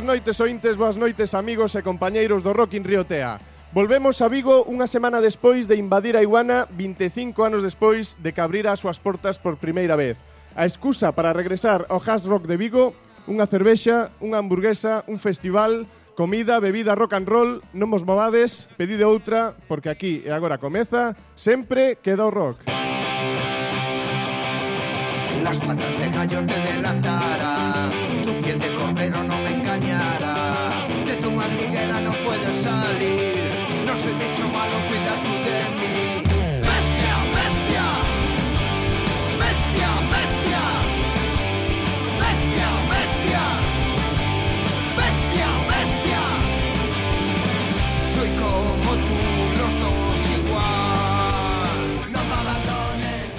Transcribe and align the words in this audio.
Boas 0.00 0.16
noites, 0.16 0.40
ointes, 0.40 0.76
boas 0.78 0.96
noites, 0.96 1.36
amigos 1.36 1.76
e 1.76 1.84
compañeiros 1.84 2.40
do 2.40 2.56
Rock 2.56 2.72
in 2.72 2.88
Riotea. 2.88 3.36
Volvemos 3.76 4.24
a 4.24 4.32
Vigo 4.32 4.64
unha 4.64 4.88
semana 4.88 5.20
despois 5.20 5.68
de 5.68 5.76
invadir 5.76 6.16
a 6.16 6.24
Iguana, 6.24 6.64
25 6.72 7.36
anos 7.44 7.60
despois 7.60 8.16
de 8.16 8.32
que 8.32 8.40
abrira 8.40 8.72
as 8.72 8.80
súas 8.80 8.96
portas 8.96 9.36
por 9.36 9.60
primeira 9.60 10.00
vez. 10.00 10.16
A 10.56 10.64
excusa 10.64 11.12
para 11.12 11.36
regresar 11.36 11.84
ao 11.92 12.00
Has 12.00 12.24
Rock 12.24 12.48
de 12.48 12.56
Vigo, 12.56 12.96
unha 13.28 13.44
cervexa, 13.44 14.08
unha 14.24 14.40
hamburguesa, 14.40 15.04
un 15.04 15.20
festival, 15.20 15.84
comida, 16.16 16.64
bebida, 16.64 16.96
rock 16.96 17.20
and 17.20 17.28
roll, 17.28 17.60
non 17.76 17.92
vos 17.92 18.08
movades, 18.08 18.72
pedide 18.80 19.04
outra, 19.04 19.52
porque 19.68 19.92
aquí 19.92 20.24
e 20.24 20.32
agora 20.32 20.56
comeza, 20.56 21.12
sempre 21.36 22.00
queda 22.00 22.24
o 22.24 22.32
rock. 22.32 22.72
Las 25.44 25.60
patas 25.60 25.92
de 26.00 26.08
gallo 26.08 26.40
te 26.48 26.56
delataran 26.56 27.99
de 29.78 31.16
tu 31.22 31.30
madriguera 31.30 32.00
no 32.00 32.12
puedes 32.24 32.56
salir, 32.56 33.52
no 33.86 33.96
soy 33.96 34.12
bicho 34.14 34.48
malo, 34.48 34.76
cuida 34.88 35.22
tú 35.22 35.30
de 35.30 35.60
mí. 35.78 36.22
Bestia, 36.58 37.16
bestia, 37.38 37.84
bestia, 39.38 39.90
bestia, 40.10 40.60
bestia, 42.18 42.68
bestia, 42.90 43.44
bestia, 44.96 45.48
bestia. 45.70 46.22
Soy 48.12 48.30
como 48.42 48.90
tú, 49.06 49.18
los 49.60 49.72
dos 49.82 50.20
igual, 50.40 51.78
no 52.12 52.20
me 52.24 52.34
abandones. 52.40 53.30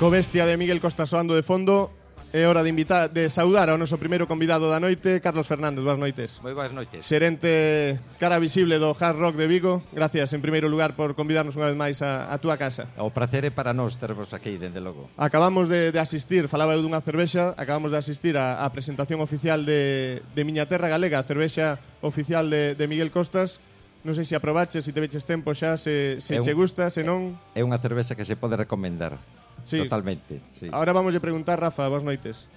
Co 0.00 0.10
bestia 0.10 0.46
de 0.46 0.56
Miguel 0.56 0.80
Costa 0.80 1.06
soando 1.06 1.36
de 1.36 1.44
fondo, 1.44 1.92
É 2.32 2.46
hora 2.46 2.62
de 2.62 2.70
invitar 2.70 3.10
de 3.10 3.26
saudar 3.26 3.66
ao 3.66 3.74
noso 3.74 3.98
primeiro 3.98 4.30
convidado 4.30 4.70
da 4.70 4.78
noite, 4.78 5.18
Carlos 5.18 5.50
Fernández. 5.50 5.82
Boas 5.82 5.98
noites. 5.98 6.38
Moi 6.46 6.54
boas 6.54 6.70
noites. 6.70 7.02
Xerente 7.02 7.98
cara 8.22 8.38
visible 8.38 8.78
do 8.78 8.94
Hard 8.94 9.18
Rock 9.18 9.34
de 9.34 9.50
Vigo. 9.50 9.82
Gracias 9.90 10.30
en 10.30 10.38
primeiro 10.38 10.70
lugar 10.70 10.94
por 10.94 11.18
convidarnos 11.18 11.58
unha 11.58 11.66
vez 11.66 11.74
máis 11.74 11.98
a, 12.06 12.30
a 12.30 12.38
túa 12.38 12.54
casa. 12.54 12.86
O 13.02 13.10
prazer 13.10 13.42
é 13.42 13.50
para 13.50 13.74
nós 13.74 13.98
tervos 13.98 14.30
aquí, 14.30 14.62
dende 14.62 14.78
logo. 14.78 15.10
Acabamos 15.18 15.66
de, 15.66 15.90
de 15.90 15.98
asistir, 15.98 16.46
falaba 16.46 16.78
eu 16.78 16.86
dunha 16.86 17.02
cervexa, 17.02 17.50
acabamos 17.58 17.90
de 17.90 17.98
asistir 17.98 18.38
á 18.38 18.62
presentación 18.70 19.18
oficial 19.18 19.66
de, 19.66 20.22
de 20.22 20.42
Miña 20.46 20.70
Terra 20.70 20.86
Galega, 20.86 21.18
a 21.18 21.26
cervexa 21.26 21.82
oficial 21.98 22.46
de, 22.46 22.78
de 22.78 22.84
Miguel 22.86 23.10
Costas. 23.10 23.58
Non 24.06 24.14
sei 24.14 24.22
se 24.22 24.38
aprobaches, 24.38 24.86
se 24.86 24.94
te 24.94 25.02
veches 25.02 25.26
tempo 25.26 25.50
xa, 25.50 25.74
se, 25.74 26.22
se 26.22 26.38
é 26.38 26.40
un, 26.40 26.46
che 26.46 26.54
gusta, 26.54 26.94
se 26.94 27.02
non... 27.02 27.34
É 27.58 27.66
unha 27.66 27.82
cervexa 27.82 28.14
que 28.14 28.22
se 28.22 28.38
pode 28.38 28.54
recomendar. 28.54 29.18
Sí. 29.64 29.78
Totalmente. 29.78 30.40
Sí. 30.52 30.68
Ahora 30.72 30.92
vamos 30.92 31.14
a 31.14 31.20
preguntar, 31.20 31.60
Rafa, 31.60 31.88
boas 31.88 32.02
noites. 32.02 32.48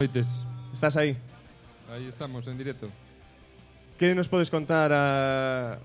Noites. 0.00 0.46
Estás 0.72 0.96
aí? 0.96 1.16
Aí 1.92 2.06
estamos, 2.06 2.46
en 2.46 2.58
directo. 2.58 2.88
Que 3.98 4.14
nos 4.14 4.28
podes 4.28 4.50
contar 4.50 4.92
a 4.92 5.78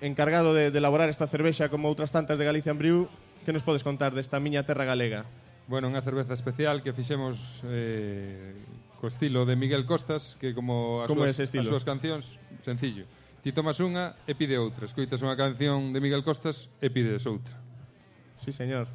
encargado 0.00 0.54
de, 0.54 0.70
de 0.70 0.78
elaborar 0.78 1.08
esta 1.08 1.26
cervexa 1.26 1.68
como 1.68 1.88
outras 1.88 2.10
tantas 2.14 2.38
de 2.38 2.44
Galicia 2.44 2.70
en 2.70 2.78
Briu, 2.78 2.98
que 3.42 3.52
nos 3.52 3.64
podes 3.64 3.82
contar 3.82 4.14
desta 4.14 4.38
miña 4.38 4.62
terra 4.62 4.84
galega? 4.84 5.26
Bueno, 5.68 5.88
unha 5.90 6.00
cerveza 6.00 6.32
especial 6.32 6.80
que 6.80 6.96
fixemos 6.96 7.60
eh, 7.66 8.56
co 9.00 9.08
estilo 9.08 9.44
de 9.44 9.54
Miguel 9.56 9.84
Costas, 9.84 10.36
que 10.40 10.52
como 10.56 11.04
as, 11.04 11.08
como 11.08 11.24
súas, 11.28 11.40
as 11.40 11.66
súas 11.66 11.84
cancións, 11.84 12.36
sencillo. 12.64 13.04
Ti 13.42 13.54
tomas 13.54 13.78
unha 13.78 14.18
e 14.26 14.34
pide 14.34 14.58
outra. 14.58 14.84
Escoitas 14.84 15.22
unha 15.22 15.38
canción 15.38 15.94
de 15.94 15.98
Miguel 16.02 16.26
Costas 16.26 16.68
e 16.82 16.90
pides 16.90 17.24
outra. 17.24 17.54
Sí, 18.42 18.50
señor. 18.50 18.90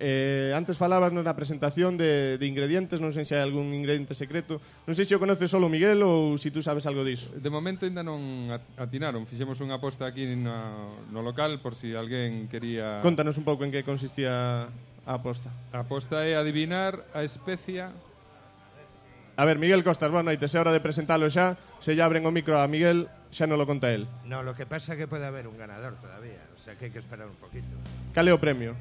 Eh, 0.00 0.56
antes 0.56 0.80
falabas 0.80 1.12
na 1.12 1.36
presentación 1.36 2.00
de, 2.00 2.40
de 2.40 2.46
ingredientes, 2.48 3.04
non 3.04 3.12
sei 3.12 3.28
se 3.28 3.36
hai 3.36 3.44
algún 3.44 3.76
ingrediente 3.76 4.16
secreto. 4.16 4.56
Non 4.88 4.96
sei 4.96 5.04
se 5.04 5.12
o 5.12 5.20
conoces 5.20 5.52
solo 5.52 5.68
Miguel 5.68 6.00
ou 6.00 6.40
se 6.40 6.48
tú 6.48 6.64
sabes 6.64 6.88
algo 6.88 7.04
disso. 7.04 7.28
De 7.36 7.52
momento 7.52 7.84
ainda 7.84 8.00
non 8.00 8.48
atinaron. 8.80 9.28
Fixemos 9.28 9.60
unha 9.60 9.76
aposta 9.76 10.08
aquí 10.08 10.24
na, 10.40 10.88
no 11.12 11.20
local 11.20 11.60
por 11.60 11.76
si 11.76 11.92
alguén 11.92 12.48
quería... 12.48 13.04
Contanos 13.04 13.36
un 13.36 13.44
pouco 13.44 13.68
en 13.68 13.70
que 13.76 13.84
consistía 13.84 14.72
a 15.04 15.12
aposta. 15.20 15.52
A 15.76 15.84
aposta 15.84 16.24
é 16.24 16.32
adivinar 16.32 17.04
a 17.12 17.20
especia 17.20 17.92
A 19.36 19.44
ver, 19.44 19.56
Miguel 19.56 19.84
Costas, 19.84 20.12
boa 20.12 20.24
noite. 20.24 20.48
Se 20.48 20.56
é 20.56 20.60
hora 20.60 20.72
de 20.72 20.84
presentalo 20.84 21.28
xa, 21.28 21.56
se 21.80 21.96
lle 21.96 22.04
abren 22.04 22.24
o 22.24 22.32
micro 22.32 22.60
a 22.60 22.68
Miguel, 22.68 23.08
xa 23.32 23.48
non 23.48 23.56
lo 23.56 23.64
conta 23.64 23.88
el. 23.88 24.04
No, 24.28 24.44
lo 24.44 24.52
que 24.52 24.68
pasa 24.68 24.92
é 24.92 25.00
que 25.00 25.08
pode 25.08 25.24
haber 25.24 25.48
un 25.48 25.56
ganador 25.56 25.96
todavía, 25.96 26.44
o 26.52 26.60
sea 26.60 26.76
que 26.76 26.88
hai 26.88 26.92
que 26.92 27.00
esperar 27.00 27.24
un 27.24 27.40
poquito. 27.40 27.72
Cal 28.12 28.28
é 28.28 28.36
o 28.36 28.40
premio? 28.40 28.76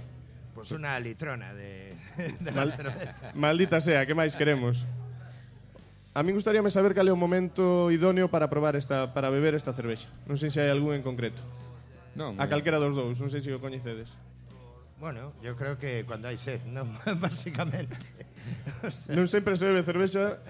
Pues 0.60 0.72
una 0.76 1.00
litrona 1.00 1.54
de, 1.54 1.96
de 2.40 2.52
la 2.52 2.66
Mal- 2.68 2.76
cerveza. 2.76 3.32
Maldita 3.34 3.80
sea, 3.80 4.04
que 4.04 4.12
máis 4.12 4.36
queremos? 4.36 4.84
A 6.12 6.20
mí 6.20 6.36
gustaríame 6.36 6.68
saber 6.68 6.92
cal 6.92 7.08
é 7.08 7.14
o 7.14 7.20
momento 7.20 7.88
idóneo 7.96 8.28
para 8.28 8.52
probar 8.52 8.76
esta 8.76 9.16
para 9.16 9.32
beber 9.32 9.56
esta 9.56 9.72
cervexa. 9.72 10.12
Non 10.28 10.36
sei 10.36 10.52
se 10.52 10.60
hai 10.60 10.68
algún 10.68 11.00
en 11.00 11.04
concreto. 11.06 11.40
Non, 12.20 12.36
A 12.36 12.52
calquera 12.52 12.76
dos 12.76 12.92
dous, 12.92 13.16
non 13.24 13.32
sei 13.32 13.40
se 13.40 13.56
o 13.56 13.64
coñecedes. 13.64 14.12
Bueno, 15.00 15.32
yo 15.40 15.56
creo 15.56 15.80
que 15.80 16.04
cuando 16.04 16.28
hay 16.28 16.36
sed, 16.36 16.60
¿no? 16.68 16.84
Básicamente. 17.24 17.96
Non 19.08 19.32
sempre 19.32 19.56
se 19.56 19.64
bebe 19.64 19.80
cervexa 19.88 20.44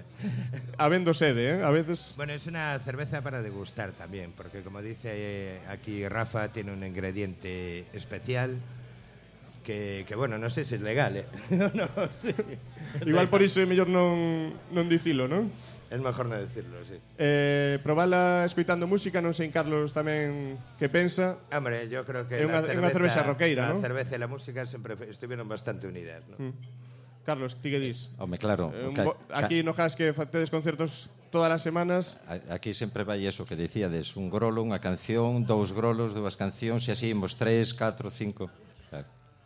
habendo 0.74 1.14
sede, 1.14 1.54
eh? 1.54 1.62
A 1.62 1.70
veces 1.70 2.18
Bueno, 2.18 2.34
es 2.34 2.50
una 2.50 2.74
cerveza 2.82 3.22
para 3.22 3.38
degustar 3.46 3.94
también, 3.94 4.34
porque 4.34 4.66
como 4.66 4.82
dice 4.82 5.06
eh, 5.14 5.60
aquí 5.70 6.02
Rafa, 6.08 6.50
tiene 6.50 6.74
un 6.74 6.82
ingrediente 6.82 7.86
especial 7.94 8.58
que, 9.64 10.04
que 10.08 10.14
bueno, 10.14 10.38
non 10.38 10.48
sei 10.48 10.64
se 10.64 10.76
é 10.76 10.82
legal, 10.82 11.16
eh? 11.16 11.26
no, 11.78 11.86
sí. 12.20 12.32
Igual 13.04 13.28
por 13.28 13.44
iso 13.44 13.60
é 13.60 13.66
mellor 13.68 13.88
non, 13.88 14.52
non 14.72 14.86
dicilo, 14.88 15.28
non? 15.28 15.52
É 15.90 15.98
mellor 15.98 16.26
non 16.26 16.40
dicirlo, 16.40 16.80
sí. 16.86 16.96
Eh, 17.18 17.82
probala 17.82 18.46
escoitando 18.46 18.86
música, 18.86 19.18
non 19.18 19.36
sei 19.36 19.50
en 19.50 19.54
Carlos 19.54 19.92
tamén 19.92 20.56
que 20.80 20.88
pensa. 20.88 21.42
Hombre, 21.50 21.90
yo 21.90 22.06
creo 22.06 22.24
que 22.24 22.40
é 22.40 22.46
unha, 22.46 22.62
cerveza, 22.64 22.80
unha 22.80 22.90
cervexa 22.94 23.22
roqueira, 23.26 23.62
non? 23.68 23.78
A 23.78 23.84
cerveza 23.84 24.12
e 24.16 24.20
la 24.22 24.30
música 24.30 24.64
sempre 24.64 24.96
estiveron 25.10 25.50
bastante 25.50 25.90
unidas, 25.90 26.24
non? 26.30 26.50
Mm. 26.50 26.54
Carlos, 27.26 27.54
ti 27.60 27.70
que 27.70 27.78
dis? 27.78 28.08
Eh, 28.16 28.22
Home, 28.24 28.38
claro. 28.38 28.72
Eh, 28.72 28.94
ca, 28.96 29.12
aquí 29.36 29.62
no 29.62 29.74
Has 29.76 29.96
que 29.96 30.12
tedes 30.30 30.50
concertos 30.50 31.10
todas 31.30 31.52
as 31.52 31.62
semanas. 31.62 32.18
Aquí 32.50 32.74
sempre 32.74 33.04
vai 33.04 33.22
eso 33.24 33.46
que 33.46 33.54
dicíades, 33.54 34.16
un 34.16 34.28
grolo, 34.28 34.64
unha 34.64 34.82
canción, 34.82 35.46
dous 35.46 35.70
grolos, 35.70 36.12
dúas 36.12 36.34
cancións, 36.34 36.88
e 36.88 36.92
así 36.92 37.12
imos 37.12 37.38
tres, 37.38 37.72
catro, 37.72 38.10
cinco. 38.10 38.50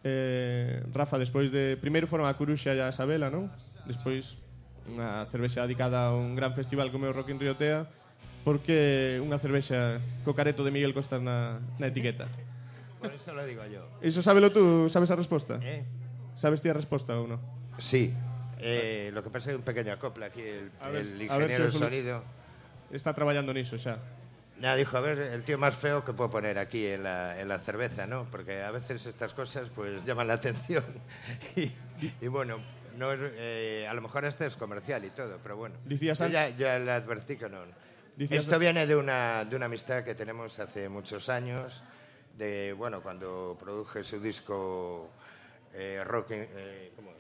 Eh, 0.05 0.85
Rafa, 0.93 1.17
despois 1.17 1.49
de... 1.49 1.81
Primeiro 1.81 2.05
foron 2.05 2.29
a 2.29 2.37
Coruxa 2.37 2.77
e 2.77 2.81
a 2.85 2.93
Isabela, 2.93 3.33
non? 3.33 3.49
Despois 3.89 4.37
unha 4.85 5.25
cervexa 5.33 5.65
dedicada 5.65 6.13
a 6.13 6.15
un 6.15 6.37
gran 6.37 6.53
festival 6.53 6.93
como 6.93 7.09
o 7.09 7.17
Rock 7.17 7.33
in 7.33 7.41
Riotea 7.41 7.89
porque 8.45 9.17
unha 9.25 9.41
cervexa 9.41 10.05
co 10.29 10.37
careto 10.37 10.61
de 10.61 10.69
Miguel 10.69 10.93
Costas 10.93 11.25
na, 11.25 11.65
na 11.81 11.89
etiqueta. 11.89 12.29
Por 13.01 13.09
eso 13.09 13.33
lo 13.33 13.41
digo 13.49 13.65
yo. 13.65 13.89
Iso 14.05 14.21
sábelo 14.21 14.53
tú, 14.53 14.93
sabes 14.93 15.09
a 15.09 15.17
resposta? 15.17 15.57
Eh? 15.65 15.89
Sabes 16.37 16.61
ti 16.61 16.69
a 16.69 16.77
resposta 16.77 17.17
ou 17.17 17.25
non? 17.25 17.41
Sí. 17.81 18.13
Eh, 18.61 19.09
lo 19.17 19.25
que 19.25 19.33
pasa 19.33 19.53
é 19.53 19.57
un 19.57 19.65
pequeño 19.65 19.97
acople 19.97 20.29
aquí 20.29 20.45
el, 20.45 20.69
a 20.81 20.93
ver, 20.93 21.09
el 21.09 21.25
ingeniero 21.25 21.33
a 21.33 21.69
ver 21.69 21.73
si 21.73 21.81
sonido. 21.81 22.21
Está 22.93 23.17
traballando 23.17 23.57
niso 23.57 23.81
xa. 23.81 23.97
Nada, 24.61 24.77
dijo, 24.77 24.97
a 24.97 25.01
ver, 25.01 25.19
el 25.19 25.45
tío 25.45 25.59
más 25.59 25.75
feo 25.77 26.05
que 26.05 26.13
puedo 26.13 26.31
poner 26.31 26.59
aquí 26.59 26.87
en 26.87 27.03
la, 27.03 27.41
en 27.41 27.49
la 27.49 27.59
cerveza, 27.59 28.07
¿no? 28.07 28.27
Porque 28.31 28.63
a 28.63 28.71
veces 28.71 29.05
estas 29.05 29.35
cosas 29.35 29.69
pues 29.75 30.05
llaman 30.05 30.29
la 30.29 30.35
atención. 30.35 30.85
y, 31.57 31.73
y 32.21 32.29
bueno, 32.29 32.59
no 32.97 33.13
es, 33.13 33.21
eh, 33.23 33.87
a 33.89 33.95
lo 33.95 34.01
mejor 34.01 34.25
este 34.25 34.47
es 34.47 34.57
comercial 34.57 35.05
y 35.05 35.11
todo, 35.11 35.39
pero 35.43 35.57
bueno. 35.57 35.75
Dicías 35.85 36.19
yo 36.19 36.29
ya, 36.29 36.49
ya 36.51 36.79
le 36.79 36.93
advertí 36.93 37.37
que 37.37 37.49
no. 37.49 37.65
Esto 38.17 38.59
viene 38.59 38.87
de 38.87 38.95
una, 38.95 39.45
de 39.45 39.57
una 39.57 39.67
amistad 39.67 40.05
que 40.05 40.15
tenemos 40.15 40.59
hace 40.61 40.89
muchos 40.89 41.29
años, 41.29 41.83
de, 42.39 42.73
bueno, 42.73 43.03
cuando 43.03 43.57
produje 43.59 44.05
su 44.05 44.21
disco 44.21 45.11
eh, 45.73 46.03
Rock... 46.05 46.27
eh, 46.31 46.93
¿cómo? 46.95 47.13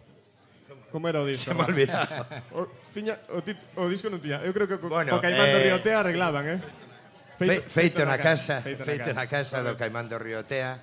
Como 0.92 1.08
era 1.08 1.20
o 1.20 1.26
disco? 1.26 1.50
Se 1.50 1.54
me 1.54 1.64
olvidado. 1.64 2.26
O, 2.54 2.68
tiña, 2.94 3.18
o, 3.30 3.42
tit, 3.42 3.58
o 3.74 3.88
disco 3.90 4.06
non 4.06 4.22
tiña. 4.22 4.38
Eu 4.46 4.54
creo 4.54 4.70
que 4.70 4.78
co, 4.78 4.86
Bueno, 4.86 5.18
co 5.18 5.18
Caimán 5.18 5.50
do 5.50 5.58
eh, 5.58 5.64
Río 5.66 5.82
Tea 5.82 5.98
arreglaban, 5.98 6.46
eh? 6.46 6.58
Fe, 7.38 7.60
feito 7.66 8.04
na 8.06 8.18
casa, 8.18 8.62
feito 8.62 8.84
feito 8.84 9.10
na 9.12 9.26
casa 9.26 9.58
do 9.58 9.74
Correcto. 9.74 9.78
Caimán 9.78 10.06
do 10.08 10.18
Riotea. 10.18 10.78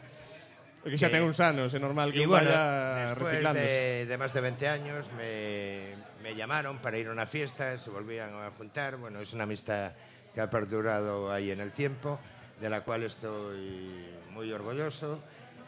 Que 0.83 0.97
xa 0.97 1.07
ten 1.13 1.21
uns 1.21 1.37
anos, 1.39 1.69
é 1.73 1.79
normal 1.79 2.09
que 2.09 2.25
un 2.25 2.33
bueno, 2.33 2.49
vaya 2.49 3.13
reciclándose. 3.13 3.69
de, 3.69 4.05
de 4.09 4.15
más 4.17 4.33
de 4.33 4.41
20 4.41 4.67
años 4.67 5.05
me, 5.15 5.93
me 6.25 6.33
llamaron 6.33 6.79
para 6.81 6.97
ir 6.97 7.07
a 7.07 7.11
una 7.13 7.25
fiesta, 7.29 7.77
se 7.77 7.89
volvían 7.93 8.33
a 8.33 8.49
juntar. 8.57 8.97
Bueno, 8.97 9.21
es 9.21 9.31
una 9.33 9.43
amistad 9.45 9.93
que 10.33 10.41
ha 10.41 10.49
perdurado 10.49 11.31
ahí 11.31 11.51
en 11.51 11.61
el 11.61 11.71
tiempo, 11.71 12.19
de 12.59 12.67
la 12.69 12.81
cual 12.81 13.03
estoy 13.03 14.09
muy 14.31 14.51
orgulloso. 14.51 15.21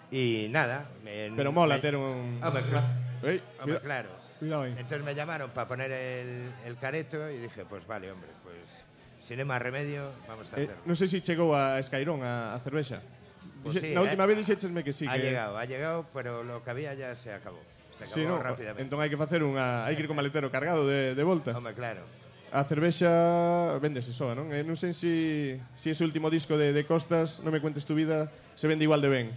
Y 0.10 0.48
nada, 0.50 0.90
me, 1.04 1.32
Pero 1.36 1.52
mola 1.52 1.76
me- 1.76 1.82
ter 1.82 1.96
un... 1.96 2.40
Hombre, 2.44 2.64
cla- 2.70 2.98
Ei, 3.24 3.42
hombre, 3.62 3.78
cuida- 3.78 3.82
claro. 3.82 4.10
Cuidado 4.40 4.64
aí. 4.64 4.72
Entonces 4.78 5.04
me 5.04 5.14
llamaron 5.16 5.52
para 5.52 5.68
poner 5.68 5.92
el, 5.92 6.52
el 6.66 6.78
careto 6.78 7.30
y 7.30 7.38
dije, 7.38 7.66
pues 7.66 7.86
vale, 7.88 8.12
hombre, 8.12 8.30
pues 8.44 8.58
sin 9.28 9.40
más 9.48 9.62
remedio, 9.62 10.12
vamos 10.28 10.48
a 10.52 10.60
Eh, 10.60 10.68
hacerlo. 10.68 10.84
non 10.86 10.96
sei 11.00 11.08
se 11.08 11.24
chegou 11.24 11.56
a 11.56 11.80
Escairón 11.80 12.22
a, 12.24 12.54
a 12.56 12.60
cervexa. 12.60 13.00
Pues 13.64 13.80
Dixe- 13.80 13.90
sí, 13.90 13.96
na 13.96 14.04
eh. 14.04 14.08
última 14.12 14.28
vez 14.28 14.36
dixéchesme 14.44 14.84
que 14.84 14.92
sí. 14.92 15.08
ha 15.08 15.16
que... 15.16 15.24
llegado, 15.32 15.56
ha 15.56 15.64
llegado, 15.64 16.04
pero 16.12 16.44
lo 16.44 16.60
que 16.64 16.70
había 16.70 16.92
ya 16.94 17.16
se 17.16 17.32
acabó. 17.32 17.60
Se 17.96 18.04
acabó 18.04 18.16
Sí, 18.16 18.22
no, 18.28 18.36
rápidamente. 18.44 18.84
entón 18.84 19.00
hai 19.00 19.08
que 19.08 19.16
facer 19.16 19.40
unha 19.48 19.88
hai 19.88 19.96
que 19.96 20.04
ir 20.04 20.10
con 20.12 20.20
maletero 20.20 20.52
cargado 20.52 20.84
de, 20.84 21.16
de 21.16 21.24
volta. 21.24 21.56
Hombre, 21.56 21.72
claro. 21.72 22.04
A 22.54 22.62
cervexa 22.68 23.10
vendese 23.82 24.12
soa, 24.14 24.36
non? 24.38 24.52
E 24.52 24.62
non 24.68 24.76
sei 24.78 24.92
si, 24.94 25.56
si 25.80 25.88
ese 25.96 26.04
último 26.04 26.28
disco 26.30 26.54
de, 26.60 26.70
de 26.76 26.84
Costas, 26.86 27.40
Non 27.42 27.50
me 27.56 27.64
cuentes 27.64 27.88
tu 27.88 27.96
vida, 27.96 28.28
se 28.60 28.68
vende 28.68 28.84
igual 28.86 29.00
de 29.02 29.10
ben. 29.10 29.28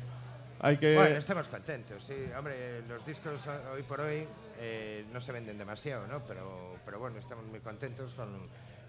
Hai 0.61 0.77
que... 0.81 0.97
Bueno, 0.99 1.17
estamos 1.21 1.47
contentos, 1.49 2.03
sí. 2.05 2.17
Hombre, 2.35 2.83
los 2.91 3.05
discos 3.07 3.39
ho- 3.47 3.77
hoy 3.79 3.85
por 3.87 4.01
hoy 4.03 4.27
eh, 4.59 5.05
no 5.15 5.21
se 5.23 5.31
venden 5.33 5.57
demasiado, 5.57 6.05
¿no? 6.11 6.25
Pero, 6.27 6.77
pero 6.85 6.99
bueno, 6.99 7.17
estamos 7.23 7.45
muy 7.47 7.61
contentos 7.61 8.13
con 8.19 8.29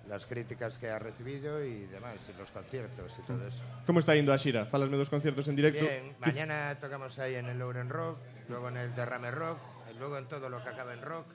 las 0.08 0.26
críticas 0.26 0.78
que 0.78 0.90
ha 0.90 1.00
recibido 1.00 1.64
y 1.64 1.86
demás, 1.88 2.16
y 2.30 2.38
los 2.38 2.50
conciertos 2.52 3.12
y 3.20 3.22
todo 3.24 3.48
eso. 3.48 3.62
Como 3.86 4.00
está 4.00 4.16
indo 4.16 4.34
a 4.34 4.38
xira? 4.38 4.66
Falasme 4.66 4.98
dos 4.98 5.10
concertos 5.10 5.48
en 5.48 5.56
directo. 5.56 5.84
Bien, 5.84 6.16
mañana 6.20 6.78
tocamos 6.80 7.18
ahí 7.20 7.36
en 7.36 7.48
el 7.48 7.60
Lauren 7.60 7.90
Rock, 7.90 8.18
luego 8.48 8.70
en 8.70 8.78
el 8.78 8.96
Derrame 8.96 9.32
Rock, 9.32 9.60
y 9.94 9.98
luego 9.98 10.18
en 10.18 10.28
todo 10.28 10.50
lo 10.50 10.64
que 10.64 10.70
acaba 10.70 10.94
en 10.94 11.02
rock. 11.02 11.26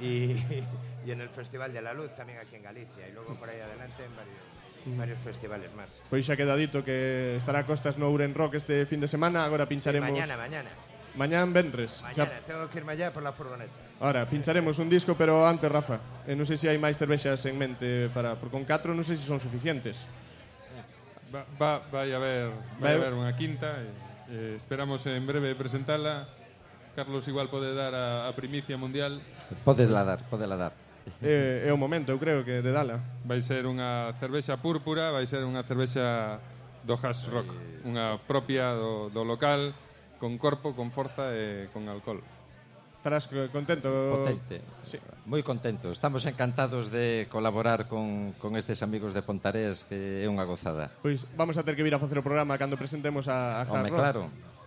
Y, 0.00 0.32
y 1.06 1.10
en 1.10 1.20
el 1.20 1.28
Festival 1.28 1.72
de 1.72 1.82
la 1.82 1.92
Luz 1.92 2.14
también 2.14 2.38
aquí 2.38 2.56
en 2.56 2.62
Galicia, 2.62 3.08
y 3.08 3.12
luego 3.12 3.34
por 3.34 3.48
ahí 3.48 3.60
adelante 3.60 4.04
en 4.04 4.16
varios, 4.16 4.98
varios 4.98 5.18
festivales 5.18 5.72
más. 5.74 5.90
Pois 6.08 6.24
xa 6.24 6.36
queda 6.36 6.56
dito 6.56 6.80
que 6.80 7.36
estará 7.36 7.68
Costas 7.68 7.98
no 8.00 8.08
Ouren 8.08 8.32
Rock 8.32 8.54
este 8.54 8.86
fin 8.86 9.00
de 9.00 9.08
semana, 9.08 9.44
agora 9.44 9.68
pincharemos... 9.68 10.10
Mañana, 10.10 10.36
mañana. 10.36 10.70
Mañán 11.16 11.52
venres. 11.52 12.00
Mañana, 12.02 12.40
tengo 12.46 12.70
que 12.70 12.78
irme 12.78 12.92
allá 12.92 13.12
por 13.12 13.22
la 13.22 13.32
furgoneta. 13.32 13.89
Ora, 14.00 14.24
pincharemos 14.24 14.78
un 14.78 14.88
disco, 14.88 15.14
pero 15.14 15.46
antes, 15.46 15.70
Rafa, 15.70 16.00
eh, 16.24 16.32
non 16.32 16.48
sei 16.48 16.56
se 16.56 16.72
hai 16.72 16.80
máis 16.80 16.96
cervexas 16.96 17.44
en 17.44 17.52
mente 17.60 18.08
para... 18.16 18.32
Porque 18.32 18.56
con 18.56 18.64
4 18.64 18.96
non 18.96 19.04
sei 19.04 19.20
se 19.20 19.28
son 19.28 19.36
suficientes. 19.44 20.00
Va, 21.28 21.44
va, 21.60 21.84
vai 21.92 22.08
a 22.08 22.16
ver, 22.16 22.48
vai, 22.80 22.96
vai 22.96 22.96
a 22.96 23.02
ver 23.04 23.12
unha 23.12 23.28
quinta. 23.36 23.76
Eh, 23.76 23.92
eh, 24.32 24.52
esperamos 24.56 25.04
en 25.04 25.20
breve 25.28 25.52
presentala. 25.52 26.32
Carlos 26.96 27.28
igual 27.28 27.52
pode 27.52 27.76
dar 27.76 27.92
a, 27.92 28.24
a 28.24 28.32
primicia 28.32 28.80
mundial. 28.80 29.20
Podes 29.68 29.92
la 29.92 30.00
dar, 30.00 30.24
podes 30.32 30.48
la 30.48 30.56
dar. 30.56 30.72
Eh, 31.20 31.68
é 31.68 31.70
o 31.70 31.76
momento, 31.76 32.08
eu 32.08 32.16
creo 32.16 32.40
que 32.40 32.64
de 32.64 32.72
dala. 32.72 33.04
Vai 33.28 33.44
ser 33.44 33.68
unha 33.68 34.16
cervexa 34.16 34.56
púrpura, 34.56 35.12
vai 35.12 35.28
ser 35.28 35.44
unha 35.44 35.60
cervexa 35.60 36.40
do 36.88 36.96
hash 36.96 37.28
rock, 37.28 37.52
unha 37.84 38.16
propia 38.24 38.72
do, 38.72 39.12
do 39.12 39.28
local, 39.28 39.76
con 40.16 40.40
corpo, 40.40 40.72
con 40.72 40.88
forza 40.88 41.36
e 41.36 41.68
con 41.76 41.84
alcohol. 41.84 42.24
Estarás 43.00 43.24
contento. 43.48 43.88
Potente. 44.12 44.60
Sí. 44.84 45.00
Moi 45.24 45.40
contento. 45.40 45.88
Estamos 45.88 46.20
encantados 46.28 46.92
de 46.92 47.24
colaborar 47.32 47.88
con, 47.88 48.36
con 48.36 48.60
estes 48.60 48.84
amigos 48.84 49.16
de 49.16 49.24
Pontarés, 49.24 49.88
que 49.88 50.20
é 50.20 50.28
unha 50.28 50.44
gozada. 50.44 50.92
Pois 51.00 51.24
vamos 51.32 51.56
a 51.56 51.64
ter 51.64 51.72
que 51.72 51.80
vir 51.80 51.96
a 51.96 52.00
facer 52.02 52.20
o 52.20 52.24
programa 52.24 52.60
cando 52.60 52.76
presentemos 52.76 53.24
a, 53.24 53.64
a 53.64 53.64
Hard 53.64 53.72
Home, 53.72 53.88
Rock. 53.88 53.96
claro. 53.96 54.22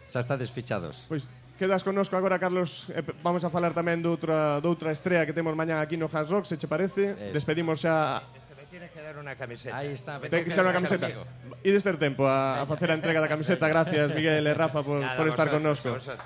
Xa 0.10 0.26
está 0.26 0.34
desfichados. 0.34 1.06
Pois 1.06 1.30
quedas 1.62 1.86
connosco 1.86 2.18
agora, 2.18 2.42
Carlos. 2.42 2.90
Vamos 3.22 3.46
a 3.46 3.54
falar 3.54 3.78
tamén 3.78 4.02
de 4.02 4.10
outra, 4.10 4.58
de 4.58 4.66
outra 4.66 4.90
estrela 4.90 5.30
que 5.30 5.36
temos 5.38 5.54
mañá 5.54 5.78
aquí 5.78 5.94
no 5.94 6.10
Hard 6.10 6.34
Rock, 6.34 6.50
se 6.50 6.58
che 6.58 6.66
parece. 6.66 7.14
Eh. 7.14 7.38
Despedimos 7.38 7.86
xa... 7.86 8.18
Es 8.34 8.50
que 8.50 8.58
me 8.58 8.66
tienes 8.66 8.90
que 8.90 9.02
dar 9.06 9.14
una 9.22 9.38
camiseta. 9.38 9.78
Ahí 9.78 9.94
está. 9.94 10.18
Ten 10.18 10.42
que 10.42 10.50
echar 10.50 10.66
unha 10.66 10.74
camiseta. 10.74 11.06
Consigo. 11.06 11.62
de 11.62 11.78
ser 11.78 12.02
tempo 12.02 12.26
a, 12.26 12.62
a 12.62 12.66
facer 12.66 12.90
a 12.90 12.98
entrega 12.98 13.22
da 13.22 13.30
camiseta. 13.30 13.70
Gracias, 13.70 14.10
Miguel 14.10 14.42
e 14.42 14.54
Rafa, 14.58 14.82
por, 14.82 15.06
Nada, 15.06 15.22
por 15.22 15.30
estar 15.30 15.54
vosotros, 15.54 15.86
connosco. 15.86 15.90
Vosotros. 16.02 16.18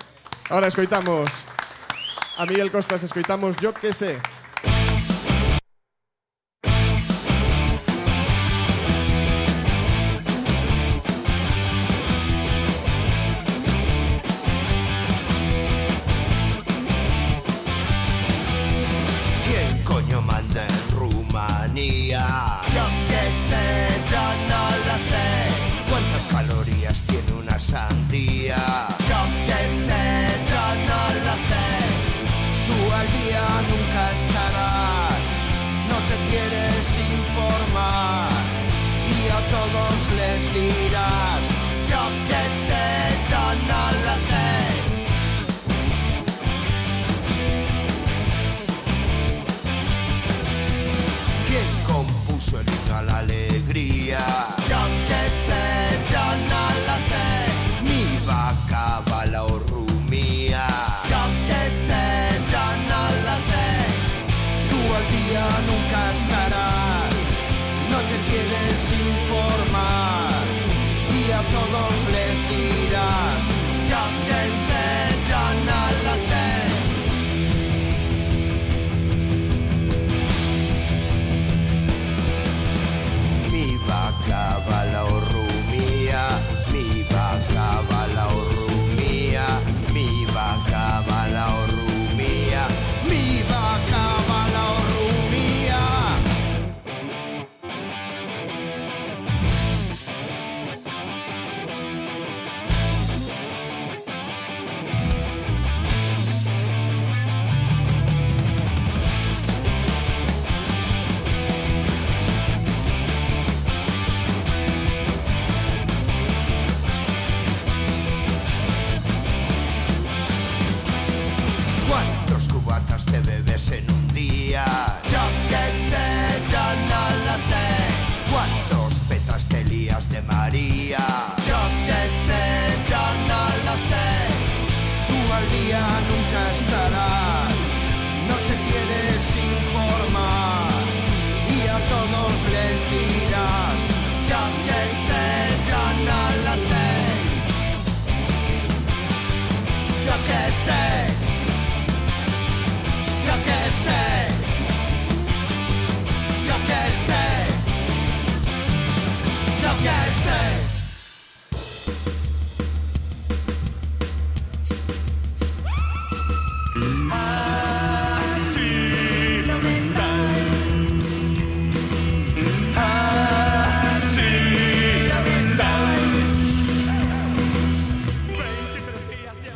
Ahora 0.48 0.72
escoitamos... 0.72 1.28
a 2.38 2.46
Miguel 2.46 2.70
Costas, 2.70 3.02
escoitamos 3.02 3.56
Yo 3.56 3.74
que 3.74 3.92
sé. 3.92 4.16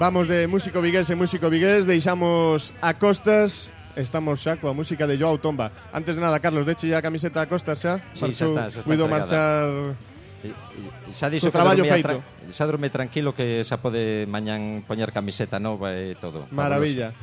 Vamos 0.03 0.27
de 0.27 0.49
músico 0.49 0.83
vigués 0.83 1.07
e 1.11 1.15
músico 1.15 1.47
vigués, 1.47 1.87
deixamos 1.87 2.75
a 2.83 2.99
costas 2.99 3.71
Estamos 3.95 4.43
xa 4.43 4.59
coa 4.59 4.75
música 4.75 5.07
de 5.07 5.15
Joao 5.15 5.39
Tomba 5.39 5.71
Antes 5.95 6.19
de 6.19 6.23
nada, 6.27 6.43
Carlos, 6.43 6.67
deche 6.67 6.91
a 6.91 6.99
camiseta 6.99 7.39
a 7.39 7.47
costas 7.47 7.79
xa 7.79 8.03
Sí, 8.11 8.35
xa 8.35 8.51
está, 8.51 8.67
xa 8.67 8.83
está 8.83 8.89
Cuido 8.91 9.07
marchar 9.07 9.95
Xa 11.15 11.31
dixo 11.31 11.47
que 11.47 11.55
traballo 11.55 11.87
feito. 11.87 12.19
Tra 12.19 12.51
xa 12.51 12.67
dorme 12.67 12.91
tranquilo 12.91 13.31
que 13.31 13.63
xa 13.63 13.79
pode 13.79 14.27
mañán 14.27 14.83
poñer 14.91 15.15
camiseta 15.15 15.63
nova 15.63 15.95
e 15.95 16.19
todo. 16.19 16.51
Maravilla. 16.51 17.15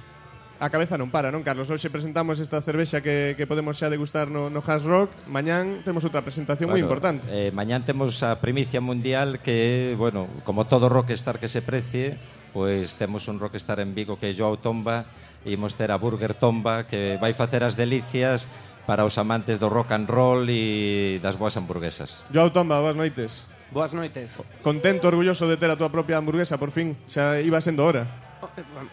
A 0.63 0.71
cabeza 0.71 0.95
non 0.95 1.12
para, 1.12 1.36
non, 1.36 1.43
Carlos? 1.43 1.67
Hoxe 1.67 1.91
presentamos 1.91 2.39
esta 2.39 2.63
cervexa 2.63 3.03
que, 3.03 3.36
que 3.36 3.43
podemos 3.43 3.75
xa 3.75 3.91
degustar 3.91 4.31
no, 4.31 4.48
no 4.48 4.63
Has 4.63 4.88
Rock. 4.88 5.12
Mañán 5.27 5.83
temos 5.83 6.07
outra 6.07 6.24
presentación 6.24 6.71
moi 6.71 6.79
importante. 6.79 7.27
Eh, 7.27 7.51
mañán 7.51 7.83
temos 7.83 8.24
a 8.24 8.39
primicia 8.39 8.79
mundial 8.79 9.43
que, 9.43 10.00
bueno, 10.00 10.31
como 10.48 10.63
todo 10.71 10.88
rockstar 10.88 11.43
que 11.43 11.51
se 11.51 11.59
precie, 11.59 12.15
pois 12.51 12.98
temos 12.98 13.27
un 13.27 13.39
rockstar 13.39 13.79
en 13.79 13.94
Vigo 13.94 14.18
que 14.18 14.32
é 14.32 14.34
Joao 14.34 14.58
Tomba, 14.58 15.06
e 15.46 15.56
imos 15.56 15.77
ter 15.77 15.89
a 15.94 15.98
Burger 15.98 16.36
Tomba 16.36 16.89
que 16.89 17.15
vai 17.22 17.34
facer 17.34 17.63
as 17.63 17.79
delicias 17.79 18.50
para 18.89 19.06
os 19.06 19.18
amantes 19.22 19.62
do 19.62 19.70
rock 19.70 19.94
and 19.94 20.10
roll 20.10 20.44
e 20.50 21.22
das 21.22 21.38
boas 21.38 21.56
hamburguesas. 21.56 22.18
Joao 22.34 22.50
Tomba, 22.50 22.82
boas 22.82 22.98
noites. 22.98 23.46
Boas 23.70 23.94
noites. 23.94 24.34
Contento, 24.65 25.08
orgulloso 25.08 25.46
de 25.46 25.58
ter 25.62 25.70
a 25.70 25.77
tua 25.77 25.94
propia 25.94 26.18
hamburguesa, 26.18 26.58
por 26.58 26.74
fin, 26.74 26.98
xa 27.06 27.38
iba 27.38 27.62
sendo 27.62 27.86
hora. 27.86 28.29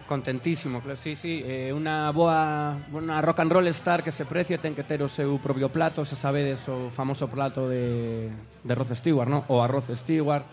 Contentísimo, 0.07 0.83
claro, 0.83 0.99
sí, 0.99 1.17
sí. 1.17 1.41
Eh, 1.47 1.73
unha 1.73 2.11
boa 2.13 2.77
unha 2.93 3.23
rock 3.23 3.41
and 3.41 3.53
roll 3.57 3.67
star 3.73 4.03
que 4.03 4.13
se 4.13 4.27
precie 4.27 4.59
ten 4.59 4.75
que 4.75 4.85
ter 4.85 5.01
o 5.01 5.09
seu 5.09 5.39
propio 5.39 5.71
plato, 5.71 6.05
xa 6.05 6.19
sabedes 6.19 6.61
o 6.69 6.93
famoso 6.93 7.31
plato 7.31 7.71
de, 7.71 8.29
de 8.67 8.71
arroz 8.75 8.91
Stewart, 8.93 9.31
no? 9.31 9.47
o 9.49 9.63
arroz 9.63 9.89
Stewart, 9.95 10.45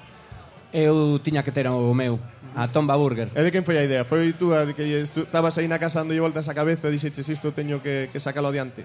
eu 0.73 1.21
tiña 1.21 1.45
que 1.45 1.53
ter 1.53 1.69
o 1.69 1.93
meu, 1.93 2.17
a 2.57 2.67
Tomba 2.67 2.97
Burger. 2.97 3.29
E 3.37 3.41
de 3.45 3.53
quen 3.53 3.61
foi 3.61 3.77
a 3.77 3.85
idea? 3.85 4.01
Foi 4.01 4.33
tú 4.33 4.57
a 4.57 4.65
que 4.73 5.05
estabas 5.05 5.55
aí 5.61 5.69
na 5.69 5.77
casa 5.77 6.01
dando 6.01 6.17
voltas 6.17 6.49
a 6.49 6.57
cabeza 6.57 6.89
e 6.89 6.97
dixeches 6.97 7.29
isto 7.29 7.53
teño 7.53 7.79
que, 7.85 8.09
que 8.09 8.17
sacalo 8.17 8.49
adiante? 8.49 8.81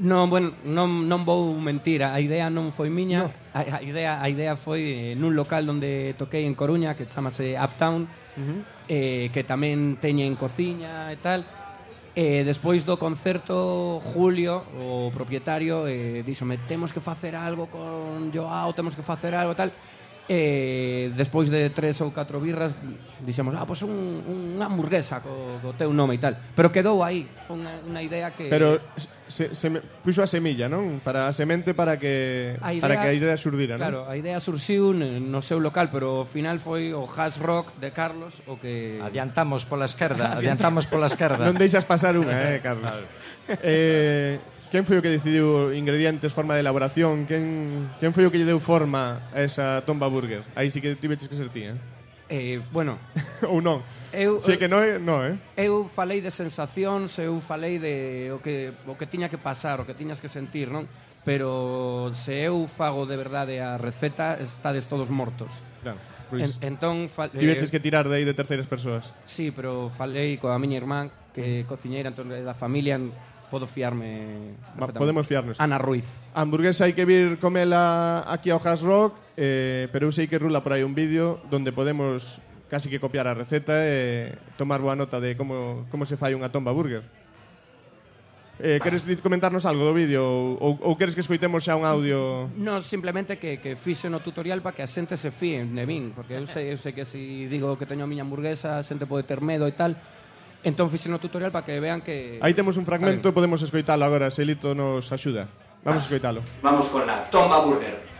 Non, 0.00 0.32
bueno, 0.32 0.56
non, 0.64 1.04
non 1.04 1.28
vou 1.28 1.52
mentir, 1.60 2.00
a 2.00 2.16
idea 2.18 2.48
non 2.48 2.72
foi 2.72 2.88
miña, 2.88 3.28
no. 3.28 3.32
a, 3.52 3.60
a, 3.60 3.78
idea, 3.84 4.24
a 4.24 4.26
idea 4.32 4.56
foi 4.56 5.12
eh, 5.12 5.20
nun 5.20 5.36
local 5.36 5.68
onde 5.68 6.16
toquei 6.16 6.48
en 6.48 6.56
Coruña 6.56 6.96
que 6.96 7.04
chamase 7.04 7.60
Uptown, 7.60 8.08
uh 8.08 8.40
-huh. 8.40 8.60
eh, 8.88 9.28
que 9.30 9.44
tamén 9.44 10.00
teñen 10.00 10.32
cociña 10.34 11.12
e 11.12 11.20
tal, 11.20 11.44
E 12.18 12.42
despois 12.42 12.82
do 12.82 12.98
concerto, 12.98 14.02
Julio, 14.02 14.66
o 14.74 15.06
propietario, 15.14 15.86
eh, 15.86 16.26
díxome, 16.26 16.58
temos 16.66 16.90
que 16.90 16.98
facer 16.98 17.38
algo 17.38 17.70
con 17.70 18.34
Joao, 18.34 18.74
temos 18.74 18.98
que 18.98 19.06
facer 19.06 19.38
algo 19.38 19.54
tal. 19.54 19.70
E 20.28 21.08
despois 21.16 21.48
de 21.48 21.72
tres 21.72 21.96
ou 22.04 22.12
catro 22.12 22.36
birras 22.36 22.76
dixemos, 23.24 23.56
ah, 23.56 23.64
pois 23.64 23.80
un, 23.80 24.20
unha 24.28 24.68
hamburguesa 24.68 25.24
co, 25.24 25.56
co 25.64 25.72
teu 25.72 25.88
nome 25.96 26.16
e 26.16 26.20
tal. 26.20 26.36
Pero 26.52 26.68
quedou 26.68 27.00
aí, 27.00 27.24
foi 27.48 27.56
unha, 27.56 27.80
unha 27.80 28.04
idea 28.04 28.28
que... 28.36 28.52
Pero 28.52 28.76
se, 29.24 29.56
se 29.56 29.72
me, 29.72 29.80
puxo 29.80 30.20
a 30.20 30.28
semilla, 30.28 30.68
non? 30.68 31.00
Para 31.00 31.28
a 31.28 31.32
semente 31.32 31.72
para 31.72 31.96
que 31.96 32.60
a 32.60 32.76
idea, 32.76 32.84
para 32.84 32.94
que 33.00 33.08
a 33.08 33.14
idea 33.16 33.40
surdira, 33.40 33.80
non? 33.80 33.88
Claro, 33.88 34.00
a 34.04 34.20
idea 34.20 34.36
surxiu 34.36 34.92
no 34.92 35.40
seu 35.40 35.64
local, 35.64 35.88
pero 35.88 36.24
ao 36.24 36.28
final 36.28 36.60
foi 36.60 36.92
o 36.92 37.08
hash 37.08 37.40
rock 37.40 37.72
de 37.80 37.88
Carlos 37.96 38.36
o 38.44 38.60
que... 38.60 39.00
Adiantamos 39.00 39.64
pola 39.64 39.88
esquerda, 39.88 40.36
adiantamos 40.36 40.84
pola 40.84 41.08
esquerda. 41.08 41.40
non 41.48 41.56
deixas 41.56 41.88
pasar 41.88 42.20
unha, 42.20 42.52
eh, 42.52 42.60
Carlos. 42.60 42.84
Claro. 42.84 43.08
eh, 43.64 44.36
Quen 44.68 44.84
foi 44.84 45.00
o 45.00 45.02
que 45.02 45.08
decidiu 45.08 45.72
ingredientes, 45.72 46.36
forma 46.36 46.52
de 46.52 46.60
elaboración? 46.60 47.24
Quen, 47.24 47.88
quen 47.96 48.12
foi 48.12 48.28
o 48.28 48.30
que 48.30 48.36
lle 48.36 48.44
deu 48.44 48.60
forma 48.60 49.32
a 49.32 49.40
esa 49.40 49.80
tomba 49.88 50.12
burger? 50.12 50.44
Aí 50.52 50.68
sí 50.68 50.84
que 50.84 50.92
tiveches 50.92 51.24
que 51.24 51.40
ser 51.40 51.48
ti, 51.48 51.72
eh? 51.72 51.76
Eh, 52.28 52.60
bueno, 52.70 53.00
ou 53.48 53.64
non. 53.64 53.80
Eu 54.12 54.36
sei 54.44 54.60
que 54.60 54.68
non 54.68 54.84
é, 54.84 55.00
non, 55.00 55.24
eh. 55.24 55.40
Eu 55.56 55.88
falei 55.88 56.20
de 56.20 56.28
sensacións, 56.28 57.16
eu 57.16 57.40
falei 57.40 57.80
de 57.80 58.28
o 58.36 58.44
que 58.44 58.76
o 58.84 58.92
que 59.00 59.08
tiña 59.08 59.32
que 59.32 59.40
pasar, 59.40 59.80
o 59.80 59.88
que 59.88 59.96
tiñas 59.96 60.20
que 60.20 60.28
sentir, 60.28 60.68
non? 60.68 60.84
Pero 61.24 62.12
se 62.12 62.44
eu 62.44 62.68
fago 62.68 63.08
de 63.08 63.16
verdade 63.16 63.64
a 63.64 63.80
receta, 63.80 64.36
estades 64.36 64.84
todos 64.84 65.08
mortos. 65.08 65.48
Claro. 65.80 65.96
Pois, 66.28 66.60
en, 66.60 66.76
entón 66.76 67.08
fal, 67.08 67.32
eh, 67.32 67.40
tiveches 67.40 67.72
que 67.72 67.80
tirar 67.80 68.04
de 68.04 68.20
aí 68.20 68.24
de 68.28 68.36
terceiras 68.36 68.68
persoas. 68.68 69.16
Sí, 69.24 69.48
pero 69.48 69.88
falei 69.96 70.36
coa 70.36 70.60
miña 70.60 70.76
irmán 70.76 71.08
que 71.32 71.64
mm. 71.64 71.68
cociñeira 71.72 72.12
entón 72.12 72.28
da 72.28 72.52
familia 72.52 73.00
Podo 73.50 73.66
fiarme 73.66 74.54
Podemos 74.76 75.26
fiarnos. 75.26 75.60
Ana 75.60 75.78
Ruiz. 75.78 76.04
A 76.34 76.44
Hamburguesa 76.44 76.84
hai 76.84 76.92
que 76.92 77.08
vir 77.08 77.40
comela 77.40 78.24
aquí 78.28 78.52
ao 78.52 78.60
Has 78.60 78.84
Rock 78.84 79.16
eh, 79.36 79.88
Pero 79.92 80.08
eu 80.08 80.12
sei 80.12 80.28
que 80.28 80.36
rula 80.36 80.60
por 80.60 80.76
aí 80.76 80.84
un 80.84 80.92
vídeo 80.92 81.40
Donde 81.48 81.72
podemos 81.72 82.40
casi 82.68 82.88
que 82.88 83.00
copiar 83.00 83.26
a 83.26 83.34
receta 83.34 83.80
E 83.82 83.88
eh, 83.88 84.38
tomar 84.60 84.84
boa 84.84 84.94
nota 84.94 85.18
de 85.18 85.34
como, 85.34 85.88
como 85.88 86.04
se 86.04 86.20
fai 86.20 86.36
unha 86.36 86.52
tomba 86.52 86.70
burger. 86.70 87.02
Eh, 88.58 88.82
queres 88.82 89.06
comentarnos 89.22 89.62
algo 89.70 89.86
do 89.86 89.94
vídeo 89.94 90.58
ou, 90.58 90.74
ou 90.82 90.98
queres 90.98 91.14
que 91.14 91.22
escoitemos 91.22 91.62
xa 91.62 91.78
un 91.78 91.86
audio? 91.86 92.50
No, 92.58 92.82
simplemente 92.82 93.38
que, 93.38 93.62
que 93.62 93.78
fixe 93.78 94.10
no 94.10 94.18
tutorial 94.18 94.58
para 94.66 94.74
que 94.74 94.82
a 94.82 94.90
xente 94.90 95.14
se 95.14 95.30
fíe 95.30 95.62
de 95.62 95.84
min 95.86 96.10
Porque 96.10 96.34
eu 96.34 96.42
sei, 96.50 96.74
eu 96.74 96.78
sei 96.78 96.90
que 96.90 97.06
se 97.06 97.14
si 97.14 97.46
digo 97.46 97.78
que 97.78 97.86
teño 97.86 98.02
a 98.02 98.10
miña 98.10 98.26
hamburguesa 98.26 98.82
A 98.82 98.82
xente 98.82 99.06
pode 99.06 99.30
ter 99.30 99.38
medo 99.38 99.62
e 99.70 99.74
tal 99.78 99.94
Entón 100.64 100.90
fixe 100.90 101.08
no 101.08 101.18
tutorial 101.18 101.52
para 101.52 101.64
que 101.64 101.78
vean 101.78 102.02
que 102.02 102.38
Aí 102.42 102.52
temos 102.52 102.76
un 102.76 102.84
fragmento, 102.84 103.32
podemos 103.32 103.62
escoitalo 103.62 104.04
agora, 104.04 104.30
se 104.30 104.44
Lito 104.44 104.74
nos 104.74 105.10
axuda. 105.12 105.46
Vamos 105.84 106.02
a 106.02 106.04
escoitalo. 106.04 106.42
Vamos 106.62 106.86
con 106.88 107.06
la 107.06 107.30
Tomba 107.30 107.60
Burger. 107.60 108.18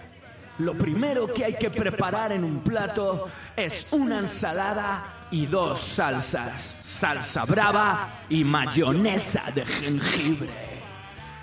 Lo 0.58 0.74
primero 0.74 1.32
que 1.32 1.44
hay 1.44 1.54
que 1.54 1.70
preparar 1.70 2.32
en 2.32 2.42
un 2.42 2.60
plato 2.60 3.28
es 3.56 3.86
una 3.92 4.18
ensalada 4.18 5.26
y 5.30 5.46
dos 5.46 5.80
salsas, 5.80 6.80
salsa 6.84 7.44
brava 7.44 8.24
y 8.28 8.42
mayonesa 8.42 9.50
de 9.54 9.64
jengibre. 9.64 10.50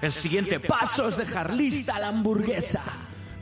El 0.01 0.11
siguiente 0.11 0.59
paso 0.59 1.07
es 1.07 1.17
dejar 1.17 1.53
lista 1.53 1.97
la 1.97 2.09
hamburguesa. 2.09 2.81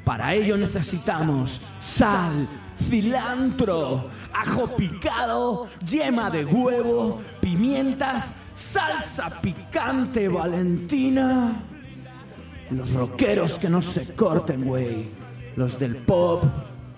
Para 0.05 0.33
ello 0.33 0.57
necesitamos 0.57 1.59
sal, 1.79 2.47
cilantro, 2.89 4.05
ajo 4.33 4.67
picado, 4.75 5.67
yema 5.85 6.29
de 6.29 6.45
huevo, 6.45 7.21
pimientas, 7.39 8.35
salsa 8.53 9.41
picante 9.41 10.27
valentina. 10.27 11.53
Los 12.71 12.91
rockeros 12.93 13.59
que 13.59 13.69
no 13.69 13.81
se 13.81 14.13
corten, 14.13 14.65
güey. 14.65 15.05
Los 15.55 15.77
del 15.79 15.97
pop, 15.97 16.43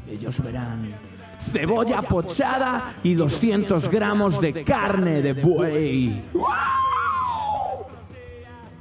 ellos 0.10 0.42
verán. 0.42 0.94
Cebolla 1.51 2.01
pochada 2.01 2.96
y 3.04 3.13
200 3.13 3.89
gramos 3.89 4.42
de 4.42 4.63
carne 4.63 5.22
de 5.22 5.34
buey. 5.34 6.24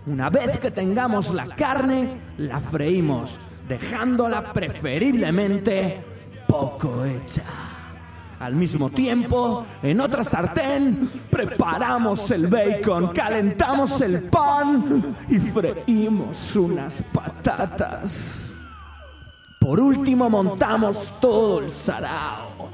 Una 0.07 0.31
vez 0.31 0.59
que 0.59 0.71
tengamos 0.71 1.33
la 1.33 1.47
carne, 1.57 2.21
la 2.39 2.61
freímos, 2.61 3.39
dejándola 3.69 4.53
preferiblemente 4.53 6.14
poco 6.47 7.05
hecha. 7.05 7.43
Al 8.41 8.55
mismo 8.55 8.91
tiempo, 8.91 9.65
en 9.83 10.01
otra 10.01 10.25
sartén, 10.25 11.09
preparamos 11.31 12.31
el 12.31 12.47
bacon, 12.49 13.09
calentamos 13.09 14.01
el 14.01 14.25
pan 14.25 15.17
y 15.29 15.39
freímos 15.39 16.57
unas 16.57 17.03
patatas. 17.13 18.51
Por 19.59 19.81
último, 19.81 20.29
montamos 20.29 21.13
todo 21.21 21.61
el 21.61 21.71
sarao. 21.71 22.69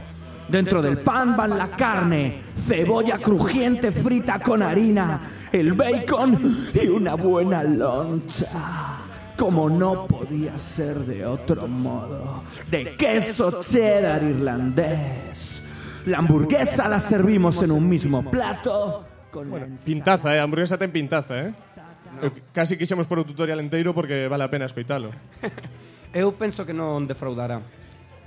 Dentro 0.49 0.83
del 0.83 0.99
pan 0.99 1.37
van 1.37 1.57
la 1.57 1.71
carne, 1.71 2.43
cebolla 2.67 3.19
crujiente 3.19 3.93
frita 3.93 4.41
con 4.41 4.63
harina, 4.63 5.21
el 5.53 5.75
bacon 5.75 6.69
y 6.75 6.89
una 6.89 7.15
buena 7.15 7.63
loncha. 7.63 9.00
Como 9.41 9.71
no 9.71 10.07
podía 10.07 10.59
ser 10.59 10.99
de 10.99 11.25
otro 11.25 11.67
modo, 11.67 12.45
de 12.71 12.95
queso 12.95 13.59
cheddar 13.63 14.23
irlandés. 14.23 15.63
La 16.05 16.19
hamburguesa 16.19 16.87
la 16.87 17.01
servimos 17.01 17.63
en 17.63 17.73
un 17.73 17.89
mismo 17.89 18.31
plato 18.31 19.03
con 19.31 19.47
ensalada. 19.47 19.85
Pintaza, 19.85 20.37
eh? 20.37 20.41
Hamburguesa 20.41 20.77
ten 20.77 20.93
pintaza, 20.93 21.41
eh? 21.41 21.55
Eu 22.21 22.37
Casi 22.53 22.77
quixemos 22.77 23.09
por 23.09 23.17
o 23.17 23.25
tutorial 23.25 23.65
inteiro 23.65 23.97
porque 23.97 24.29
vale 24.29 24.45
a 24.45 24.53
pena 24.53 24.69
escoitalo. 24.69 25.09
eu 26.13 26.37
penso 26.37 26.69
que 26.69 26.77
non 26.77 27.09
defraudará. 27.09 27.65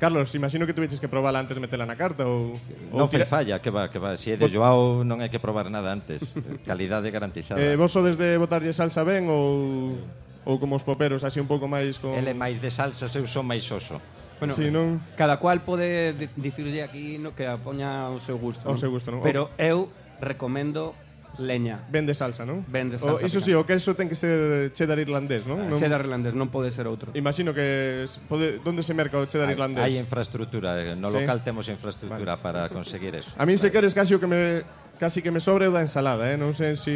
Carlos, 0.01 0.34
imagino 0.34 0.65
que 0.65 0.74
tuveches 0.74 0.98
que 0.98 1.08
probala 1.08 1.38
antes 1.38 1.53
de 1.53 1.62
metela 1.62 1.86
na 1.86 1.93
carta 1.93 2.25
ou... 2.25 2.58
Non 2.89 3.05
fai 3.05 3.22
falla, 3.29 3.62
que 3.62 3.70
va, 3.70 3.86
que 3.86 4.01
va. 4.01 4.17
Si 4.17 4.34
é 4.34 4.36
de 4.36 4.50
Joao 4.50 5.05
non 5.05 5.22
hai 5.22 5.29
que 5.29 5.38
probar 5.38 5.70
nada 5.70 5.93
antes. 5.93 6.34
Calidade 6.65 7.13
garantizada. 7.13 7.62
Eh, 7.62 7.77
vos 7.77 7.93
sodes 7.93 8.17
de 8.17 8.34
botarlle 8.41 8.74
salsa 8.74 9.05
ben 9.05 9.29
ou 9.29 10.01
ou 10.43 10.59
como 10.59 10.75
os 10.75 10.83
poperos, 10.83 11.23
así 11.23 11.39
un 11.39 11.47
pouco 11.47 11.67
máis 11.67 12.00
con... 12.00 12.15
Ele 12.15 12.31
é 12.31 12.38
máis 12.38 12.59
de 12.59 12.71
salsas, 12.71 13.12
eu 13.15 13.25
son 13.27 13.47
máis 13.47 13.67
oso. 13.71 14.00
Bueno, 14.39 14.55
sí, 14.59 14.67
non? 14.67 15.00
cada 15.15 15.39
cual 15.39 15.63
pode 15.63 16.15
dicirlle 16.35 16.83
aquí 16.83 17.15
no 17.15 17.31
que 17.31 17.47
a 17.47 17.55
poña 17.55 18.12
ao 18.12 18.19
seu 18.19 18.35
gusto. 18.35 18.67
Ao 18.67 18.75
seu 18.75 18.91
gusto, 18.91 19.07
non? 19.07 19.23
Pero 19.23 19.55
eu 19.55 19.88
recomendo 20.19 20.91
leña. 21.39 21.79
Vende 21.89 22.13
salsa, 22.13 22.45
non? 22.45 22.62
Vende 22.67 23.00
salsa. 23.00 23.23
O, 23.23 23.25
iso 23.25 23.39
si, 23.39 23.51
sí, 23.51 23.57
o 23.57 23.65
queso 23.65 23.95
ten 23.95 24.12
que 24.12 24.19
ser 24.19 24.69
cheddar 24.75 25.00
irlandés, 25.00 25.47
non? 25.47 25.63
non? 25.65 25.79
Cheddar 25.79 26.05
irlandés, 26.05 26.35
non 26.35 26.51
pode 26.51 26.69
ser 26.69 26.85
outro. 26.85 27.15
Imagino 27.17 27.55
que 27.55 28.05
pode, 28.29 28.59
onde 28.67 28.83
se 28.83 28.93
merca 28.93 29.17
o 29.17 29.25
cheddar 29.25 29.50
hai, 29.50 29.55
irlandés? 29.55 29.81
Hai 29.81 29.95
infraestructura, 29.97 30.77
eh, 30.77 30.93
no 30.93 31.09
sí. 31.09 31.23
local 31.23 31.41
temos 31.41 31.65
infraestructura 31.71 32.38
vale. 32.38 32.43
para 32.43 32.62
conseguir 32.69 33.15
eso. 33.17 33.31
A 33.39 33.47
min 33.47 33.57
se 33.57 33.71
queres 33.71 33.95
casi 33.95 34.13
o 34.13 34.19
que 34.19 34.29
me 34.29 34.67
casi 35.00 35.23
que 35.23 35.31
me 35.31 35.41
sobre 35.41 35.65
o 35.67 35.73
da 35.73 35.81
ensalada, 35.81 36.29
eh? 36.29 36.38
Non 36.38 36.53
sei 36.53 36.77
se 36.77 36.83
si... 36.83 36.95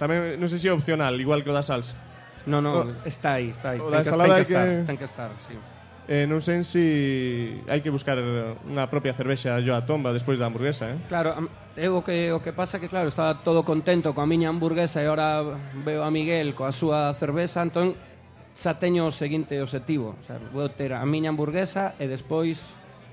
tamén 0.00 0.40
non 0.40 0.50
sei 0.50 0.58
se 0.58 0.66
é 0.70 0.74
opcional, 0.74 1.14
igual 1.20 1.46
que 1.46 1.52
o 1.52 1.54
da 1.54 1.62
salsa. 1.62 1.94
No, 2.46 2.60
no, 2.60 2.84
no. 2.84 2.92
está 3.04 3.40
aí, 3.40 3.50
está 3.50 3.70
aí. 3.70 3.80
O 3.80 3.90
ten, 3.90 4.04
que, 4.04 4.10
ten, 4.10 4.18
que, 4.18 4.40
estar, 4.40 4.66
que... 4.66 4.84
ten 4.86 4.96
que 4.96 5.04
estar, 5.04 5.30
sí. 5.48 5.56
Eh, 6.04 6.28
non 6.28 6.44
sei 6.44 6.60
se 6.68 6.84
hai 7.64 7.80
que 7.80 7.88
buscar 7.88 8.20
unha 8.20 8.84
propia 8.92 9.16
cervexa 9.16 9.56
yo 9.64 9.72
a 9.72 9.88
tomba 9.88 10.12
despois 10.12 10.36
da 10.36 10.44
hamburguesa, 10.44 10.92
eh? 10.92 11.00
Claro, 11.08 11.48
eu 11.80 11.96
o 11.96 12.04
que, 12.04 12.28
o 12.28 12.44
que 12.44 12.52
pasa 12.52 12.76
que, 12.76 12.92
claro, 12.92 13.08
estaba 13.08 13.40
todo 13.40 13.64
contento 13.64 14.12
coa 14.12 14.28
miña 14.28 14.52
hamburguesa 14.52 15.00
e 15.00 15.08
ora 15.08 15.40
veo 15.80 16.04
a 16.04 16.12
Miguel 16.12 16.52
coa 16.52 16.76
súa 16.76 17.16
cerveza, 17.16 17.64
entón 17.64 17.96
xa 18.52 18.76
teño 18.76 19.08
o 19.08 19.16
seguinte 19.16 19.56
objetivo. 19.64 20.12
o 20.20 20.24
sea, 20.28 20.36
vou 20.52 20.68
ter 20.68 20.92
a 20.92 21.00
miña 21.08 21.32
hamburguesa 21.32 21.96
e 21.96 22.04
despois 22.04 22.60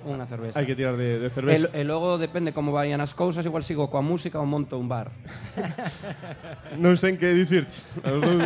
unha 0.07 0.25
cerveza. 0.25 0.57
Hai 0.57 0.65
que 0.65 0.73
tirar 0.75 0.97
de, 0.97 1.21
de 1.21 1.27
E, 1.27 1.33
cervexa. 1.33 1.67
e 1.73 1.83
logo 1.85 2.17
depende 2.17 2.51
como 2.55 2.73
vayan 2.73 2.99
as 3.01 3.13
cousas, 3.13 3.45
igual 3.45 3.61
sigo 3.61 3.87
coa 3.91 4.01
música 4.01 4.41
ou 4.41 4.47
monto 4.49 4.75
un 4.81 4.89
bar. 4.89 5.13
Non 6.79 6.95
sei 6.95 7.13
en 7.13 7.17
que 7.19 7.29
dicirte. 7.35 7.83
Os 8.07 8.21
dous, 8.23 8.41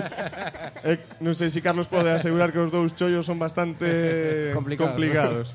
eh, 0.83 0.97
non 1.21 1.37
sei 1.37 1.53
se 1.53 1.61
Carlos 1.61 1.85
pode 1.85 2.09
asegurar 2.09 2.49
que 2.49 2.57
os 2.59 2.73
dous 2.73 2.91
chollos 2.97 3.23
son 3.25 3.37
bastante 3.37 3.85
Complicados, 4.57 4.91
complicados. 4.97 5.45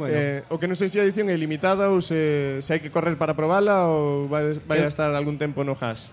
Bueno. 0.00 0.14
Eh, 0.16 0.40
o 0.48 0.56
que 0.56 0.66
non 0.66 0.74
sei 0.76 0.88
se 0.88 0.98
a 0.98 1.04
edición 1.04 1.28
é 1.28 1.36
limitada 1.36 1.92
ou 1.92 2.00
se, 2.00 2.58
se 2.64 2.70
hai 2.72 2.80
que 2.80 2.88
correr 2.88 3.14
para 3.20 3.36
probala 3.36 3.86
ou 3.92 4.26
vai, 4.26 4.56
vai 4.64 4.80
a 4.80 4.88
Eu- 4.88 4.92
estar 4.92 5.12
algún 5.12 5.36
tempo 5.36 5.60
no 5.62 5.76
hash. 5.76 6.08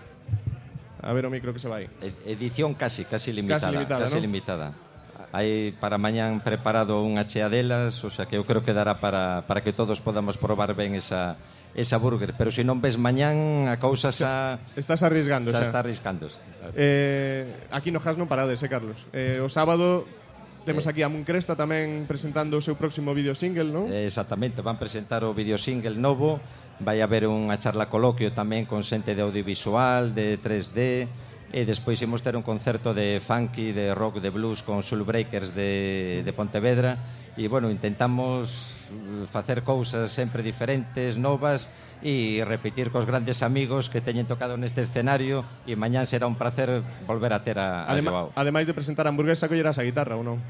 A 1.06 1.14
ver 1.14 1.24
o 1.24 1.30
micro 1.30 1.54
que 1.54 1.62
se 1.62 1.70
vai. 1.70 1.86
Ed- 2.02 2.18
Edición 2.26 2.74
casi, 2.74 3.06
casi 3.06 3.30
limitada. 3.32 3.70
limitada, 3.72 4.04
casi 4.04 4.18
¿no? 4.18 4.26
limitada. 4.26 4.66
Hai 5.36 5.76
para 5.76 6.00
mañán 6.00 6.40
preparado 6.40 7.04
unha 7.04 7.28
chea 7.28 7.52
delas, 7.52 8.00
o 8.00 8.08
sea 8.08 8.24
que 8.24 8.40
eu 8.40 8.48
creo 8.48 8.64
que 8.64 8.72
dará 8.72 9.04
para, 9.04 9.44
para 9.44 9.60
que 9.60 9.76
todos 9.76 10.00
podamos 10.00 10.40
probar 10.40 10.72
ben 10.72 10.96
esa, 10.96 11.36
esa 11.76 12.00
burger. 12.00 12.32
Pero 12.40 12.48
se 12.48 12.64
non 12.64 12.80
ves 12.80 12.96
mañán, 12.96 13.68
a 13.68 13.76
cousa 13.76 14.08
xa... 14.08 14.56
Estás 14.80 15.04
arriesgando 15.04 15.52
xa. 15.52 15.60
xa. 15.60 15.68
está 15.68 15.78
arriscando. 15.84 16.32
Eh, 16.72 17.68
aquí 17.68 17.92
no 17.92 18.00
Has 18.00 18.16
non 18.16 18.24
parades, 18.24 18.64
eh, 18.64 18.70
Carlos. 18.72 19.04
Eh, 19.12 19.36
o 19.44 19.52
sábado 19.52 20.08
Temos 20.64 20.86
eh. 20.86 20.90
aquí 20.90 21.04
a 21.04 21.12
Muncresta 21.12 21.52
tamén 21.52 22.08
presentando 22.08 22.56
o 22.56 22.64
seu 22.64 22.74
próximo 22.74 23.12
video 23.12 23.36
single, 23.36 23.68
non? 23.68 23.92
Eh, 23.92 24.08
exactamente, 24.08 24.64
van 24.64 24.80
presentar 24.80 25.20
o 25.22 25.36
video 25.36 25.60
single 25.60 26.00
novo, 26.00 26.40
vai 26.80 27.04
haber 27.04 27.30
unha 27.30 27.54
charla 27.60 27.92
coloquio 27.92 28.32
tamén 28.32 28.64
con 28.64 28.80
xente 28.82 29.12
de 29.12 29.20
audiovisual, 29.20 30.10
de 30.16 30.40
3D, 30.40 30.80
e 31.56 31.64
despois 31.64 31.96
imos 32.04 32.20
ter 32.20 32.36
un 32.36 32.44
concerto 32.44 32.92
de 32.92 33.16
funky, 33.16 33.72
de 33.72 33.96
rock, 33.96 34.20
de 34.20 34.28
blues 34.28 34.60
con 34.60 34.84
Soul 34.84 35.08
Breakers 35.08 35.56
de, 35.56 36.20
de 36.20 36.32
Pontevedra 36.36 37.00
e, 37.32 37.48
bueno, 37.48 37.72
intentamos 37.72 38.76
eh, 38.92 39.24
facer 39.24 39.64
cousas 39.64 40.12
sempre 40.12 40.44
diferentes, 40.44 41.16
novas 41.16 41.72
e 42.04 42.44
repetir 42.44 42.92
cos 42.92 43.08
grandes 43.08 43.40
amigos 43.40 43.88
que 43.88 44.04
teñen 44.04 44.28
tocado 44.28 44.60
neste 44.60 44.84
escenario 44.84 45.48
e 45.64 45.80
mañán 45.80 46.04
será 46.04 46.28
un 46.28 46.36
placer 46.36 46.84
volver 47.08 47.32
a 47.32 47.40
ter 47.40 47.56
a, 47.56 47.88
Adema, 47.88 48.12
a 48.12 48.12
Joao. 48.12 48.28
Ademais 48.36 48.68
de 48.68 48.76
presentar 48.76 49.08
a 49.08 49.16
hamburguesa, 49.16 49.48
collerás 49.48 49.80
a 49.80 49.88
guitarra 49.88 50.12
ou 50.12 50.20
non? 50.20 50.44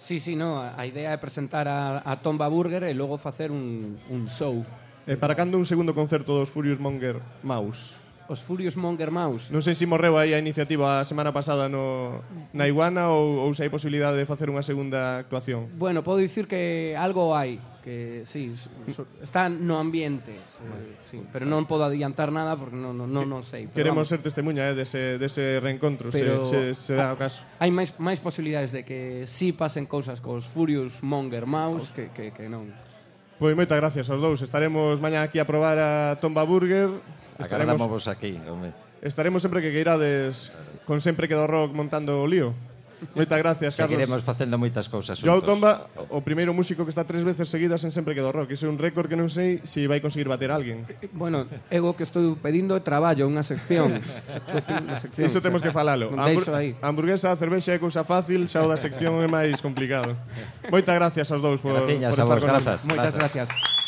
Sí, 0.00 0.16
sí, 0.16 0.32
no, 0.32 0.64
a 0.64 0.80
idea 0.88 1.12
é 1.12 1.20
presentar 1.20 1.68
a, 1.68 2.00
a 2.00 2.24
Tomba 2.24 2.48
Burger 2.48 2.88
e 2.88 2.96
logo 2.96 3.20
facer 3.20 3.52
un, 3.52 4.00
un 4.08 4.32
show. 4.32 4.64
E 5.04 5.20
para 5.20 5.36
cando 5.36 5.60
un 5.60 5.68
segundo 5.68 5.92
concerto 5.92 6.32
dos 6.32 6.48
Furious 6.48 6.80
Monger 6.80 7.20
Mouse? 7.44 8.07
os 8.28 8.44
Furious 8.44 8.76
Monger 8.76 9.08
Mouse. 9.10 9.48
Non 9.48 9.64
sei 9.64 9.72
se 9.72 9.88
morreu 9.88 10.20
aí 10.20 10.36
a 10.36 10.38
iniciativa 10.38 11.00
a 11.00 11.04
semana 11.08 11.32
pasada 11.32 11.66
no, 11.66 12.20
na 12.52 12.68
Iguana 12.68 13.08
ou, 13.08 13.40
ou 13.40 13.50
se 13.56 13.64
hai 13.64 13.72
posibilidade 13.72 14.20
de 14.20 14.28
facer 14.28 14.52
unha 14.52 14.60
segunda 14.60 15.16
actuación. 15.16 15.72
Bueno, 15.80 16.04
podo 16.04 16.20
dicir 16.20 16.44
que 16.44 16.92
algo 16.92 17.32
hai, 17.32 17.56
que 17.80 18.28
sí, 18.28 18.52
so, 18.92 19.08
está 19.24 19.48
no 19.48 19.80
ambiente, 19.80 20.36
sí, 20.60 21.16
sí, 21.16 21.18
pero 21.32 21.48
non 21.48 21.64
podo 21.64 21.88
adiantar 21.88 22.28
nada 22.28 22.52
porque 22.52 22.76
non, 22.76 22.92
non, 22.92 23.08
non, 23.08 23.24
non 23.24 23.42
sei. 23.48 23.64
Pero 23.72 23.88
Queremos 23.88 24.04
vamos. 24.04 24.12
ser 24.12 24.20
testemunha 24.20 24.68
eh, 24.68 24.76
dese, 24.76 25.16
dese 25.16 25.56
reencontro, 25.56 26.12
pero 26.12 26.44
se, 26.44 26.76
se, 26.76 26.92
se 26.92 27.00
dá 27.00 27.16
o 27.16 27.18
caso. 27.18 27.40
Hai 27.56 27.72
máis, 27.72 27.96
máis 27.96 28.20
posibilidades 28.20 28.76
de 28.76 28.84
que 28.84 29.24
si 29.24 29.50
sí 29.50 29.56
pasen 29.56 29.88
cousas 29.88 30.20
cos 30.20 30.44
Furious 30.44 31.00
Monger 31.00 31.48
Mouse 31.48 31.88
que, 31.96 32.12
que, 32.12 32.36
que 32.36 32.52
non. 32.52 32.68
Pois 33.40 33.54
moitas 33.54 33.78
gracias 33.78 34.10
aos 34.12 34.20
dous. 34.20 34.42
Estaremos 34.44 35.00
mañá 35.00 35.22
aquí 35.22 35.40
a 35.40 35.46
probar 35.46 35.78
a 35.80 36.18
Tomba 36.20 36.42
Burger 36.42 36.90
Estaremos, 37.38 37.88
vos 37.88 38.08
aquí, 38.08 38.38
home. 38.48 38.72
Estaremos 39.00 39.42
sempre 39.42 39.62
que 39.62 39.70
queirades 39.70 40.52
con 40.84 41.00
sempre 41.00 41.28
que 41.28 41.34
do 41.34 41.46
rock 41.46 41.74
montando 41.74 42.22
o 42.22 42.26
lío. 42.26 42.54
Moitas 43.14 43.38
gracias, 43.38 43.76
Carlos. 43.76 43.94
Seguiremos 43.94 44.22
facendo 44.26 44.58
moitas 44.58 44.90
cousas 44.90 45.18
xuntos. 45.18 45.30
Joao 45.30 45.42
Tomba, 45.42 45.86
o 46.10 46.18
primeiro 46.26 46.50
músico 46.50 46.82
que 46.82 46.90
está 46.90 47.06
tres 47.06 47.22
veces 47.22 47.46
seguidas 47.46 47.82
en 47.86 47.94
sempre 47.94 48.14
que 48.14 48.22
do 48.22 48.34
rock. 48.34 48.58
Iso 48.58 48.66
é 48.66 48.70
un 48.70 48.78
récord 48.78 49.06
que 49.06 49.14
non 49.14 49.30
sei 49.30 49.62
se 49.62 49.86
vai 49.86 50.02
conseguir 50.02 50.26
bater 50.26 50.50
alguén. 50.50 50.82
Eh, 50.90 51.06
eh, 51.06 51.10
bueno, 51.14 51.46
ego 51.70 51.94
que 51.94 52.02
estou 52.02 52.34
pedindo 52.42 52.74
é 52.74 52.82
traballo, 52.82 53.30
unha 53.30 53.46
sección. 53.46 54.02
unha 54.82 54.98
sección. 54.98 55.30
Iso 55.30 55.38
temos 55.38 55.62
que 55.62 55.70
falalo. 55.70 56.10
Hambur 56.10 56.42
hamburguesa, 56.82 57.30
cervexa 57.38 57.70
é 57.70 57.78
cousa 57.78 58.02
fácil, 58.02 58.50
xa 58.50 58.66
o 58.66 58.68
da 58.68 58.74
sección 58.74 59.22
é 59.22 59.30
máis 59.30 59.62
complicado. 59.62 60.18
Moitas 60.66 60.94
gracias 60.98 61.30
aos 61.30 61.38
dous 61.38 61.62
por, 61.62 61.78
Graciñas, 61.78 62.10
por 62.10 62.18
estar 62.18 62.38
vos, 62.38 62.82
con 62.82 62.90
Moitas 62.90 63.14
gracias. 63.14 63.46
gracias. 63.46 63.87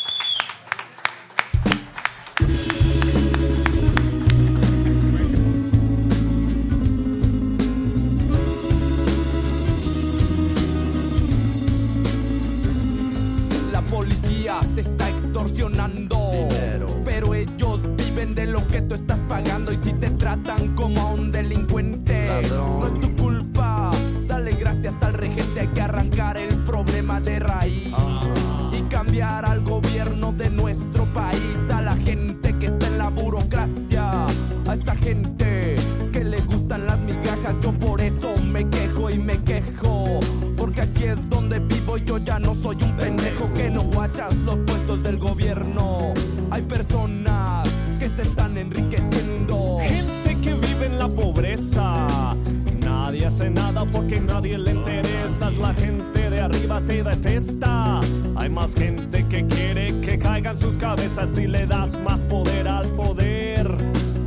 Porque 53.93 54.21
nadie 54.21 54.59
le 54.59 54.73
interesas. 54.73 55.59
La 55.59 55.75
gente 55.75 56.31
de 56.31 56.41
arriba 56.41 56.81
te 56.87 57.03
detesta. 57.03 58.01
Hay 58.37 58.49
más 58.49 58.75
gente 58.75 59.27
que 59.29 59.47
quiere 59.47 60.01
que 60.01 60.19
caigan 60.19 60.57
sus 60.57 60.77
cabezas 60.77 61.31
si 61.35 61.47
le 61.47 61.67
das 61.67 61.99
más 62.01 62.21
poder 62.23 62.67
al 62.69 62.87
poder. 62.91 63.69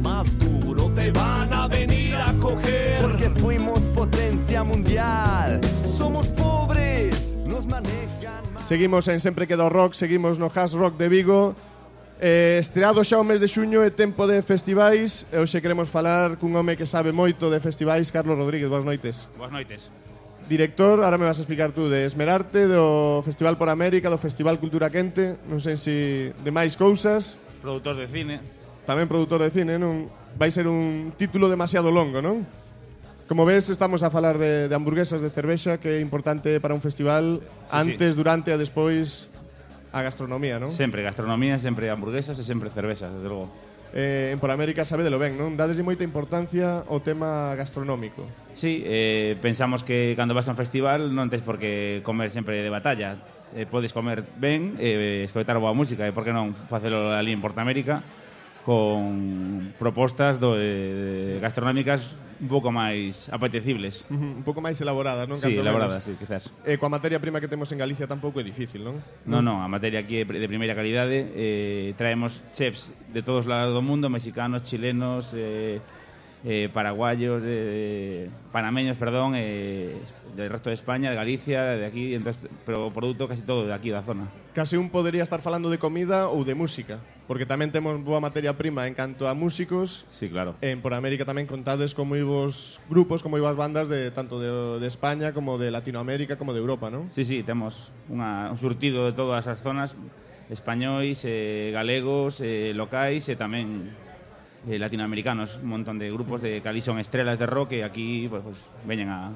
Más 0.01 0.27
duro 0.39 0.89
te 0.91 1.11
van 1.11 1.53
a 1.53 1.67
venir 1.67 2.15
a 2.15 2.33
coger. 2.39 3.01
Porque 3.01 3.29
fuimos 3.29 3.79
potencia 3.89 4.63
mundial. 4.63 5.59
Somos 5.85 6.27
pobres, 6.27 7.37
nos 7.45 7.65
manejan 7.65 8.43
mal. 8.53 8.63
Seguimos 8.67 9.07
en 9.07 9.19
Sempre 9.19 9.47
que 9.47 9.55
do 9.55 9.69
rock, 9.69 9.93
seguimos 9.93 10.39
no 10.39 10.51
Hash 10.53 10.73
Rock 10.73 10.97
de 10.97 11.09
Vigo. 11.09 11.55
Eh, 12.25 12.63
estreado 12.63 13.03
xa 13.03 13.19
o 13.19 13.27
mes 13.27 13.43
de 13.43 13.51
xuño 13.51 13.83
e 13.83 13.91
tempo 13.91 14.23
de 14.23 14.39
festivais 14.39 15.27
e 15.27 15.43
hoxe 15.43 15.59
queremos 15.59 15.91
falar 15.91 16.39
cun 16.39 16.55
home 16.55 16.79
que 16.79 16.87
sabe 16.87 17.11
moito 17.11 17.51
de 17.51 17.59
festivais, 17.59 18.15
Carlos 18.15 18.39
Rodríguez, 18.39 18.71
boas 18.71 18.87
noites. 18.87 19.27
Boas 19.35 19.51
noites. 19.51 19.91
Director, 20.47 21.03
ahora 21.03 21.19
me 21.19 21.27
vas 21.27 21.35
a 21.35 21.43
explicar 21.43 21.75
tú, 21.75 21.91
de 21.91 22.07
Esmerarte, 22.07 22.63
do 22.63 23.19
Festival 23.27 23.59
por 23.59 23.67
América, 23.67 24.07
do 24.07 24.15
Festival 24.15 24.55
Cultura 24.55 24.87
Quente, 24.87 25.35
non 25.51 25.59
sei 25.59 25.75
se 25.75 26.31
de 26.31 26.47
máis 26.47 26.79
cousas. 26.79 27.35
Produtor 27.59 27.99
de 27.99 28.07
cine. 28.07 28.39
Tamén 28.87 29.11
produtor 29.11 29.43
de 29.43 29.51
cine, 29.51 29.75
non? 29.75 30.07
Vai 30.39 30.47
ser 30.47 30.63
un 30.63 31.11
título 31.19 31.51
demasiado 31.51 31.91
longo, 31.91 32.23
non? 32.23 32.47
Como 33.27 33.43
ves, 33.43 33.67
estamos 33.67 33.99
a 33.99 34.07
falar 34.07 34.39
de, 34.39 34.71
de 34.71 34.75
hamburguesas 34.79 35.19
de 35.19 35.27
cervexa, 35.27 35.75
que 35.75 35.99
é 35.99 36.03
importante 36.03 36.63
para 36.63 36.71
un 36.71 36.79
festival 36.79 37.43
sí, 37.43 37.67
antes, 37.67 38.15
sí. 38.15 38.19
durante 38.19 38.47
e 38.47 38.55
despois 38.55 39.27
A 39.93 40.01
gastronomía, 40.01 40.57
non? 40.57 40.73
Sempre 40.73 41.05
gastronomía, 41.05 41.61
sempre 41.61 41.93
hamburguesas 41.93 42.33
e 42.41 42.43
sempre 42.43 42.73
cervezas, 42.73 43.13
desde 43.13 43.29
logo. 43.29 43.53
Eh, 43.93 44.33
en 44.33 44.41
Polamérica 44.41 44.89
sabedelo 44.89 45.21
ben, 45.21 45.37
non? 45.37 45.53
Dadeslle 45.53 45.85
moita 45.85 46.01
importancia 46.01 46.81
ao 46.89 46.97
tema 47.05 47.53
gastronómico. 47.53 48.25
Sí, 48.57 48.81
eh, 48.89 49.37
pensamos 49.37 49.85
que 49.85 50.17
cando 50.17 50.33
vas 50.33 50.49
a 50.49 50.53
un 50.53 50.57
festival 50.57 51.13
non 51.13 51.29
tens 51.29 51.45
por 51.45 51.61
que 51.61 52.01
comer 52.01 52.33
sempre 52.33 52.65
de 52.65 52.73
batalla. 52.73 53.21
Eh, 53.53 53.69
podes 53.69 53.93
comer 53.93 54.25
ben, 54.41 54.73
eh, 54.81 55.29
escoitar 55.29 55.61
boa 55.61 55.77
música 55.77 56.09
e, 56.09 56.11
por 56.11 56.25
que 56.25 56.33
non, 56.33 56.57
facelo 56.65 57.13
ali 57.13 57.29
en 57.29 57.45
Portamérica 57.45 58.01
con 58.65 59.73
propostas 59.77 60.39
do, 60.39 60.55
eh, 60.57 61.39
gastronómicas 61.41 62.15
un 62.43 62.47
pouco 62.51 62.71
máis 62.75 63.31
apetecibles. 63.31 64.03
Uh 64.11 64.15
-huh, 64.15 64.31
un 64.39 64.43
pouco 64.43 64.59
máis 64.59 64.75
elaboradas, 64.83 65.27
non? 65.31 65.39
Sí, 65.39 65.47
Canto 65.47 65.63
elaboradas, 65.63 66.03
menos. 66.03 66.07
sí, 66.07 66.13
quizás. 66.19 66.51
E 66.67 66.75
eh, 66.75 66.77
coa 66.79 66.91
materia 66.91 67.19
prima 67.19 67.39
que 67.39 67.47
temos 67.47 67.71
en 67.71 67.79
Galicia 67.79 68.03
tampouco 68.07 68.39
é 68.39 68.43
difícil, 68.43 68.83
non? 68.83 68.99
Non, 69.23 69.43
non, 69.43 69.63
a 69.63 69.67
materia 69.71 70.03
aquí 70.03 70.19
é 70.19 70.25
de 70.27 70.47
primeira 70.51 70.75
calidade. 70.75 71.31
Eh, 71.35 71.95
traemos 71.95 72.43
chefs 72.51 72.91
de 73.15 73.21
todos 73.23 73.47
lados 73.47 73.71
do 73.71 73.83
mundo, 73.83 74.11
mexicanos, 74.11 74.67
chilenos, 74.67 75.31
eh, 75.31 75.79
eh, 76.43 76.69
paraguayos, 76.73 77.41
eh, 77.45 78.29
panameños, 78.51 78.97
perdón, 78.97 79.33
eh, 79.35 79.95
del 80.35 80.49
resto 80.49 80.69
de 80.69 80.75
España, 80.75 81.09
de 81.09 81.15
Galicia, 81.15 81.63
de 81.63 81.85
aquí, 81.85 82.15
entonces, 82.15 82.49
pero 82.65 82.91
produto 82.91 83.27
casi 83.27 83.41
todo 83.41 83.65
de 83.65 83.73
aquí, 83.73 83.89
da 83.89 84.01
zona. 84.01 84.27
Casi 84.53 84.75
un 84.77 84.89
podería 84.89 85.23
estar 85.23 85.41
falando 85.41 85.69
de 85.69 85.77
comida 85.79 86.27
ou 86.27 86.43
de 86.43 86.53
música, 86.53 86.99
porque 87.29 87.47
tamén 87.47 87.71
temos 87.71 87.95
boa 88.03 88.19
materia 88.19 88.51
prima 88.59 88.89
en 88.89 88.93
canto 88.97 89.31
a 89.31 89.33
músicos. 89.33 90.03
Sí, 90.11 90.27
claro. 90.27 90.59
En 90.59 90.83
por 90.83 90.91
América 90.91 91.23
tamén 91.23 91.47
contades 91.47 91.95
como 91.95 92.17
vos 92.27 92.83
grupos, 92.91 93.23
como 93.23 93.39
ibas 93.39 93.55
bandas 93.55 93.87
de 93.87 94.11
tanto 94.11 94.41
de, 94.41 94.83
de 94.83 94.87
España 94.89 95.31
como 95.31 95.55
de 95.55 95.71
Latinoamérica 95.71 96.35
como 96.35 96.51
de 96.51 96.59
Europa, 96.59 96.91
non? 96.91 97.07
Sí, 97.13 97.23
sí, 97.23 97.45
temos 97.45 97.95
unha, 98.11 98.51
un 98.51 98.59
surtido 98.59 99.07
de 99.07 99.13
todas 99.15 99.47
as 99.47 99.63
zonas, 99.63 99.95
españois, 100.51 101.23
eh, 101.23 101.71
galegos, 101.71 102.43
eh, 102.43 102.75
locais 102.75 103.29
e 103.31 103.39
tamén 103.39 103.95
eh, 104.69 104.79
latinoamericanos, 104.79 105.59
un 105.61 105.69
montón 105.69 105.99
de 105.99 106.11
grupos 106.11 106.41
de 106.41 106.61
que 106.61 106.81
son 106.81 106.99
estrelas 106.99 107.39
de 107.39 107.45
rock 107.45 107.73
e 107.73 107.83
aquí 107.83 108.27
pues, 108.29 108.43
pues, 108.43 108.59
veñen 108.87 109.09
a, 109.09 109.31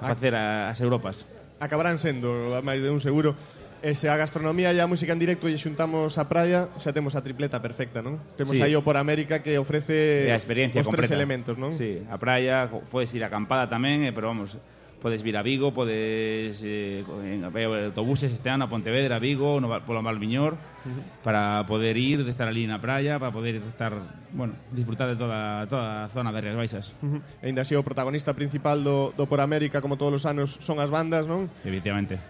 a 0.00 0.04
facer 0.06 0.34
a, 0.34 0.70
as 0.70 0.80
Europas. 0.80 1.26
Acabarán 1.60 1.98
sendo, 2.00 2.60
máis 2.64 2.80
de 2.80 2.88
un 2.88 3.00
seguro. 3.02 3.34
E 3.80 3.96
se 3.96 4.12
a 4.12 4.16
gastronomía 4.20 4.76
e 4.76 4.80
a 4.80 4.84
música 4.84 5.16
en 5.16 5.20
directo 5.20 5.48
e 5.48 5.56
xuntamos 5.56 6.20
a 6.20 6.28
praia, 6.28 6.68
xa 6.76 6.92
temos 6.92 7.16
a 7.16 7.24
tripleta 7.24 7.64
perfecta, 7.64 8.04
non? 8.04 8.20
Temos 8.36 8.52
Sí. 8.56 8.60
aí 8.60 8.76
o 8.76 8.84
por 8.84 9.00
América 9.00 9.40
que 9.40 9.56
ofrece 9.56 10.28
É 10.28 10.36
a 10.36 10.40
experiencia 10.40 10.84
os 10.84 10.88
tres 10.92 11.08
completa. 11.08 11.16
elementos, 11.16 11.56
non? 11.56 11.72
Sí, 11.72 12.04
a 12.12 12.20
praia, 12.20 12.68
podes 12.68 13.08
ir 13.16 13.24
acampada 13.24 13.72
tamén, 13.72 14.04
eh, 14.04 14.12
pero 14.12 14.28
vamos, 14.28 14.60
podes 15.00 15.22
vir 15.22 15.36
a 15.36 15.42
Vigo, 15.42 15.72
podes 15.72 16.62
eh, 16.62 17.02
en 17.24 17.44
eh, 17.44 17.84
autobuses 17.86 18.30
este 18.30 18.50
ano 18.50 18.64
a 18.64 18.68
Pontevedra, 18.68 19.18
Vigo, 19.18 19.60
no, 19.60 19.72
polo 19.82 20.02
Malviñor, 20.02 20.54
uh 20.54 20.56
-huh. 20.56 21.24
para 21.24 21.64
poder 21.66 21.96
ir, 21.96 22.22
de 22.22 22.30
estar 22.30 22.46
ali 22.46 22.66
na 22.68 22.78
praia, 22.78 23.18
para 23.18 23.32
poder 23.32 23.56
estar, 23.56 23.96
bueno, 24.32 24.54
disfrutar 24.70 25.08
de 25.08 25.16
toda, 25.16 25.66
toda 25.66 26.04
a 26.04 26.08
zona 26.12 26.30
de 26.32 26.40
Rías 26.40 26.56
Baixas. 26.56 26.94
Uh 27.02 27.18
-huh. 27.18 27.20
E 27.42 27.48
ainda 27.48 27.62
así 27.62 27.74
o 27.74 27.82
protagonista 27.82 28.36
principal 28.36 28.84
do, 28.84 29.10
do 29.16 29.26
Por 29.26 29.40
América, 29.40 29.80
como 29.80 29.96
todos 29.96 30.14
os 30.20 30.24
anos, 30.28 30.60
son 30.60 30.78
as 30.78 30.92
bandas, 30.92 31.26
non? 31.26 31.48
Efectivamente. 31.64 32.20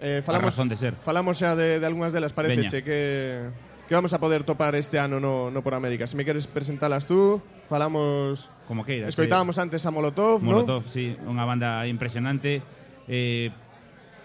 Eh, 0.00 0.22
falamos, 0.24 0.44
a 0.44 0.50
razón 0.52 0.68
de 0.68 0.76
ser. 0.76 0.94
Falamos 1.00 1.36
xa 1.40 1.56
de, 1.56 1.80
de 1.80 1.86
algunhas 1.88 2.12
delas, 2.12 2.32
parece, 2.32 2.68
che, 2.68 2.80
que 2.80 3.69
que 3.90 3.96
vamos 3.96 4.14
a 4.14 4.20
poder 4.20 4.44
topar 4.44 4.76
este 4.76 5.00
ano 5.00 5.18
no, 5.18 5.50
no 5.50 5.62
Por 5.62 5.74
América. 5.74 6.06
Se 6.06 6.16
me 6.16 6.24
queres 6.24 6.46
presentalas 6.46 7.08
tú, 7.08 7.42
falamos... 7.68 8.48
Como 8.68 8.84
queiras. 8.84 9.08
Escoitábamos 9.08 9.56
que... 9.56 9.62
antes 9.62 9.84
a 9.84 9.90
Molotov, 9.90 10.40
Molotov, 10.40 10.84
¿no? 10.84 10.88
sí, 10.88 11.18
unha 11.26 11.42
banda 11.42 11.82
impresionante. 11.90 12.62
Eh, 13.10 13.50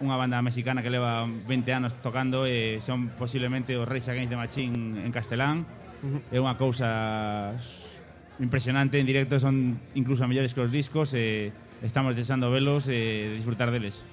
unha 0.06 0.22
banda 0.22 0.38
mexicana 0.46 0.86
que 0.86 0.94
leva 0.94 1.26
20 1.26 1.50
anos 1.74 1.98
tocando 1.98 2.46
e 2.46 2.78
eh, 2.78 2.86
son 2.86 3.18
posiblemente 3.18 3.74
os 3.74 3.90
Reis 3.90 4.06
Against 4.06 4.30
the 4.30 4.38
Machine 4.38 5.02
en 5.02 5.10
castelán. 5.10 5.66
Uh 6.06 6.22
-huh. 6.22 6.22
É 6.30 6.38
unha 6.38 6.54
cousa 6.62 7.58
impresionante 8.38 9.02
en 9.02 9.10
directo, 9.10 9.42
son 9.42 9.82
incluso 9.98 10.30
mellores 10.30 10.54
que 10.54 10.62
os 10.62 10.70
discos 10.70 11.18
e 11.18 11.50
eh, 11.50 11.82
estamos 11.82 12.14
desexando 12.14 12.54
velos 12.54 12.86
e 12.86 13.34
eh, 13.34 13.42
disfrutar 13.42 13.74
deles. 13.74 14.06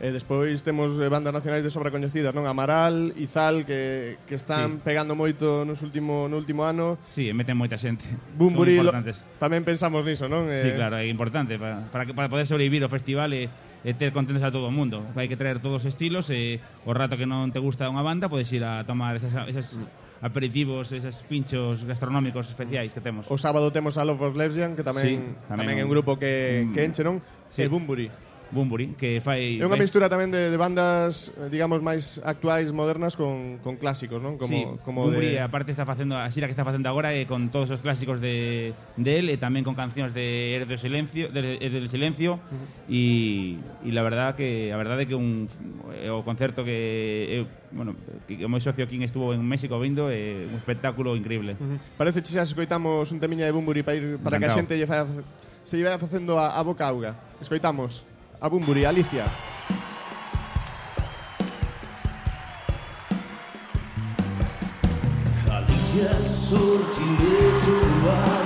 E 0.00 0.08
despois 0.08 0.64
temos 0.64 0.96
eh, 0.96 1.12
bandas 1.12 1.28
nacionais 1.28 1.60
de 1.60 1.68
sobra 1.68 1.92
coñecidas, 1.92 2.32
non? 2.32 2.48
Amaral, 2.48 3.12
Izal, 3.20 3.68
que, 3.68 4.16
que 4.24 4.32
están 4.40 4.80
sí. 4.80 4.88
pegando 4.88 5.12
moito 5.12 5.68
nos 5.68 5.84
último, 5.84 6.24
no 6.24 6.40
último 6.40 6.64
ano. 6.64 6.96
Sí, 7.12 7.28
e 7.28 7.36
meten 7.36 7.52
moita 7.52 7.76
xente. 7.76 8.08
Bumburi, 8.32 8.80
lo, 8.80 8.96
tamén 9.36 9.60
pensamos 9.60 10.00
niso, 10.00 10.24
non? 10.24 10.48
Eh, 10.48 10.64
sí, 10.64 10.68
eh... 10.72 10.76
claro, 10.80 10.96
é 10.96 11.04
importante 11.04 11.60
para, 11.60 11.84
para, 11.92 12.08
que, 12.08 12.16
para 12.16 12.32
poder 12.32 12.48
sobrevivir 12.48 12.80
o 12.80 12.88
festival 12.88 13.28
e, 13.36 13.44
e 13.84 13.92
ter 13.92 14.16
contentes 14.16 14.40
a 14.40 14.48
todo 14.48 14.72
o 14.72 14.74
mundo. 14.74 15.04
Hai 15.12 15.28
que 15.28 15.36
traer 15.36 15.60
todos 15.60 15.84
os 15.84 15.92
estilos 15.92 16.32
e 16.32 16.56
o 16.88 16.96
rato 16.96 17.20
que 17.20 17.28
non 17.28 17.52
te 17.52 17.60
gusta 17.60 17.84
unha 17.92 18.00
banda 18.00 18.32
podes 18.32 18.48
ir 18.56 18.64
a 18.64 18.80
tomar 18.88 19.20
esas, 19.20 19.36
esas 19.52 19.76
mm. 19.76 20.24
aperitivos, 20.24 20.96
esos 20.96 21.20
pinchos 21.28 21.84
gastronómicos 21.84 22.48
especiais 22.48 22.96
que 22.96 23.04
temos. 23.04 23.28
O 23.28 23.36
sábado 23.36 23.68
temos 23.68 24.00
a 24.00 24.08
Love 24.08 24.32
of 24.32 24.36
Lesbian, 24.40 24.72
que 24.72 24.80
tamén, 24.80 25.04
sí, 25.04 25.14
tamén, 25.44 25.60
tamén 25.60 25.76
é 25.76 25.84
un 25.84 25.92
grupo 25.92 26.16
que, 26.16 26.64
mm, 26.64 26.72
que 26.72 26.80
enche, 26.88 27.04
non? 27.04 27.20
Sí. 27.52 27.60
E 27.60 27.68
Bumburi. 27.68 28.29
Bumburi, 28.50 28.98
que 28.98 29.22
fai... 29.22 29.62
É 29.62 29.66
unha 29.66 29.78
mistura 29.78 30.10
tamén 30.10 30.34
de, 30.34 30.50
de 30.50 30.58
bandas, 30.58 31.30
eh, 31.38 31.48
digamos, 31.48 31.78
máis 31.80 32.18
actuais, 32.26 32.74
modernas, 32.74 33.14
con, 33.14 33.62
con 33.62 33.78
clásicos, 33.78 34.18
non? 34.18 34.36
Como, 34.36 34.50
sí, 34.50 34.62
como 34.82 35.06
Bumburi, 35.06 35.38
de... 35.38 35.40
aparte, 35.40 35.70
está 35.70 35.86
facendo 35.86 36.18
a 36.18 36.26
xira 36.34 36.50
que 36.50 36.54
está 36.54 36.66
facendo 36.66 36.90
agora 36.90 37.14
eh, 37.14 37.30
con 37.30 37.54
todos 37.54 37.70
os 37.70 37.80
clásicos 37.80 38.18
de, 38.18 38.74
de 38.98 39.12
él, 39.22 39.30
e 39.30 39.38
tamén 39.38 39.62
con 39.62 39.78
cancións 39.78 40.10
de 40.10 40.58
Erdo 40.58 40.74
Silencio, 40.74 41.30
de, 41.30 41.62
de, 41.62 41.68
del 41.70 41.86
Silencio, 41.86 42.42
e 42.90 43.56
uh 43.56 43.86
-huh. 43.86 43.94
la 43.94 44.02
verdad 44.02 44.34
que 44.34 44.74
a 44.74 44.78
verdade 44.78 45.06
que 45.06 45.14
un, 45.14 45.46
eh, 45.94 46.10
o 46.10 46.26
concerto 46.26 46.66
que, 46.66 47.30
eu, 47.30 47.42
bueno, 47.70 47.94
que 48.26 48.42
o 48.42 48.50
meu 48.50 48.58
socio 48.58 48.86
King 48.90 49.06
estuvo 49.06 49.30
en 49.30 49.46
México 49.46 49.78
vindo, 49.78 50.10
é 50.10 50.42
eh, 50.42 50.50
un 50.50 50.58
espectáculo 50.58 51.14
increíble. 51.14 51.54
Uh 51.54 51.78
-huh. 51.78 51.78
Parece 51.94 52.18
que 52.18 52.34
xa 52.34 52.42
escoitamos 52.42 53.14
un 53.14 53.22
temiña 53.22 53.46
de 53.46 53.54
Bumburi 53.54 53.86
para, 53.86 53.96
ir, 53.96 54.18
para 54.18 54.36
Encantado. 54.36 54.42
que 54.42 54.46
a 54.50 54.58
xente 54.58 54.72
lle 54.74 54.90
fa, 54.90 55.06
se 55.62 55.78
lle 55.78 55.86
vaya 55.86 56.02
facendo 56.02 56.34
a, 56.34 56.58
a 56.58 56.62
boca 56.66 56.82
auga. 56.86 57.14
Escoitamos. 57.38 58.09
a 58.40 58.48
Bunbury, 58.48 58.84
Alicia. 58.86 59.30
Alicia, 65.48 66.14
sortiré 66.48 67.36
a 67.48 67.64
trobar 67.64 68.39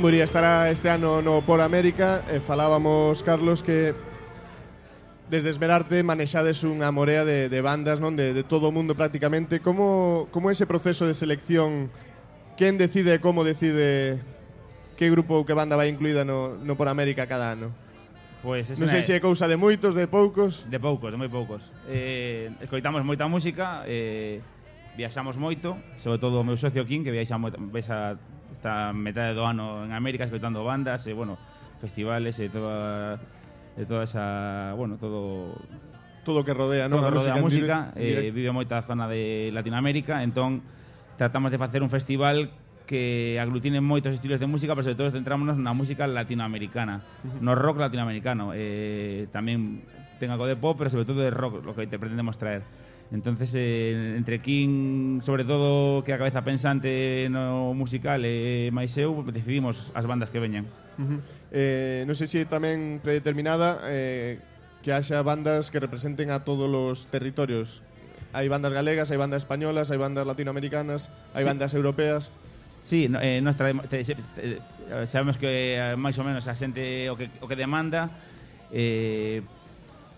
Zumburía 0.00 0.24
estará 0.24 0.70
este 0.70 0.88
ano 0.88 1.20
no 1.20 1.44
Por 1.44 1.60
América 1.60 2.24
e 2.32 2.40
falábamos, 2.40 3.20
Carlos, 3.20 3.60
que 3.60 3.92
desde 5.28 5.52
Esmerarte 5.52 6.00
manexades 6.00 6.64
unha 6.64 6.88
morea 6.88 7.28
de, 7.28 7.52
de 7.52 7.60
bandas 7.60 8.00
non? 8.00 8.16
De, 8.16 8.32
de 8.32 8.40
todo 8.40 8.64
o 8.64 8.72
mundo 8.72 8.96
prácticamente. 8.96 9.60
Como, 9.60 10.24
como 10.32 10.48
ese 10.48 10.64
proceso 10.64 11.04
de 11.04 11.12
selección? 11.12 11.92
Quen 12.56 12.80
decide 12.80 13.12
e 13.12 13.20
como 13.20 13.44
decide 13.44 14.24
que 14.96 15.12
grupo 15.12 15.36
ou 15.36 15.44
que 15.44 15.52
banda 15.52 15.76
vai 15.76 15.92
incluída 15.92 16.24
no, 16.24 16.56
no 16.56 16.80
Por 16.80 16.88
América 16.88 17.28
cada 17.28 17.52
ano? 17.52 17.68
Pois, 18.40 18.72
pues, 18.72 18.80
non 18.80 18.88
sei 18.88 19.04
se 19.04 19.12
é 19.12 19.20
cousa 19.20 19.44
de 19.52 19.60
moitos, 19.60 19.92
de 19.92 20.08
poucos. 20.08 20.64
De 20.64 20.80
poucos, 20.80 21.12
de 21.12 21.20
moi 21.20 21.28
poucos. 21.28 21.60
Eh, 21.92 22.48
Escoitamos 22.64 23.04
moita 23.04 23.28
música 23.28 23.84
eh, 23.84 24.40
Viaxamos 24.96 25.36
moito 25.36 25.76
Sobre 26.00 26.16
todo 26.16 26.40
o 26.40 26.44
meu 26.44 26.56
socio 26.56 26.88
King 26.88 27.04
Que 27.04 27.12
viaxa, 27.12 27.36
viaxa 27.36 28.16
viaxa 28.50 28.56
esta 28.56 28.92
metade 28.92 29.34
do 29.34 29.46
ano 29.46 29.84
en 29.86 29.92
América 29.92 30.24
escoitando 30.24 30.64
bandas, 30.64 31.06
e, 31.06 31.12
bueno, 31.14 31.38
festivales 31.80 32.38
e 32.42 32.50
toda, 32.50 33.16
e 33.76 33.86
toda 33.86 34.04
esa, 34.04 34.74
bueno, 34.74 34.98
todo 34.98 35.54
todo 36.26 36.44
que 36.44 36.52
rodea, 36.52 36.90
non? 36.90 37.00
todo 37.00 37.08
que 37.08 37.16
rodea 37.24 37.34
a 37.38 37.40
música 37.40 37.76
eh, 37.96 38.28
vive 38.28 38.52
moita 38.52 38.82
zona 38.84 39.08
de 39.08 39.48
Latinoamérica, 39.54 40.20
entón 40.20 40.60
tratamos 41.16 41.50
de 41.50 41.58
facer 41.58 41.80
un 41.80 41.88
festival 41.88 42.52
que 42.84 43.38
aglutine 43.38 43.78
moitos 43.78 44.10
estilos 44.10 44.42
de 44.42 44.50
música, 44.50 44.74
pero 44.74 44.82
sobre 44.82 44.98
todo 44.98 45.14
centrámonos 45.14 45.54
na 45.56 45.70
música 45.70 46.10
latinoamericana, 46.10 47.06
no 47.38 47.54
rock 47.54 47.78
latinoamericano. 47.78 48.50
Eh, 48.50 49.30
tamén 49.30 49.86
ten 50.18 50.34
algo 50.34 50.44
de 50.44 50.58
pop, 50.58 50.74
pero 50.74 50.90
sobre 50.90 51.06
todo 51.06 51.22
de 51.22 51.30
rock, 51.30 51.62
lo 51.62 51.72
que 51.72 51.86
te 51.86 52.02
pretendemos 52.02 52.34
traer. 52.34 52.66
Entonces, 53.12 53.50
eh, 53.54 54.14
entre 54.16 54.40
King, 54.40 55.20
sobre 55.20 55.44
todo, 55.44 56.04
que 56.04 56.12
a 56.12 56.18
cabeza 56.18 56.42
pensante 56.42 57.26
no 57.30 57.74
musical 57.74 58.22
e 58.22 58.68
eh, 58.68 58.70
Maiseu, 58.70 59.26
decidimos 59.26 59.90
as 59.98 60.06
bandas 60.06 60.30
que 60.30 60.38
veñan. 60.38 60.70
Uh 60.94 61.02
-huh. 61.02 61.20
eh, 61.50 62.02
non 62.06 62.14
sei 62.14 62.30
se 62.30 62.46
tamén 62.46 63.02
predeterminada 63.02 63.82
eh, 63.90 64.38
que 64.86 64.94
haxa 64.94 65.26
bandas 65.26 65.74
que 65.74 65.82
representen 65.82 66.30
a 66.30 66.46
todos 66.46 66.70
os 66.70 67.10
territorios. 67.10 67.82
Hai 68.30 68.46
bandas 68.46 68.70
galegas, 68.70 69.10
hai 69.10 69.18
bandas 69.18 69.42
españolas, 69.42 69.90
hai 69.90 69.98
bandas 69.98 70.22
latinoamericanas, 70.22 71.10
hai 71.34 71.42
sí. 71.42 71.48
bandas 71.50 71.74
europeas. 71.74 72.30
Sí, 72.86 73.10
no, 73.10 73.18
eh, 73.18 73.42
nos 73.42 73.58
traemos, 73.58 73.90
te, 73.90 74.06
te, 74.06 74.14
te, 74.14 74.62
sabemos 75.10 75.34
que 75.34 75.74
eh, 75.74 75.98
máis 75.98 76.14
ou 76.14 76.22
menos 76.22 76.46
a 76.46 76.54
xente 76.54 77.10
o 77.10 77.18
que, 77.18 77.26
o 77.42 77.50
que 77.50 77.58
demanda 77.58 78.06
eh, 78.70 79.42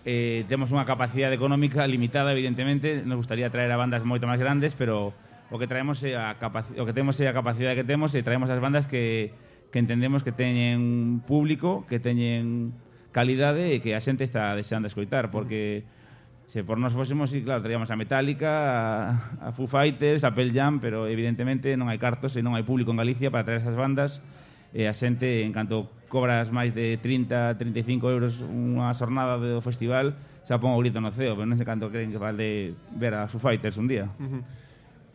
eh, 0.05 0.43
temos 0.51 0.71
unha 0.75 0.83
capacidade 0.83 1.35
económica 1.35 1.87
limitada, 1.87 2.35
evidentemente, 2.35 3.03
nos 3.07 3.23
gustaría 3.23 3.47
traer 3.47 3.71
a 3.71 3.79
bandas 3.79 4.03
moito 4.03 4.27
máis 4.27 4.39
grandes, 4.39 4.75
pero 4.75 5.15
o 5.47 5.55
que 5.55 5.67
traemos 5.67 6.03
é 6.03 6.19
a 6.19 6.35
o 6.35 6.83
que 6.83 6.95
temos 6.95 7.15
é 7.23 7.31
a 7.31 7.35
capacidade 7.35 7.79
que 7.79 7.87
temos 7.87 8.11
e 8.15 8.25
traemos 8.25 8.51
as 8.51 8.59
bandas 8.59 8.83
que, 8.89 9.31
que 9.71 9.79
entendemos 9.79 10.25
que 10.25 10.35
teñen 10.35 11.23
público, 11.23 11.87
que 11.87 12.03
teñen 12.03 12.75
calidade 13.15 13.71
e 13.71 13.79
que 13.79 13.95
a 13.95 14.01
xente 14.03 14.27
está 14.27 14.51
deseando 14.57 14.91
escoitar, 14.91 15.31
porque 15.31 15.87
se 16.51 16.67
por 16.67 16.77
nós 16.77 16.91
fósemos, 16.91 17.31
sí, 17.31 17.41
claro, 17.41 17.63
traíamos 17.63 17.89
a 17.89 17.95
Metallica, 17.95 18.51
a, 19.39 19.49
a 19.49 19.49
Foo 19.55 19.71
Fighters, 19.71 20.27
a 20.27 20.35
Pearl 20.35 20.51
Jam, 20.51 20.83
pero 20.83 21.07
evidentemente 21.07 21.73
non 21.79 21.87
hai 21.87 21.97
cartos 21.97 22.35
e 22.35 22.43
non 22.43 22.59
hai 22.59 22.67
público 22.67 22.91
en 22.91 22.99
Galicia 22.99 23.31
para 23.31 23.47
traer 23.47 23.63
esas 23.63 23.79
bandas 23.79 24.19
e 24.73 24.89
a 24.89 24.93
xente, 24.93 25.45
en 25.45 25.53
canto 25.53 25.87
cobras 26.09 26.49
máis 26.49 26.73
de 26.73 26.97
30, 26.97 27.57
35 27.57 28.09
euros 28.09 28.41
unha 28.41 28.89
xornada 28.97 29.37
do 29.37 29.61
festival, 29.61 30.17
xa 30.41 30.57
pon 30.57 30.73
o 30.73 30.81
grito 30.81 30.97
no 30.97 31.13
ceo, 31.13 31.37
pero 31.37 31.45
non 31.45 31.57
sei 31.57 31.65
canto 31.65 31.93
creen 31.93 32.09
que 32.09 32.21
vale 32.21 32.73
ver 32.97 33.13
a 33.13 33.29
Foo 33.29 33.41
Fighters 33.41 33.77
un 33.77 33.87
día. 33.87 34.09
Uh 34.17 34.41
-huh. 34.41 34.41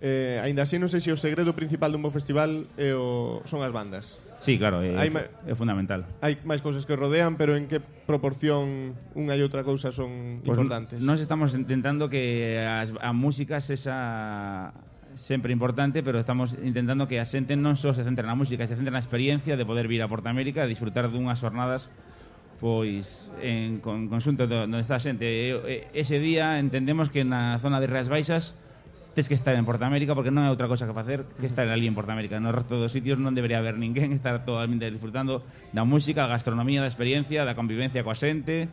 Eh, 0.01 0.39
ainda 0.43 0.63
así, 0.63 0.79
non 0.79 0.87
sei 0.87 1.03
se 1.03 1.11
o 1.11 1.19
segredo 1.19 1.59
principal 1.59 1.91
dun 1.91 2.07
bo 2.07 2.15
festival 2.15 2.71
é 2.79 2.95
o... 2.95 3.43
son 3.51 3.67
as 3.67 3.75
bandas. 3.75 4.23
Sí, 4.39 4.55
claro, 4.55 4.79
é, 4.79 4.95
hai 4.95 5.11
é 5.11 5.55
fundamental. 5.59 6.07
Hai 6.23 6.39
máis 6.47 6.63
cousas 6.63 6.87
que 6.87 6.95
rodean, 6.95 7.35
pero 7.35 7.59
en 7.59 7.67
que 7.67 7.83
proporción 7.83 8.95
unha 9.19 9.35
e 9.35 9.43
outra 9.43 9.67
cousa 9.67 9.91
son 9.91 10.39
pois 10.47 10.55
pues 10.55 10.59
importantes? 10.63 11.03
Nós 11.03 11.19
estamos 11.19 11.51
intentando 11.59 12.07
que 12.07 12.55
as, 12.63 12.95
a 13.03 13.11
música 13.11 13.59
sexa 13.59 14.71
sempre 15.19 15.53
importante, 15.53 16.03
pero 16.03 16.23
estamos 16.23 16.55
intentando 16.63 17.11
que 17.11 17.19
a 17.19 17.27
xente 17.27 17.59
non 17.59 17.75
só 17.75 17.91
se 17.91 18.07
centre 18.07 18.23
na 18.23 18.39
música, 18.39 18.65
se 18.71 18.79
centre 18.79 18.95
na 18.95 19.03
experiencia 19.03 19.59
de 19.59 19.67
poder 19.67 19.91
vir 19.91 20.01
a 20.01 20.09
Portamérica 20.09 20.63
e 20.65 20.71
disfrutar 20.71 21.11
dunhas 21.11 21.43
jornadas 21.43 21.91
pois 22.59 23.31
en 23.39 23.79
con, 23.79 24.11
conxunto 24.11 24.51
do, 24.51 24.67
onde 24.67 24.83
está 24.83 24.99
a 24.99 25.03
xente. 25.03 25.27
E, 25.27 25.55
e, 25.55 25.77
ese 25.95 26.19
día 26.19 26.59
entendemos 26.59 27.11
que 27.11 27.23
na 27.23 27.59
zona 27.63 27.79
de 27.79 27.87
Rías 27.87 28.11
Baixas 28.11 28.55
tes 29.15 29.27
que 29.27 29.35
estar 29.35 29.55
en 29.55 29.67
Portamérica 29.67 30.15
porque 30.15 30.31
non 30.31 30.47
hai 30.47 30.51
outra 30.51 30.71
cosa 30.71 30.87
que 30.87 30.95
facer 30.95 31.27
que 31.39 31.47
estar 31.47 31.67
ali 31.67 31.87
en 31.87 31.95
Portamérica. 31.95 32.39
No 32.43 32.55
resto 32.55 32.79
dos 32.79 32.95
sitios 32.95 33.19
non 33.19 33.35
debería 33.35 33.63
haber 33.63 33.79
ninguén 33.79 34.11
estar 34.15 34.43
totalmente 34.43 34.91
disfrutando 34.91 35.43
da 35.75 35.83
música, 35.87 36.27
da 36.27 36.35
gastronomía, 36.35 36.83
da 36.83 36.91
experiencia, 36.91 37.47
da 37.47 37.55
convivencia 37.55 38.03
coa 38.03 38.19
xente. 38.19 38.71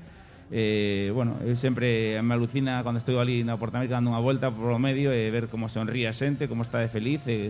eh, 0.51 1.11
bueno, 1.13 1.37
eu 1.41 1.57
sempre 1.57 2.21
me 2.21 2.33
alucina 2.33 2.83
cando 2.85 3.01
estou 3.01 3.17
ali 3.17 3.41
na 3.41 3.57
Portamérica 3.57 3.97
dando 3.97 4.13
unha 4.13 4.21
volta 4.21 4.53
por 4.53 4.69
o 4.69 4.79
medio 4.81 5.09
e 5.09 5.25
eh, 5.25 5.33
ver 5.33 5.49
como 5.49 5.71
sonríe 5.71 6.05
a 6.05 6.13
xente, 6.13 6.45
como 6.45 6.61
está 6.61 6.77
de 6.77 6.89
feliz 6.89 7.25
e, 7.25 7.49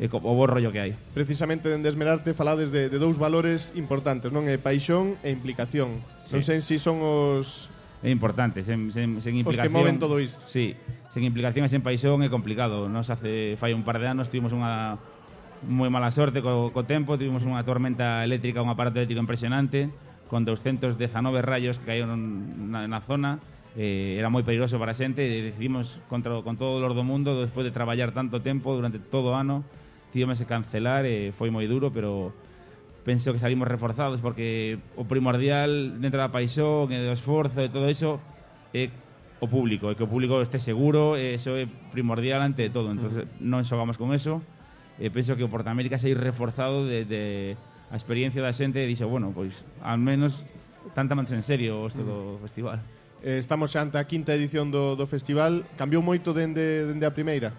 eh, 0.00 0.04
e 0.04 0.06
o 0.08 0.32
bo 0.32 0.48
rollo 0.48 0.72
que 0.72 0.80
hai. 0.80 0.92
Precisamente 1.12 1.68
dende 1.68 1.92
Esmerarte 1.92 2.32
falades 2.32 2.72
de, 2.72 2.88
de 2.88 2.96
dous 2.96 3.20
valores 3.20 3.76
importantes, 3.76 4.32
non? 4.32 4.48
É 4.48 4.56
paixón 4.56 5.20
e 5.20 5.28
implicación. 5.28 6.00
Sí. 6.28 6.40
Non 6.40 6.42
sei 6.42 6.64
se 6.64 6.76
si 6.76 6.76
son 6.80 7.04
os 7.04 7.68
é 8.04 8.08
importante, 8.12 8.64
sen, 8.64 8.92
sen, 8.92 9.20
sen 9.20 9.32
implicación... 9.40 9.64
Os 9.64 9.68
que 9.68 9.72
moven 9.72 9.96
todo 10.00 10.20
isto. 10.20 10.44
Sí, 10.48 10.76
sen 11.12 11.24
implicación 11.24 11.64
e 11.64 11.72
sen 11.72 11.84
paixón 11.84 12.24
é 12.24 12.32
complicado. 12.32 12.88
Nos 12.88 13.12
hace 13.12 13.56
fai 13.60 13.76
un 13.76 13.84
par 13.84 14.00
de 14.00 14.08
anos 14.08 14.32
tivemos 14.32 14.56
unha 14.56 14.96
moi 15.64 15.88
mala 15.88 16.12
sorte 16.12 16.44
co, 16.44 16.72
co 16.72 16.84
tempo, 16.84 17.16
tivemos 17.16 17.44
unha 17.44 17.60
tormenta 17.64 18.24
eléctrica, 18.24 18.60
un 18.64 18.68
aparato 18.68 19.00
eléctrico 19.00 19.20
impresionante, 19.20 19.88
con 20.34 20.44
219 20.44 20.98
rayos 21.42 21.78
que 21.78 21.86
caíron 21.86 22.74
na, 22.74 22.90
na 22.90 22.98
zona 22.98 23.38
eh, 23.78 24.18
era 24.18 24.34
moi 24.34 24.42
peligroso 24.42 24.82
para 24.82 24.90
a 24.90 24.98
xente 24.98 25.22
e 25.22 25.46
decidimos 25.46 26.02
contra, 26.10 26.42
con 26.42 26.58
todo 26.58 26.74
o 26.74 26.82
dolor 26.82 26.98
do 26.98 27.06
mundo 27.06 27.38
despois 27.38 27.62
de 27.62 27.70
traballar 27.70 28.10
tanto 28.10 28.42
tempo 28.42 28.74
durante 28.74 28.98
todo 28.98 29.30
o 29.30 29.38
ano 29.38 29.62
decidimos 30.10 30.42
cancelar 30.42 31.06
e 31.06 31.30
foi 31.30 31.54
moi 31.54 31.70
duro 31.70 31.94
pero 31.94 32.34
penso 33.06 33.30
que 33.30 33.38
salimos 33.38 33.70
reforzados 33.70 34.18
porque 34.18 34.82
o 34.98 35.06
primordial 35.06 36.02
dentro 36.02 36.18
da 36.18 36.34
paixón 36.34 36.90
e 36.90 36.98
do 36.98 37.14
esforzo 37.14 37.62
e 37.62 37.70
todo 37.70 37.86
iso 37.86 38.18
é 38.74 38.90
o 39.38 39.46
público 39.46 39.86
e 39.86 39.94
que 39.94 40.02
o 40.02 40.10
público 40.10 40.42
este 40.42 40.58
seguro 40.58 41.14
e 41.14 41.38
eso 41.38 41.54
é 41.54 41.70
primordial 41.94 42.42
ante 42.42 42.66
todo 42.74 42.90
entonces 42.90 43.22
uh 43.22 43.30
-huh. 43.30 43.38
non 43.38 43.62
xogamos 43.62 43.94
con 43.94 44.10
eso 44.10 44.42
e 44.98 45.14
penso 45.14 45.38
que 45.38 45.46
o 45.46 45.50
Portamérica 45.50 45.94
sei 45.94 46.10
reforzado 46.18 46.82
de, 46.90 47.06
de 47.06 47.22
a 47.90 47.96
experiencia 47.96 48.40
da 48.40 48.52
xente 48.52 48.80
e 48.80 48.86
dixo, 48.86 49.08
bueno, 49.08 49.32
pois 49.34 49.52
al 49.82 49.98
menos 49.98 50.44
tanta 50.94 51.14
mancha 51.14 51.34
en 51.34 51.42
serio 51.42 51.86
isto 51.86 52.04
do 52.04 52.36
mm. 52.36 52.42
festival. 52.44 52.78
Eh, 53.24 53.40
estamos 53.40 53.72
xa 53.72 53.80
ante 53.80 53.96
a 53.96 54.04
quinta 54.04 54.36
edición 54.36 54.68
do, 54.68 54.96
do 54.96 55.08
festival. 55.08 55.64
Cambiou 55.80 56.04
moito 56.04 56.36
dende, 56.36 56.84
dende 56.84 57.08
a 57.08 57.12
primeira? 57.12 57.56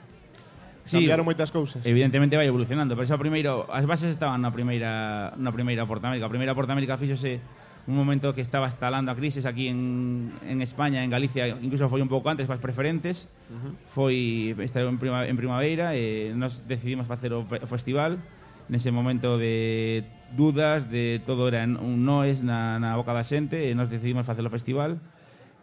Sí, 0.85 1.01
Cambiaron 1.01 1.25
moitas 1.25 1.49
cousas. 1.49 1.81
Evidentemente 1.81 2.37
vai 2.37 2.45
evolucionando, 2.45 2.93
pero 2.93 3.09
xa 3.09 3.17
primeiro 3.17 3.65
as 3.73 3.89
bases 3.89 4.13
estaban 4.13 4.37
na 4.45 4.53
primeira 4.53 5.33
na 5.41 5.49
primeira 5.49 5.81
Porta 5.89 6.05
América. 6.05 6.29
A 6.29 6.31
primeira 6.31 6.53
Porta 6.53 6.77
América 6.77 7.01
fíxose 7.01 7.41
un 7.87 7.95
momento 7.97 8.33
que 8.33 8.41
estaba 8.41 8.67
estalando 8.67 9.09
a 9.09 9.15
crisis 9.15 9.45
aquí 9.45 9.67
en, 9.67 10.33
en 10.45 10.61
España, 10.61 11.03
en 11.03 11.09
Galicia, 11.09 11.47
incluso 11.49 11.85
foi 11.89 12.01
un 12.01 12.09
pouco 12.09 12.29
antes 12.29 12.45
para 12.45 12.57
as 12.57 12.63
preferentes. 12.63 13.25
Uh 13.49 13.57
-huh. 13.57 13.73
Foi 13.93 14.15
esta 14.61 14.81
en, 14.81 14.97
prima, 15.01 15.25
en 15.25 15.37
primavera 15.37 15.97
e 15.97 16.33
nos 16.37 16.61
decidimos 16.69 17.09
facer 17.09 17.33
o, 17.33 17.41
o 17.45 17.67
festival 17.69 18.21
nese 18.69 18.89
momento 18.89 19.37
de 19.37 20.05
dudas, 20.35 20.89
de 20.89 21.21
todo 21.25 21.47
era 21.47 21.63
un 21.63 22.05
noes 22.05 22.41
na, 22.41 22.79
na 22.81 22.97
boca 22.97 23.13
da 23.13 23.23
xente, 23.23 23.69
e 23.69 23.77
nos 23.77 23.89
decidimos 23.89 24.25
facer 24.25 24.41
o 24.41 24.51
festival, 24.51 24.97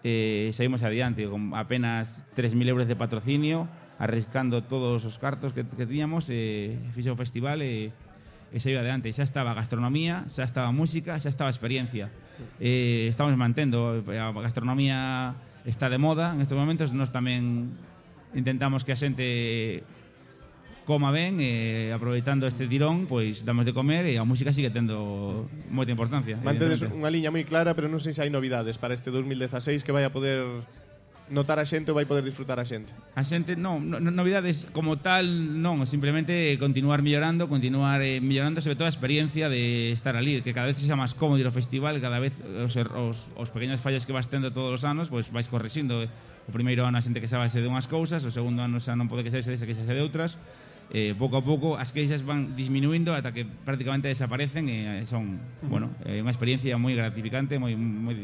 e 0.03 0.51
saímos 0.55 0.83
adiante 0.83 1.27
con 1.27 1.55
apenas 1.55 2.23
3.000 2.35 2.71
euros 2.71 2.87
de 2.87 2.95
patrocinio, 2.95 3.67
arriscando 3.99 4.62
todos 4.67 5.05
os 5.05 5.19
cartos 5.19 5.55
que, 5.55 5.62
que 5.67 5.87
tiñamos, 5.87 6.31
e 6.31 6.79
fixo 6.95 7.15
o 7.15 7.19
festival 7.19 7.62
e, 7.62 7.95
e 8.51 8.59
saiu 8.59 8.79
adiante. 8.79 9.11
Xa 9.11 9.27
estaba 9.27 9.55
a 9.55 9.59
gastronomía, 9.59 10.27
xa 10.31 10.47
estaba 10.47 10.71
a 10.71 10.75
música, 10.75 11.19
xa 11.19 11.31
estaba 11.31 11.51
a 11.51 11.55
experiencia. 11.55 12.11
E 12.59 13.07
estamos 13.11 13.35
mantendo, 13.35 14.03
a 14.03 14.29
gastronomía 14.43 15.35
está 15.67 15.91
de 15.91 15.99
moda, 15.99 16.35
en 16.35 16.43
estes 16.43 16.59
momentos 16.59 16.91
nos 16.91 17.11
tamén 17.11 17.71
intentamos 18.35 18.83
que 18.83 18.93
a 18.95 18.99
xente 18.99 19.87
coma 20.85 21.14
ben 21.14 21.38
e 21.38 21.90
aproveitando 21.95 22.47
este 22.47 22.66
tirón, 22.66 23.07
pois 23.07 23.47
damos 23.47 23.64
de 23.64 23.73
comer 23.73 24.07
e 24.11 24.18
a 24.18 24.25
música 24.27 24.51
sigue 24.51 24.71
tendo 24.71 25.47
moita 25.71 25.95
importancia. 25.95 26.38
Mantedes 26.42 26.83
unha 26.83 27.11
liña 27.11 27.31
moi 27.31 27.47
clara, 27.47 27.75
pero 27.79 27.87
non 27.87 28.03
sei 28.03 28.12
se 28.14 28.21
hai 28.23 28.31
novidades 28.31 28.79
para 28.79 28.95
este 28.95 29.14
2016 29.14 29.87
que 29.87 29.95
vai 29.95 30.03
a 30.03 30.11
poder 30.11 30.62
notar 31.33 31.59
a 31.59 31.64
xente 31.64 31.88
ou 31.88 31.97
vai 31.97 32.05
poder 32.05 32.27
disfrutar 32.27 32.61
a 32.61 32.66
xente? 32.66 32.92
A 33.16 33.25
xente, 33.25 33.57
non, 33.57 33.88
no, 33.88 33.99
novidades 34.03 34.68
como 34.75 34.99
tal, 35.01 35.25
non, 35.25 35.81
simplemente 35.88 36.59
continuar 36.61 37.01
mellorando, 37.01 37.49
continuar 37.49 38.05
eh, 38.05 38.21
mellorando, 38.21 38.61
sobre 38.61 38.77
todo 38.77 38.90
a 38.90 38.92
experiencia 38.92 39.49
de 39.49 39.97
estar 39.97 40.18
ali, 40.18 40.45
que 40.45 40.53
cada 40.53 40.68
vez 40.68 40.77
xa 40.77 40.99
máis 40.99 41.16
cómodo 41.16 41.40
ir 41.40 41.49
ao 41.49 41.55
festival, 41.55 41.97
cada 42.03 42.21
vez 42.21 42.37
os, 42.42 42.77
er, 42.77 42.90
os, 42.92 43.33
os 43.38 43.49
pequenos 43.49 43.81
fallos 43.81 44.05
que 44.05 44.12
vas 44.12 44.29
tendo 44.29 44.53
todos 44.53 44.83
os 44.83 44.85
anos, 44.85 45.09
pois 45.09 45.33
vais 45.33 45.49
correxindo. 45.49 46.05
Eh. 46.05 46.12
O 46.42 46.51
primeiro 46.51 46.83
ano 46.83 46.99
a 46.99 47.03
xente 47.03 47.23
que 47.23 47.31
xa 47.31 47.38
vai 47.38 47.49
de 47.49 47.64
unhas 47.64 47.88
cousas, 47.88 48.21
o 48.27 48.31
segundo 48.35 48.61
ano 48.61 48.83
xa 48.83 48.92
non 48.99 49.09
pode 49.09 49.23
que 49.23 49.31
xa 49.31 49.40
se 49.40 49.55
que 49.62 49.79
xa 49.79 49.87
se 49.87 49.95
de 49.95 50.03
outras, 50.03 50.37
eh, 50.90 51.14
pouco 51.14 51.38
a 51.38 51.45
pouco 51.45 51.79
as 51.79 51.95
queixas 51.95 52.27
van 52.27 52.59
disminuindo 52.59 53.14
ata 53.14 53.31
que 53.31 53.47
prácticamente 53.47 54.11
desaparecen 54.11 54.66
e 54.66 55.03
eh, 55.03 55.07
son, 55.07 55.38
bueno, 55.62 55.95
é 56.03 56.18
unha 56.18 56.33
experiencia 56.33 56.75
moi 56.81 56.97
gratificante, 56.97 57.61
moi 57.61 57.79
moi 57.79 58.16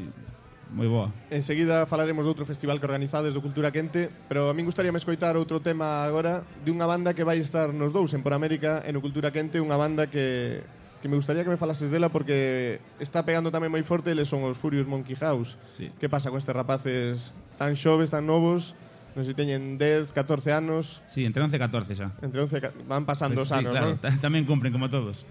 moi 0.68 0.88
boa. 0.88 1.08
Enseguida 1.30 1.88
falaremos 1.88 2.24
de 2.24 2.30
outro 2.32 2.44
festival 2.44 2.76
que 2.76 2.84
organizades 2.84 3.32
do 3.32 3.40
Cultura 3.40 3.72
Quente, 3.72 4.12
pero 4.28 4.52
a 4.52 4.54
min 4.56 4.68
gustaría 4.68 4.92
me 4.92 5.00
escoitar 5.00 5.36
outro 5.36 5.64
tema 5.64 6.04
agora 6.04 6.44
de 6.64 6.68
unha 6.68 6.84
banda 6.84 7.16
que 7.16 7.24
vai 7.24 7.40
estar 7.40 7.72
nos 7.72 7.92
dous 7.92 8.12
en 8.12 8.20
Por 8.20 8.36
América 8.36 8.84
e 8.84 8.92
no 8.92 9.00
Cultura 9.00 9.32
Quente, 9.32 9.60
unha 9.60 9.76
banda 9.80 10.08
que 10.12 10.60
que 10.98 11.08
me 11.08 11.14
gustaría 11.14 11.44
que 11.44 11.50
me 11.50 11.56
falases 11.56 11.90
dela 11.90 12.10
porque 12.10 12.80
está 12.98 13.22
pegando 13.22 13.54
tamén 13.54 13.70
moi 13.70 13.82
forte 13.86 14.10
eles 14.10 14.26
son 14.26 14.42
os 14.42 14.58
Furious 14.58 14.84
Monkey 14.84 15.14
House. 15.14 15.54
Sí. 15.78 15.94
Que 15.96 16.10
pasa 16.10 16.28
con 16.28 16.42
estes 16.42 16.54
rapaces 16.54 17.30
tan 17.54 17.78
xoves, 17.78 18.10
tan 18.10 18.26
novos? 18.26 18.74
non 19.16 19.24
sei, 19.24 19.34
teñen 19.36 19.80
10, 19.80 20.12
14 20.12 20.52
anos. 20.52 21.04
Sí, 21.08 21.24
entre 21.24 21.44
11 21.44 21.56
e 21.56 21.60
14 21.60 21.92
xa. 21.96 22.08
Entre 22.20 22.38
11 22.40 22.58
e 22.58 22.60
van 22.84 23.04
pasando 23.08 23.40
pues, 23.40 23.48
os 23.48 23.52
sí, 23.52 23.58
anos, 23.60 23.72
claro, 23.72 23.96
non? 23.96 24.20
tamén 24.20 24.44
cumpren 24.44 24.72
como 24.74 24.90
todos. 24.90 25.24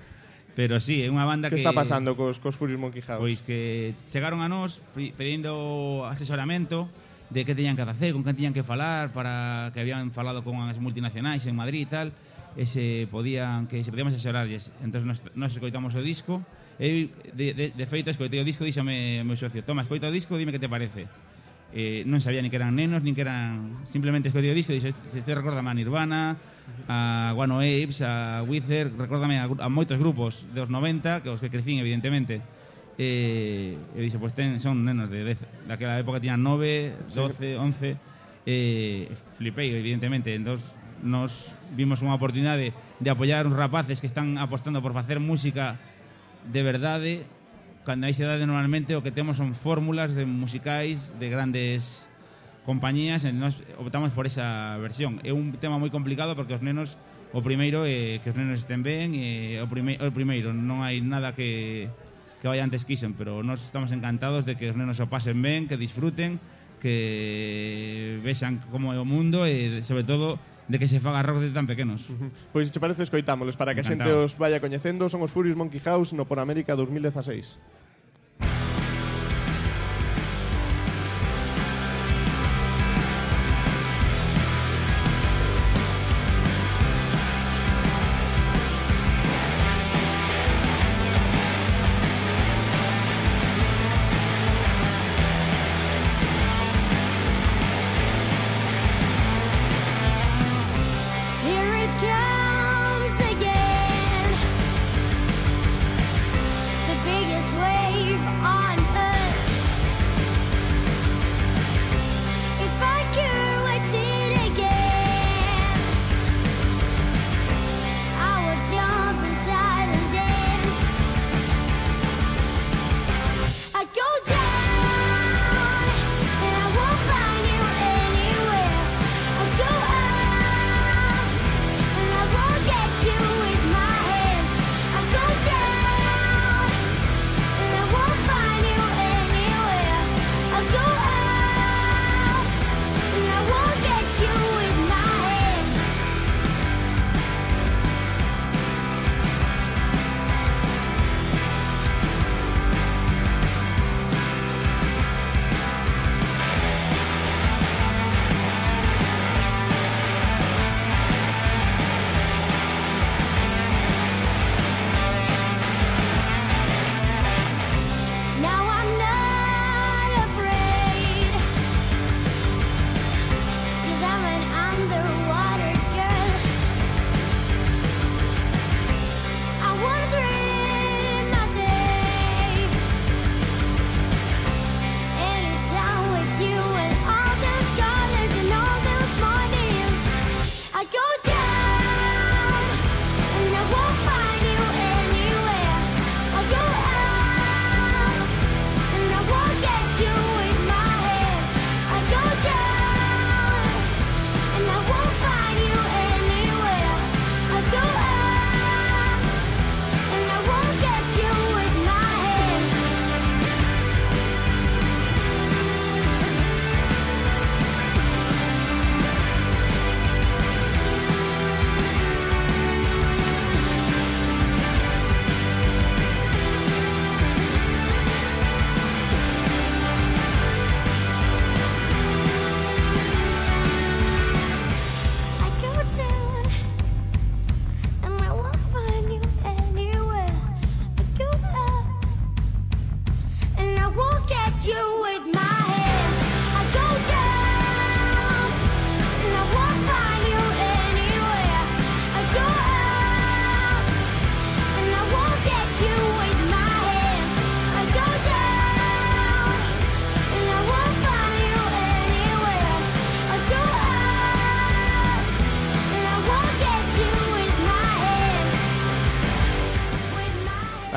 Pero 0.57 0.81
sí, 0.81 1.05
é 1.05 1.09
unha 1.13 1.21
banda 1.21 1.53
que... 1.53 1.61
Que 1.61 1.61
está 1.61 1.69
pasando 1.69 2.17
cos, 2.17 2.41
cos 2.41 2.57
Furious 2.57 2.81
Monkey 2.81 3.05
House? 3.05 3.21
Pois 3.21 3.45
que 3.45 3.93
chegaron 4.09 4.41
a 4.41 4.49
nós 4.49 4.81
pedindo 5.13 6.01
asesoramento 6.09 6.89
de 7.29 7.45
que 7.45 7.53
teñan 7.53 7.77
que 7.77 7.85
facer, 7.85 8.17
con 8.17 8.25
que 8.25 8.33
teñan 8.33 8.57
que 8.57 8.65
falar, 8.65 9.13
para 9.13 9.69
que 9.73 9.85
habían 9.85 10.09
falado 10.09 10.41
con 10.41 10.57
as 10.65 10.81
multinacionais 10.81 11.45
en 11.45 11.53
Madrid 11.53 11.85
e 11.85 11.89
tal, 11.93 12.07
e 12.57 12.65
se 12.65 13.05
podían, 13.13 13.69
que 13.69 13.85
se 13.85 13.93
podíamos 13.93 14.17
asesorarles. 14.17 14.73
Entón, 14.81 15.05
nos, 15.05 15.21
nos 15.37 15.53
escoitamos 15.53 15.93
o 15.93 16.01
disco, 16.01 16.41
e 16.81 17.13
de, 17.37 17.53
de, 17.53 17.65
de 17.77 17.85
feito 17.85 18.09
escoitei 18.09 18.41
o 18.41 18.47
disco, 18.47 18.65
díxame 18.65 19.21
o 19.21 19.25
meu 19.29 19.37
socio, 19.37 19.61
toma, 19.61 19.85
escoita 19.85 20.09
o 20.09 20.13
disco, 20.13 20.33
dime 20.41 20.49
que 20.49 20.61
te 20.61 20.65
parece 20.65 21.05
eh, 21.73 22.03
non 22.07 22.23
sabía 22.23 22.39
ni 22.39 22.49
que 22.51 22.59
eran 22.59 22.75
nenos, 22.75 23.03
ni 23.03 23.11
que 23.11 23.23
eran 23.25 23.83
simplemente 23.87 24.31
escoitei 24.31 24.51
o 24.51 24.57
disco 24.57 24.71
e 24.71 24.79
dixo, 24.79 24.93
se 24.93 25.33
recordame 25.35 25.71
a 25.71 25.75
Nirvana, 25.75 26.39
a 26.87 27.31
Guano 27.35 27.59
Apes, 27.59 28.03
a 28.03 28.43
Wither, 28.43 28.91
recórdame 28.95 29.39
a, 29.39 29.47
a 29.47 29.67
moitos 29.67 29.99
grupos 29.99 30.47
dos 30.55 30.71
90, 30.71 31.23
que 31.23 31.29
os 31.31 31.39
que 31.43 31.51
crecín 31.51 31.79
evidentemente. 31.79 32.39
Eh, 32.97 33.77
e 33.77 33.99
dixo, 34.01 34.17
pois 34.17 34.33
pues 34.33 34.39
ten, 34.39 34.57
son 34.63 34.81
nenos 34.81 35.11
de 35.11 35.35
10, 35.35 35.69
daquela 35.69 35.99
época 35.99 36.23
tiñan 36.23 36.41
9, 36.41 37.13
12, 37.13 37.59
11. 37.59 37.97
Eh, 38.47 39.11
flipei, 39.35 39.69
evidentemente, 39.75 40.33
entón 40.33 40.57
nos 41.03 41.53
vimos 41.77 42.01
unha 42.01 42.17
oportunidade 42.17 42.73
de 42.73 43.09
apoiar 43.13 43.45
uns 43.45 43.53
rapaces 43.53 44.01
que 44.01 44.09
están 44.09 44.41
apostando 44.41 44.81
por 44.81 44.97
facer 44.97 45.21
música 45.21 45.77
de 46.49 46.61
verdade 46.65 47.13
cando 47.87 48.03
hai 48.03 48.11
idade 48.11 48.43
normalmente 48.43 48.99
o 48.99 49.01
que 49.01 49.15
temos 49.15 49.39
son 49.39 49.55
fórmulas 49.55 50.11
de 50.11 50.27
musicais 50.27 50.99
de 51.23 51.31
grandes 51.31 52.03
compañías 52.67 53.23
e 53.23 53.31
nós 53.31 53.63
optamos 53.79 54.11
por 54.11 54.27
esa 54.27 54.75
versión. 54.83 55.23
É 55.23 55.31
un 55.31 55.55
tema 55.55 55.79
moi 55.79 55.87
complicado 55.87 56.35
porque 56.35 56.51
os 56.51 56.59
nenos 56.59 56.99
o 57.31 57.39
primeiro 57.39 57.87
é 57.87 58.19
que 58.19 58.27
os 58.27 58.35
nenos 58.35 58.59
estén 58.59 58.83
ben 58.83 59.15
e 59.15 59.55
o, 59.63 59.71
prime, 59.71 59.95
o 60.03 60.11
primeiro 60.11 60.51
non 60.51 60.83
hai 60.83 60.99
nada 60.99 61.31
que 61.31 61.87
que 62.43 62.51
vaya 62.51 62.67
antes 62.67 62.83
quixen, 62.83 63.15
pero 63.15 63.39
nós 63.39 63.63
estamos 63.63 63.95
encantados 63.95 64.43
de 64.43 64.59
que 64.59 64.67
os 64.67 64.75
nenos 64.75 64.99
o 64.99 65.07
pasen 65.07 65.39
ben, 65.39 65.71
que 65.71 65.79
disfruten 65.79 66.43
que 66.79 68.19
vexan 68.23 68.61
como 68.71 68.93
é 68.93 68.99
o 68.99 69.05
mundo 69.05 69.45
e 69.45 69.81
sobre 69.81 70.03
todo 70.03 70.37
de 70.67 70.77
que 70.79 70.87
se 70.87 70.99
faga 70.99 71.23
rock 71.23 71.47
de 71.47 71.51
tan 71.55 71.65
pequenos. 71.65 72.11
Pois 72.51 72.69
se 72.69 72.79
parece 72.79 73.03
escoitámolos 73.03 73.55
para 73.55 73.71
que 73.73 73.81
a 73.81 73.87
xente 73.87 74.09
os 74.11 74.35
vaya 74.35 74.59
coñecendo, 74.59 75.07
son 75.07 75.23
os 75.23 75.31
Furious 75.31 75.55
Monkey 75.55 75.79
House 75.79 76.11
no 76.11 76.27
Por 76.27 76.43
América 76.43 76.75
2016. 76.75 77.57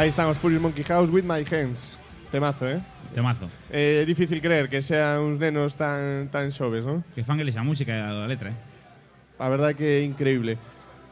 Aí 0.00 0.08
están 0.08 0.32
os 0.32 0.38
Furious 0.38 0.62
Monkey 0.62 0.82
House 0.88 1.12
with 1.12 1.28
My 1.28 1.44
Hands. 1.44 1.92
Temazo, 2.32 2.64
eh? 2.64 2.80
Temazo. 3.12 3.52
É 3.68 4.00
eh, 4.00 4.06
difícil 4.08 4.40
creer 4.40 4.72
que 4.72 4.80
sean 4.80 5.20
uns 5.20 5.36
nenos 5.36 5.76
tan 5.76 6.32
tan 6.32 6.48
xoves, 6.56 6.88
non? 6.88 7.04
Que 7.12 7.20
fan 7.20 7.36
eles 7.36 7.52
a 7.60 7.60
música 7.60 7.92
e 7.92 8.00
a 8.00 8.24
letra, 8.24 8.48
eh? 8.48 8.56
A 9.36 9.52
verdade 9.52 9.76
que 9.76 9.84
é 9.84 10.00
increíble. 10.00 10.56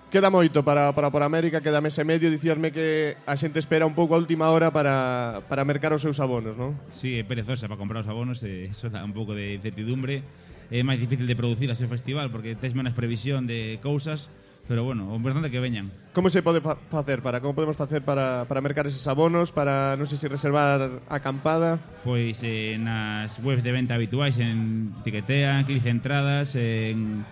Queda 0.09 0.33
moito 0.33 0.65
para, 0.65 0.97
para 0.97 1.13
por 1.13 1.21
América, 1.21 1.61
queda 1.61 1.85
mes 1.85 2.01
e 2.01 2.05
medio, 2.09 2.33
dicirme 2.33 2.73
que 2.73 3.13
a 3.29 3.37
xente 3.37 3.61
espera 3.61 3.85
un 3.85 3.93
pouco 3.93 4.17
a 4.17 4.21
última 4.25 4.49
hora 4.49 4.73
para, 4.73 5.45
para 5.53 5.69
mercar 5.69 5.93
os 5.93 6.01
seus 6.01 6.17
abonos, 6.17 6.57
non? 6.57 6.73
Sí, 6.97 7.21
é 7.21 7.29
perezosa 7.29 7.69
para 7.69 7.77
comprar 7.77 8.01
os 8.01 8.09
abonos, 8.09 8.41
e 8.41 8.73
eso 8.73 8.89
dá 8.89 9.05
un 9.05 9.13
pouco 9.13 9.37
de 9.37 9.61
incertidumbre. 9.61 10.25
É 10.73 10.81
máis 10.81 10.97
difícil 10.97 11.29
de 11.29 11.37
producir 11.37 11.69
a 11.69 11.77
ese 11.77 11.85
festival 11.93 12.33
porque 12.33 12.57
tens 12.57 12.73
menos 12.73 12.97
previsión 12.97 13.45
de 13.45 13.77
cousas, 13.85 14.33
Pero 14.69 14.85
bueno, 14.85 15.09
o 15.09 15.17
importante 15.17 15.51
que 15.51 15.59
veñan. 15.59 15.91
Como 16.13 16.29
se 16.29 16.45
pode 16.45 16.61
fa 16.61 16.77
facer 16.93 17.25
para 17.25 17.41
como 17.41 17.57
podemos 17.57 17.75
facer 17.75 18.05
para, 18.05 18.45
para 18.45 18.61
mercar 18.61 18.85
eses 18.85 19.09
abonos, 19.09 19.49
para 19.49 19.97
non 19.97 20.05
sei 20.05 20.21
se 20.21 20.29
reservar 20.29 21.01
acampada? 21.09 21.81
Pois 22.05 22.45
eh, 22.45 22.77
nas 22.77 23.41
webs 23.41 23.65
de 23.65 23.73
venta 23.73 23.97
habituais 23.97 24.37
en 24.37 24.93
Tiquetea, 25.01 25.65
Clic 25.65 25.89
Entradas, 25.89 26.53
en 26.53 27.25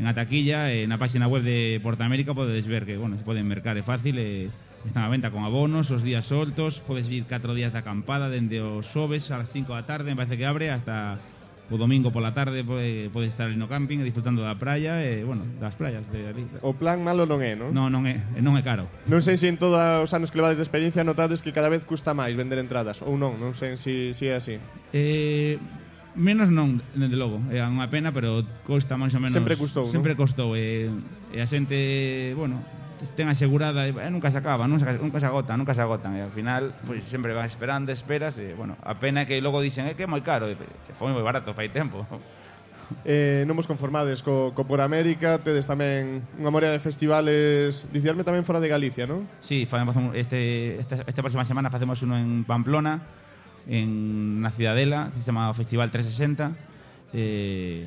en 0.00 0.06
a 0.06 0.14
taquilla, 0.16 0.72
eh, 0.72 0.88
na 0.88 0.96
páxina 0.96 1.28
web 1.28 1.44
de 1.44 1.76
Portamérica 1.84 2.32
podedes 2.32 2.64
ver 2.64 2.88
que, 2.88 2.96
bueno, 2.96 3.20
se 3.20 3.24
poden 3.24 3.44
mercar, 3.44 3.76
é 3.76 3.84
fácil, 3.84 4.16
eh, 4.16 4.48
están 4.88 5.04
a 5.04 5.12
venta 5.12 5.28
con 5.30 5.44
abonos, 5.44 5.92
os 5.92 6.00
días 6.00 6.24
soltos, 6.24 6.80
podes 6.80 7.04
vir 7.04 7.28
4 7.28 7.52
días 7.52 7.76
de 7.76 7.84
acampada 7.84 8.32
dende 8.32 8.64
os 8.64 8.88
xoves 8.88 9.28
ás 9.28 9.46
5 9.52 9.76
da 9.76 9.84
tarde, 9.84 10.10
me 10.10 10.16
parece 10.16 10.40
que 10.40 10.48
abre 10.48 10.72
hasta 10.72 11.20
o 11.70 11.78
domingo 11.78 12.10
pola 12.10 12.34
tarde 12.34 12.66
pode, 12.66 13.06
estar 13.30 13.46
ali 13.46 13.54
no 13.54 13.70
camping 13.70 14.02
disfrutando 14.02 14.42
da 14.42 14.58
praia 14.58 14.98
e, 15.06 15.22
bueno, 15.22 15.46
das 15.62 15.78
praias 15.78 16.02
de 16.10 16.26
ali. 16.26 16.42
O 16.66 16.74
plan 16.74 16.98
malo 17.06 17.30
non 17.30 17.38
é, 17.40 17.54
non? 17.54 17.70
Non, 17.70 17.94
non 17.94 18.10
é, 18.10 18.18
non 18.42 18.58
é 18.58 18.62
caro. 18.66 18.90
Non 19.06 19.22
sei 19.22 19.38
se 19.38 19.46
en 19.46 19.54
todos 19.54 19.78
os 19.78 20.10
anos 20.10 20.34
que 20.34 20.42
levades 20.42 20.58
de 20.58 20.66
experiencia 20.66 21.06
notades 21.06 21.46
que 21.46 21.54
cada 21.54 21.70
vez 21.70 21.86
custa 21.86 22.10
máis 22.10 22.34
vender 22.34 22.58
entradas 22.58 23.00
ou 23.06 23.14
non, 23.14 23.38
non 23.38 23.54
sei 23.54 23.78
se 23.78 24.12
si, 24.12 24.18
si 24.18 24.24
é 24.26 24.34
así. 24.34 24.58
Eh, 24.90 25.62
menos 26.18 26.50
non, 26.50 26.82
dende 26.98 27.14
logo, 27.14 27.38
é 27.54 27.62
unha 27.62 27.86
pena, 27.86 28.10
pero 28.10 28.42
costa 28.66 28.98
máis 28.98 29.14
ou 29.14 29.22
menos. 29.22 29.38
Sempre 29.38 29.54
custou, 29.54 29.86
Sempre 29.86 30.18
non? 30.18 30.20
costou, 30.26 30.58
e, 30.58 30.90
e 31.30 31.38
a 31.38 31.46
xente, 31.46 32.34
bueno, 32.34 32.58
ten 33.16 33.32
asegurada, 33.32 33.88
e 33.88 33.96
eh, 33.96 34.10
nunca 34.12 34.28
se 34.28 34.36
acaba, 34.36 34.68
nunca, 34.68 34.92
nunca 35.00 35.16
se 35.16 35.26
agotan, 35.26 35.56
nunca 35.56 35.72
se 35.72 35.80
agotan, 35.80 36.12
e 36.16 36.22
ao 36.26 36.32
final 36.34 36.76
pois, 36.84 37.00
pues, 37.00 37.08
sempre 37.08 37.32
vas 37.32 37.48
esperando, 37.48 37.88
esperas, 37.88 38.36
e, 38.36 38.52
bueno, 38.52 38.76
a 38.84 39.00
pena 39.00 39.24
que 39.24 39.40
logo 39.40 39.64
dicen 39.64 39.88
é 39.88 39.92
eh, 39.92 39.94
que 39.96 40.04
é 40.04 40.08
moi 40.10 40.20
caro, 40.20 40.52
e, 40.52 40.54
e 40.54 40.92
foi 41.00 41.08
moi 41.08 41.24
barato 41.24 41.56
fai 41.56 41.72
tempo. 41.72 42.04
Eh, 43.06 43.46
non 43.46 43.54
vos 43.54 43.70
conformades 43.70 44.18
co, 44.18 44.50
co 44.50 44.66
Por 44.66 44.82
América, 44.82 45.38
tedes 45.38 45.70
tamén 45.70 46.26
unha 46.42 46.50
morea 46.50 46.74
de 46.74 46.82
festivales, 46.82 47.86
diciarme 47.94 48.26
tamén 48.26 48.42
fora 48.42 48.58
de 48.58 48.66
Galicia, 48.66 49.06
non? 49.06 49.30
Sí, 49.38 49.62
facemos 49.62 49.94
un, 49.94 50.10
este, 50.18 50.74
esta, 50.74 51.06
esta 51.06 51.22
próxima 51.22 51.46
semana 51.46 51.70
facemos 51.70 52.02
uno 52.02 52.18
en 52.18 52.42
Pamplona, 52.42 52.98
en 53.70 54.42
na 54.42 54.50
Ciudadela, 54.50 55.14
que 55.14 55.22
se 55.22 55.30
chama 55.30 55.54
Festival 55.54 55.94
360, 55.94 56.50
eh, 57.14 57.86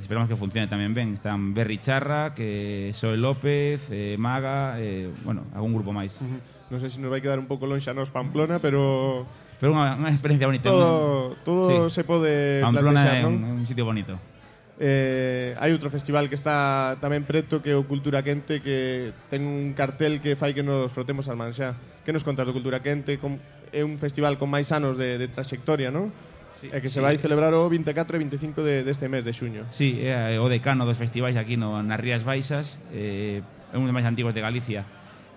esperamos 0.00 0.28
que 0.28 0.36
funcione 0.36 0.66
tamén 0.66 0.96
ben. 0.96 1.12
Están 1.14 1.52
Berry 1.52 1.78
Charra, 1.78 2.32
que 2.32 2.90
Soe 2.96 3.20
López, 3.20 3.84
eh, 3.92 4.16
Maga, 4.18 4.80
eh, 4.80 5.12
bueno, 5.22 5.46
algún 5.52 5.76
grupo 5.76 5.92
máis. 5.92 6.16
Uh 6.18 6.26
-huh. 6.26 6.40
Non 6.70 6.78
sei 6.78 6.88
sé 6.88 6.96
si 6.96 6.96
se 6.98 7.02
nos 7.02 7.10
vai 7.10 7.20
quedar 7.20 7.38
un 7.38 7.50
pouco 7.50 7.66
lonxa 7.66 7.90
nos 7.90 8.14
Pamplona, 8.14 8.62
pero 8.62 9.26
pero 9.60 9.76
unha, 9.76 9.98
unha 9.98 10.08
experiencia 10.08 10.48
bonita. 10.48 10.70
Todo, 10.72 11.36
todo 11.44 11.90
sí. 11.90 12.00
se 12.00 12.02
pode 12.06 12.64
Pamplona 12.64 13.04
plantear, 13.04 13.26
non? 13.26 13.34
un, 13.36 13.60
un 13.60 13.66
sitio 13.68 13.84
bonito. 13.84 14.16
Eh, 14.80 15.52
hai 15.60 15.76
outro 15.76 15.92
festival 15.92 16.32
que 16.32 16.38
está 16.40 16.96
tamén 17.04 17.28
preto 17.28 17.60
que 17.60 17.74
é 17.74 17.76
o 17.76 17.84
Cultura 17.84 18.24
Quente 18.24 18.64
que 18.64 19.12
ten 19.28 19.44
un 19.44 19.76
cartel 19.76 20.24
que 20.24 20.40
fai 20.40 20.56
que 20.56 20.64
nos 20.64 20.88
frotemos 20.88 21.28
al 21.28 21.36
manxá. 21.36 21.76
Que 22.00 22.16
nos 22.16 22.24
contas 22.24 22.48
do 22.48 22.56
Cultura 22.56 22.80
Quente? 22.80 23.20
Com, 23.20 23.36
é 23.74 23.84
un 23.84 24.00
festival 24.00 24.40
con 24.40 24.48
máis 24.48 24.72
anos 24.72 24.96
de, 24.96 25.20
de 25.20 25.28
trayectoria, 25.28 25.92
non? 25.92 26.08
sí, 26.60 26.68
e 26.68 26.78
que 26.84 26.92
se 26.92 27.00
sí. 27.00 27.04
vai 27.04 27.16
celebrar 27.16 27.56
o 27.56 27.66
24 27.66 28.16
e 28.16 28.18
25 28.20 28.60
de, 28.60 28.84
deste 28.84 29.08
mes 29.08 29.24
de 29.24 29.32
xuño. 29.32 29.64
Sí, 29.72 29.98
é 30.04 30.36
o 30.36 30.46
decano 30.46 30.84
dos 30.84 31.00
festivais 31.00 31.34
aquí 31.40 31.56
no, 31.56 31.80
nas 31.80 31.98
Rías 31.98 32.22
Baixas, 32.22 32.76
eh, 32.92 33.40
é 33.72 33.76
un 33.80 33.88
dos 33.88 33.94
máis 33.96 34.04
antigos 34.04 34.36
de 34.36 34.44
Galicia. 34.44 34.84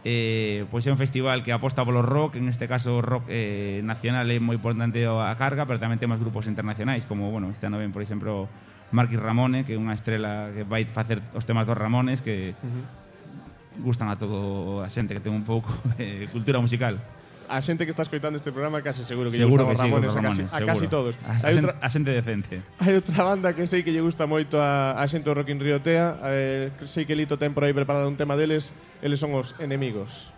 Eh, 0.04 0.68
pois 0.68 0.84
é 0.84 0.92
un 0.92 1.00
festival 1.00 1.48
que 1.48 1.56
aposta 1.56 1.88
polo 1.88 2.04
rock, 2.04 2.36
en 2.36 2.52
este 2.52 2.68
caso 2.68 3.00
o 3.00 3.02
rock 3.02 3.32
eh, 3.32 3.80
nacional 3.88 4.28
é 4.28 4.36
moi 4.36 4.60
importante 4.60 5.00
a 5.08 5.32
carga, 5.40 5.64
pero 5.64 5.80
tamén 5.80 5.96
temos 5.96 6.20
grupos 6.20 6.44
internacionais, 6.44 7.08
como, 7.08 7.32
bueno, 7.32 7.48
este 7.48 7.72
ano 7.72 7.80
ven, 7.80 7.96
por 7.96 8.04
exemplo, 8.04 8.52
Marquis 8.92 9.18
Ramone, 9.18 9.64
que 9.64 9.74
é 9.74 9.80
unha 9.80 9.96
estrela 9.96 10.52
que 10.52 10.68
vai 10.68 10.84
facer 10.84 11.24
os 11.32 11.48
temas 11.48 11.64
dos 11.64 11.80
Ramones, 11.80 12.20
que 12.20 12.52
uh 12.52 12.68
-huh. 12.68 12.84
gustan 13.80 14.12
a 14.12 14.20
todo 14.20 14.84
a 14.84 14.92
xente 14.92 15.16
que 15.16 15.24
ten 15.24 15.32
un 15.32 15.48
pouco 15.48 15.72
eh, 15.98 16.28
cultura 16.36 16.60
musical 16.60 17.00
a 17.54 17.62
xente 17.62 17.86
que 17.86 17.94
está 17.94 18.02
escoitando 18.02 18.42
este 18.42 18.50
programa 18.50 18.82
case 18.82 19.06
seguro 19.06 19.30
que 19.30 19.38
seguro 19.38 19.70
lle 19.70 19.78
gustan 19.78 19.78
os 19.78 19.80
Ramones, 19.80 20.12
sí, 20.12 20.18
Ramones 20.18 20.50
a, 20.50 20.58
casi, 20.58 20.64
a 20.64 20.66
casi 20.66 20.86
todos. 20.90 21.14
A, 21.22 21.38
hai 21.46 21.54
outra, 21.54 21.78
a 21.78 21.88
xente 21.94 22.10
decente. 22.10 22.56
Hai 22.82 22.98
outra 22.98 23.22
banda 23.22 23.54
que 23.54 23.70
sei 23.70 23.86
que 23.86 23.94
lle 23.94 24.02
gusta 24.02 24.26
moito 24.26 24.58
a, 24.58 24.98
a 24.98 25.06
xente 25.06 25.30
do 25.30 25.38
Rock 25.38 25.54
in 25.54 25.62
Rio 25.62 25.78
Tea. 25.78 26.18
Eh, 26.26 26.74
sei 26.90 27.06
que 27.06 27.14
Lito 27.14 27.38
ten 27.38 27.54
por 27.54 27.62
aí 27.62 27.74
preparado 27.78 28.10
un 28.10 28.18
tema 28.18 28.34
deles. 28.34 28.74
Eles 29.06 29.22
son 29.22 29.38
os 29.38 29.54
enemigos. 29.62 30.34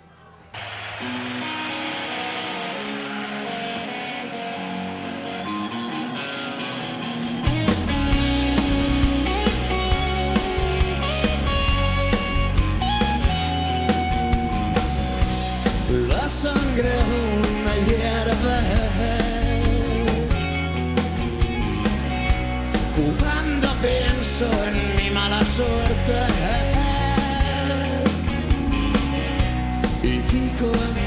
Mm. 0.99 1.54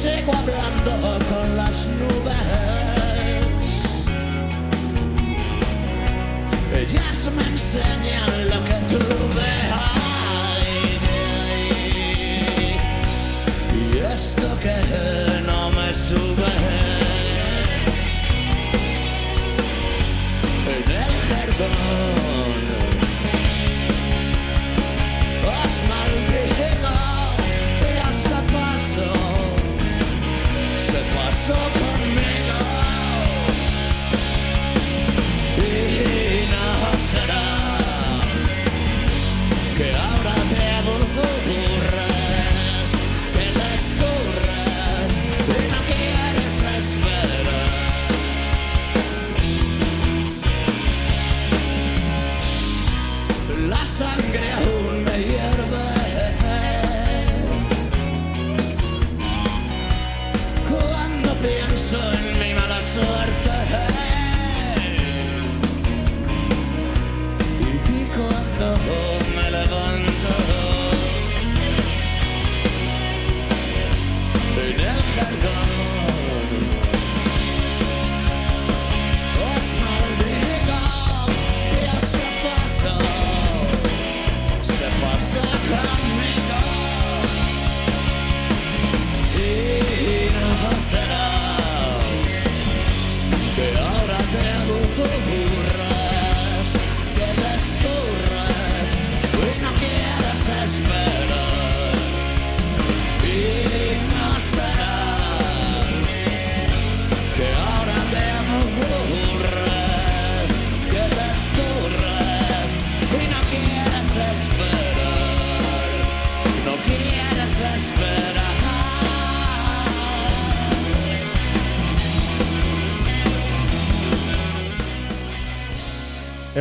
sigo 0.00 0.32
hablando 0.32 1.18
con 1.28 1.56
las 1.56 1.86
nubes. 1.98 3.66
Ellas 6.74 7.28
me 7.36 7.42
enseñan 7.42 8.48
lo 8.48 8.64
que 8.64 8.89
look 14.42 14.64
at 14.64 14.84
her 14.84 15.38
and 15.38 15.50
all 15.50 15.70
Os 25.46 25.74
malgré 25.88 26.42
les 26.58 26.74
gars, 26.82 27.36
et 27.88 27.94
là. 31.74 31.79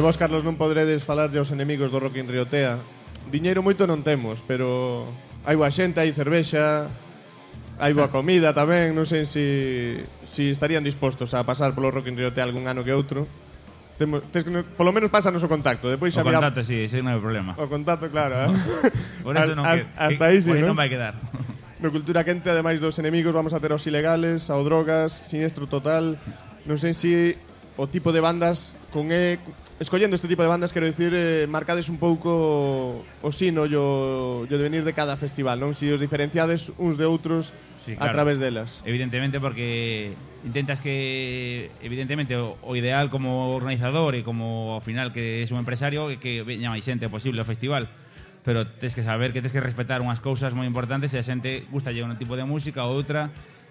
vos, 0.09 0.17
Carlos, 0.17 0.41
non 0.41 0.57
podredes 0.57 1.05
falarlle 1.05 1.37
aos 1.37 1.53
enemigos 1.53 1.93
do 1.93 2.01
Rock 2.01 2.17
in 2.17 2.25
Riotea. 2.25 2.81
Diñeiro 3.29 3.61
moito 3.61 3.85
non 3.85 4.01
temos, 4.01 4.41
pero 4.41 5.05
hai 5.45 5.53
boa 5.53 5.69
xente, 5.69 6.01
hai 6.01 6.09
cervexa, 6.09 6.89
hai 7.77 7.93
boa 7.93 8.09
comida 8.09 8.49
tamén, 8.49 8.97
non 8.97 9.05
sei 9.05 9.29
se, 9.29 9.37
si, 10.25 10.49
se 10.49 10.49
si 10.49 10.49
estarían 10.49 10.81
dispostos 10.81 11.37
a 11.37 11.45
pasar 11.45 11.77
polo 11.77 11.93
Rock 11.93 12.09
in 12.09 12.17
Riotea 12.17 12.41
algún 12.41 12.65
ano 12.65 12.81
que 12.81 12.89
outro. 12.89 13.29
Temos, 14.01 14.25
tes 14.33 14.41
que, 14.41 14.49
polo 14.73 14.89
menos 14.89 15.13
pásanos 15.13 15.45
o 15.45 15.49
contacto, 15.51 15.93
depois 15.93 16.09
xa 16.09 16.25
O 16.25 16.25
contacto, 16.25 16.65
sí, 16.65 16.89
ese 16.89 17.05
non 17.05 17.13
é 17.13 17.15
o 17.15 17.21
problema. 17.21 17.53
O 17.61 17.69
contacto, 17.69 18.09
claro. 18.09 18.49
eh? 18.49 18.51
Por 19.21 19.37
eso 19.37 19.53
non 19.53 19.61
Hasta- 19.61 19.85
que- 19.85 19.93
hasta 19.93 20.23
aí 20.25 20.41
sí, 20.41 20.49
non? 20.57 20.73
non 20.73 20.79
vai 20.81 20.89
quedar. 20.89 21.21
No 21.85 21.93
Cultura 21.93 22.25
Quente, 22.25 22.49
ademais 22.49 22.81
dos 22.81 22.97
enemigos, 22.97 23.29
vamos 23.37 23.53
a 23.53 23.61
ter 23.61 23.69
os 23.77 23.85
ilegales, 23.85 24.49
ao 24.49 24.65
drogas, 24.65 25.21
siniestro 25.29 25.69
total. 25.69 26.17
Non 26.65 26.81
sei 26.81 26.97
se 26.97 27.37
o 27.77 27.85
tipo 27.85 28.09
de 28.09 28.25
bandas 28.25 28.73
con 28.91 29.11
e, 29.11 29.39
escollendo 29.79 30.15
este 30.15 30.27
tipo 30.27 30.41
de 30.41 30.49
bandas 30.49 30.73
quero 30.73 30.85
dicir 30.85 31.13
eh, 31.15 31.47
marcades 31.47 31.89
un 31.89 31.97
pouco 31.97 33.05
o 33.05 33.29
sino 33.31 33.65
yo 33.65 34.45
yo 34.49 34.57
devenir 34.57 34.83
de 34.83 34.93
cada 34.93 35.17
festival, 35.17 35.61
non? 35.61 35.77
Si 35.77 35.87
os 35.89 36.01
diferenciades 36.01 36.73
uns 36.77 36.97
de 36.97 37.05
outros 37.05 37.53
sí, 37.85 37.95
claro. 37.95 38.11
a 38.11 38.13
través 38.13 38.37
delas. 38.41 38.81
Evidentemente 38.83 39.39
porque 39.39 40.13
intentas 40.45 40.81
que 40.81 41.71
evidentemente 41.81 42.35
o, 42.37 42.57
o 42.61 42.75
ideal 42.75 43.09
como 43.09 43.55
organizador 43.55 44.15
e 44.15 44.23
como 44.23 44.75
ao 44.75 44.81
final 44.81 45.11
que 45.11 45.43
es 45.43 45.51
un 45.51 45.59
empresario 45.59 46.07
que 46.19 46.43
veña 46.43 46.71
máis 46.71 46.83
xente 46.83 47.07
posible 47.07 47.43
ao 47.43 47.47
festival 47.47 47.87
pero 48.43 48.65
tens 48.65 48.95
que 48.95 49.03
saber 49.03 49.35
que 49.35 49.43
tens 49.43 49.51
que 49.51 49.59
respetar 49.59 49.99
unhas 49.99 50.23
cousas 50.23 50.55
moi 50.55 50.63
importantes 50.63 51.11
se 51.11 51.19
a 51.19 51.25
xente 51.25 51.67
gusta 51.67 51.91
un 51.91 52.15
tipo 52.15 52.39
de 52.39 52.47
música 52.47 52.87
ou 52.87 52.95
outra 52.95 53.29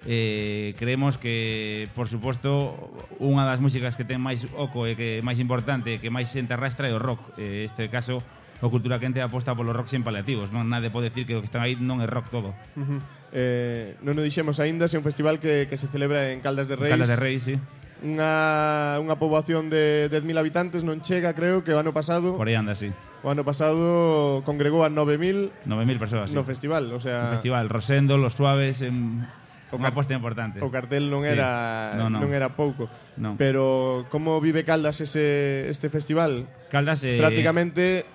eh, 0.09 0.75
creemos 0.79 1.19
que, 1.19 1.87
por 1.95 2.09
suposto, 2.09 2.73
unha 3.21 3.45
das 3.45 3.61
músicas 3.61 3.93
que 3.93 4.09
ten 4.09 4.25
máis 4.25 4.41
oco 4.57 4.89
e 4.89 4.97
que 4.97 5.21
máis 5.21 5.37
importante, 5.37 6.01
que 6.01 6.09
máis 6.09 6.33
xente 6.33 6.57
arrastra 6.57 6.89
é 6.89 6.97
o 6.97 6.99
rock. 6.99 7.21
Eh, 7.37 7.69
este 7.69 7.93
caso, 7.93 8.25
o 8.65 8.73
Cultura 8.73 8.97
Quente 8.97 9.21
aposta 9.21 9.53
polo 9.53 9.77
rock 9.77 9.93
sen 9.93 10.01
paliativos. 10.01 10.49
Non 10.49 10.65
nade 10.65 10.89
pode 10.89 11.13
decir 11.13 11.29
que 11.29 11.37
o 11.37 11.45
que 11.45 11.53
están 11.53 11.61
aí 11.61 11.77
non 11.77 12.01
é 12.01 12.09
rock 12.09 12.33
todo. 12.33 12.57
Uh 12.73 12.89
-huh. 12.89 13.01
eh, 13.37 14.01
non 14.01 14.17
o 14.17 14.25
dixemos 14.25 14.57
aínda, 14.65 14.89
se 14.89 14.97
un 14.97 15.05
festival 15.05 15.45
que, 15.45 15.69
que 15.69 15.77
se 15.77 15.93
celebra 15.93 16.33
en 16.33 16.41
Caldas 16.41 16.73
de 16.73 16.81
Reis. 16.81 16.89
Caldas 16.97 17.13
de 17.13 17.21
Reis, 17.21 17.45
sí. 17.45 17.61
Unha, 18.01 18.97
unha 19.05 19.21
poboación 19.21 19.69
de 19.69 20.09
10.000 20.09 20.41
habitantes 20.41 20.89
non 20.89 21.05
chega, 21.05 21.37
creo, 21.37 21.61
que 21.61 21.77
o 21.77 21.79
ano 21.83 21.93
pasado... 21.93 22.33
Por 22.33 22.49
aí 22.49 22.57
anda, 22.57 22.73
sí. 22.73 22.89
O 23.21 23.29
ano 23.29 23.45
pasado 23.45 24.41
congregou 24.49 24.87
a 24.87 24.89
9.000... 24.89 25.69
9.000 25.69 25.99
persoas, 26.01 26.27
sí. 26.31 26.35
No 26.39 26.49
festival, 26.49 26.89
o 26.97 27.03
sea... 27.03 27.29
No 27.29 27.37
festival, 27.37 27.69
Rosendo, 27.69 28.17
Los 28.17 28.33
Suaves... 28.33 28.81
En 28.81 29.29
unha 29.77 29.93
aposta 29.93 30.17
importante. 30.17 30.65
O 30.65 30.73
cartel 30.73 31.13
non 31.13 31.29
era 31.29 31.93
sí. 31.93 32.01
no, 32.01 32.09
no. 32.09 32.25
non 32.25 32.31
era 32.33 32.57
pouco. 32.57 32.89
No. 33.21 33.37
Pero 33.37 34.09
como 34.09 34.41
vive 34.41 34.65
Caldas 34.65 35.05
ese 35.05 35.69
este 35.69 35.93
festival? 35.93 36.49
Caldas 36.73 37.05
eh... 37.05 37.21
prácticamente 37.21 38.09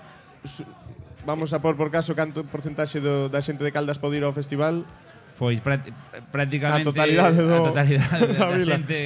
vamos 1.26 1.54
a 1.54 1.62
por 1.62 1.78
por 1.78 1.94
caso 1.94 2.18
canto 2.18 2.42
porcentaxe 2.50 2.98
do, 2.98 3.30
da 3.30 3.46
xente 3.46 3.62
de 3.62 3.70
Caldas 3.70 4.02
pode 4.02 4.18
ir 4.18 4.26
ao 4.26 4.34
festival? 4.34 4.82
Pois 5.38 5.62
prácticamente 5.62 6.86
a 6.86 6.90
totalidade, 6.90 7.42
do, 7.42 7.54
a 7.54 7.68
totalidade 7.70 8.26
da, 8.38 8.50
da, 8.50 8.60
xente 8.62 9.00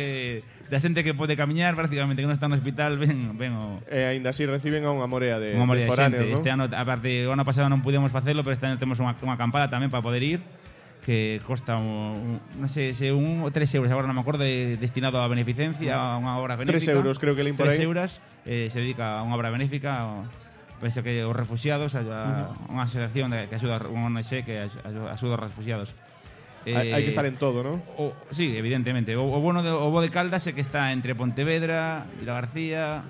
da 0.68 0.80
xente 0.84 1.04
que 1.04 1.16
pode 1.16 1.40
camiñar 1.40 1.76
prácticamente 1.76 2.20
que 2.20 2.28
non 2.28 2.36
está 2.36 2.52
no 2.52 2.60
hospital 2.60 3.00
ven, 3.00 3.40
ven 3.40 3.56
o... 3.56 3.80
E 3.88 4.04
aínda 4.04 4.36
así 4.36 4.44
reciben 4.44 4.84
a 4.84 4.92
unha 4.92 5.08
morea 5.08 5.40
de, 5.40 5.56
unha 5.56 5.68
morea 5.68 5.88
de, 5.88 5.92
de 5.92 5.92
foráneos, 5.92 6.24
xente. 6.28 6.36
¿no? 6.36 6.40
Este 6.44 6.50
ano, 6.52 6.64
aparte, 6.68 7.24
o 7.24 7.32
ano 7.32 7.48
pasado 7.48 7.72
non 7.72 7.80
pudemos 7.80 8.12
facelo, 8.12 8.44
pero 8.44 8.60
este 8.60 8.68
ano 8.68 8.76
temos 8.76 9.00
unha, 9.00 9.16
unha 9.16 9.36
acampada 9.40 9.72
tamén 9.72 9.88
para 9.88 10.04
poder 10.04 10.24
ir 10.24 10.40
que 11.08 11.40
costa, 11.48 11.80
un, 11.80 12.36
non 12.60 12.68
sei, 12.68 12.92
se 12.92 13.16
un 13.16 13.40
ou 13.40 13.48
tres 13.48 13.72
euros, 13.72 13.88
agora 13.96 14.12
non 14.12 14.20
me 14.20 14.28
acordo, 14.28 14.44
destinado 14.44 15.24
a 15.24 15.32
beneficencia, 15.32 15.96
a 15.96 16.20
unha 16.20 16.36
obra 16.36 16.60
benéfica. 16.60 16.84
Tres 16.84 16.92
euros, 16.92 17.16
creo 17.16 17.32
que 17.32 17.48
le 17.48 17.56
por 17.56 17.72
aí. 17.72 17.80
Tres 17.80 17.88
euros, 17.88 18.10
eh, 18.44 18.68
se 18.68 18.84
dedica 18.84 19.16
a 19.16 19.24
unha 19.24 19.40
obra 19.40 19.48
benéfica, 19.48 20.04
penso 20.84 21.00
que 21.08 21.24
os 21.24 21.32
refugiados, 21.32 21.96
a, 21.96 22.04
a 22.04 22.68
unha 22.68 22.84
asociación 22.84 23.32
de, 23.32 23.48
que 23.48 23.56
axuda, 23.56 23.80
unha 23.88 24.12
ONG 24.12 24.44
que 24.44 24.68
axuda 24.68 25.40
aos 25.40 25.44
refugiados. 25.48 25.96
Eh, 26.68 26.76
hai 26.76 27.08
que 27.08 27.16
estar 27.16 27.24
en 27.24 27.40
todo, 27.40 27.64
¿no? 27.64 27.80
O, 27.96 28.12
sí, 28.36 28.60
evidentemente. 28.60 29.16
O, 29.16 29.32
o 29.32 29.40
bono 29.40 29.64
de, 29.64 29.72
o 29.72 29.88
bo 29.88 30.04
de 30.04 30.12
Caldas 30.12 30.44
é 30.44 30.52
que 30.52 30.60
está 30.60 30.92
entre 30.92 31.16
Pontevedra, 31.16 32.04
Vila 32.20 32.36
García, 32.36 33.08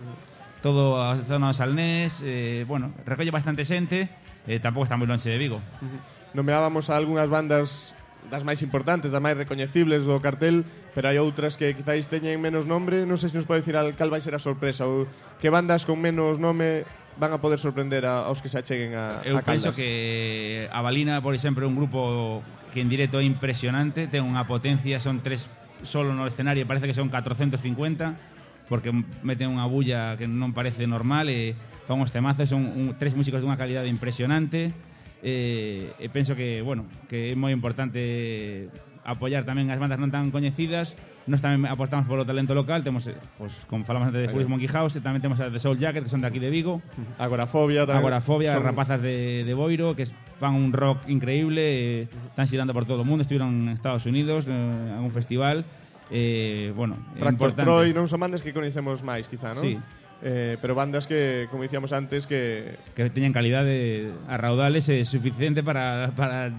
todo 0.61 1.01
a 1.01 1.17
zona 1.25 1.49
do 1.49 1.57
Salnés, 1.57 2.21
eh, 2.21 2.61
bueno, 2.69 2.93
recolle 3.09 3.33
bastante 3.33 3.65
xente, 3.65 4.05
eh, 4.45 4.61
tampouco 4.61 4.85
está 4.85 5.01
moi 5.01 5.09
lonxe 5.09 5.33
de 5.33 5.41
Vigo. 5.41 5.57
Uh 5.81 5.89
-huh 5.89 6.17
nomeábamos 6.37 6.93
a 6.93 7.01
algunhas 7.01 7.25
bandas 7.33 7.97
das 8.29 8.45
máis 8.45 8.61
importantes, 8.61 9.09
das 9.09 9.23
máis 9.23 9.33
recoñecibles 9.33 10.05
do 10.05 10.21
cartel, 10.21 10.61
pero 10.93 11.09
hai 11.09 11.17
outras 11.17 11.57
que 11.57 11.73
quizáis 11.73 12.05
teñen 12.05 12.37
menos 12.37 12.69
nombre, 12.69 13.09
non 13.09 13.17
sei 13.17 13.33
se 13.33 13.37
nos 13.41 13.49
pode 13.49 13.65
dicir 13.65 13.73
cal 13.97 14.13
vai 14.13 14.21
ser 14.21 14.37
a 14.37 14.41
sorpresa 14.41 14.85
ou 14.85 15.09
que 15.41 15.49
bandas 15.49 15.89
con 15.89 15.97
menos 15.97 16.37
nome 16.37 16.85
van 17.17 17.33
a 17.33 17.41
poder 17.41 17.57
sorprender 17.57 18.05
a, 18.05 18.29
aos 18.29 18.45
que 18.45 18.49
se 18.49 18.61
acheguen 18.61 18.93
a, 18.93 19.25
Eu 19.25 19.33
a 19.33 19.41
Caldas. 19.41 19.45
penso 19.45 19.69
que 19.73 20.69
a 20.69 20.79
Balina, 20.85 21.17
por 21.25 21.33
exemplo, 21.33 21.65
é 21.65 21.67
un 21.67 21.73
grupo 21.73 22.45
que 22.69 22.85
en 22.85 22.89
directo 22.93 23.17
é 23.17 23.25
impresionante, 23.25 24.05
ten 24.05 24.21
unha 24.21 24.45
potencia, 24.45 25.01
son 25.01 25.25
tres 25.25 25.49
solo 25.81 26.13
no 26.13 26.29
escenario, 26.29 26.65
parece 26.69 26.85
que 26.85 26.93
son 26.93 27.09
450, 27.09 28.69
porque 28.69 28.93
meten 29.25 29.49
unha 29.49 29.65
bulla 29.65 30.13
que 30.19 30.29
non 30.29 30.53
parece 30.53 30.85
normal, 30.85 31.33
e 31.33 31.57
fan 31.89 31.97
os 32.03 32.13
temazos, 32.13 32.51
son 32.51 32.67
un, 32.67 32.93
tres 32.99 33.17
músicos 33.17 33.41
dunha 33.41 33.57
calidade 33.57 33.89
impresionante, 33.89 34.75
eh, 35.23 35.93
e 35.97 36.07
penso 36.09 36.37
que, 36.37 36.61
bueno, 36.61 36.85
que 37.09 37.33
é 37.33 37.35
moi 37.35 37.49
importante 37.55 38.69
apoiar 39.07 39.47
tamén 39.47 39.71
as 39.71 39.79
bandas 39.79 39.97
non 39.97 40.11
tan 40.11 40.29
coñecidas. 40.35 40.99
Nos 41.27 41.39
tamén 41.39 41.63
apostamos 41.67 42.07
polo 42.07 42.23
talento 42.23 42.55
local 42.55 42.83
Temos, 42.87 43.07
eh, 43.07 43.15
pues, 43.35 43.51
como 43.67 43.83
falamos 43.83 44.11
antes 44.11 44.23
de 44.23 44.31
Furious 44.31 44.47
Monkey 44.47 44.71
House 44.71 44.95
E 44.95 45.03
tamén 45.03 45.19
temos 45.19 45.39
a 45.39 45.51
The 45.51 45.59
Soul 45.59 45.79
Jacket, 45.79 46.07
que 46.07 46.11
son 46.11 46.23
de 46.23 46.27
aquí 46.27 46.39
de 46.39 46.51
Vigo. 46.51 46.83
Agorafobia 47.19 47.87
tamén. 47.87 48.03
Agorafobia, 48.03 48.55
son... 48.55 48.63
rapazas 48.63 48.99
de, 48.99 49.47
de 49.47 49.53
Boiro 49.55 49.95
Que 49.95 50.07
fan 50.07 50.55
un 50.55 50.71
rock 50.75 51.07
increíble 51.07 51.63
eh, 51.63 52.11
Están 52.31 52.47
xirando 52.47 52.75
por 52.75 52.83
todo 52.83 53.03
o 53.03 53.07
mundo. 53.07 53.23
Estuvieron 53.23 53.67
en 53.67 53.75
Estados 53.75 54.07
Unidos, 54.07 54.47
eh, 54.47 54.51
en 54.51 55.03
un 55.03 55.11
festival. 55.11 55.63
Eh, 56.11 56.71
bueno, 56.75 56.95
Tractor 57.19 57.31
importante. 57.33 57.67
Troy, 57.67 57.91
non 57.91 58.07
son 58.07 58.19
bandas 58.23 58.39
que 58.39 58.55
coñecemos 58.55 59.03
máis, 59.03 59.27
quizá, 59.27 59.51
non? 59.51 59.63
Sí, 59.63 59.75
Eh, 60.23 60.57
pero 60.61 60.73
bandas 60.73 61.05
que, 61.05 61.47
como 61.51 61.63
decíamos 61.63 61.93
antes, 61.93 62.25
que... 62.25 62.75
Que 62.95 63.09
teñen 63.13 63.33
calidade 63.33 64.09
a 64.25 64.37
raudales 64.37 64.89
eh, 64.89 65.05
suficiente 65.05 65.61
para, 65.61 66.11
para 66.17 66.49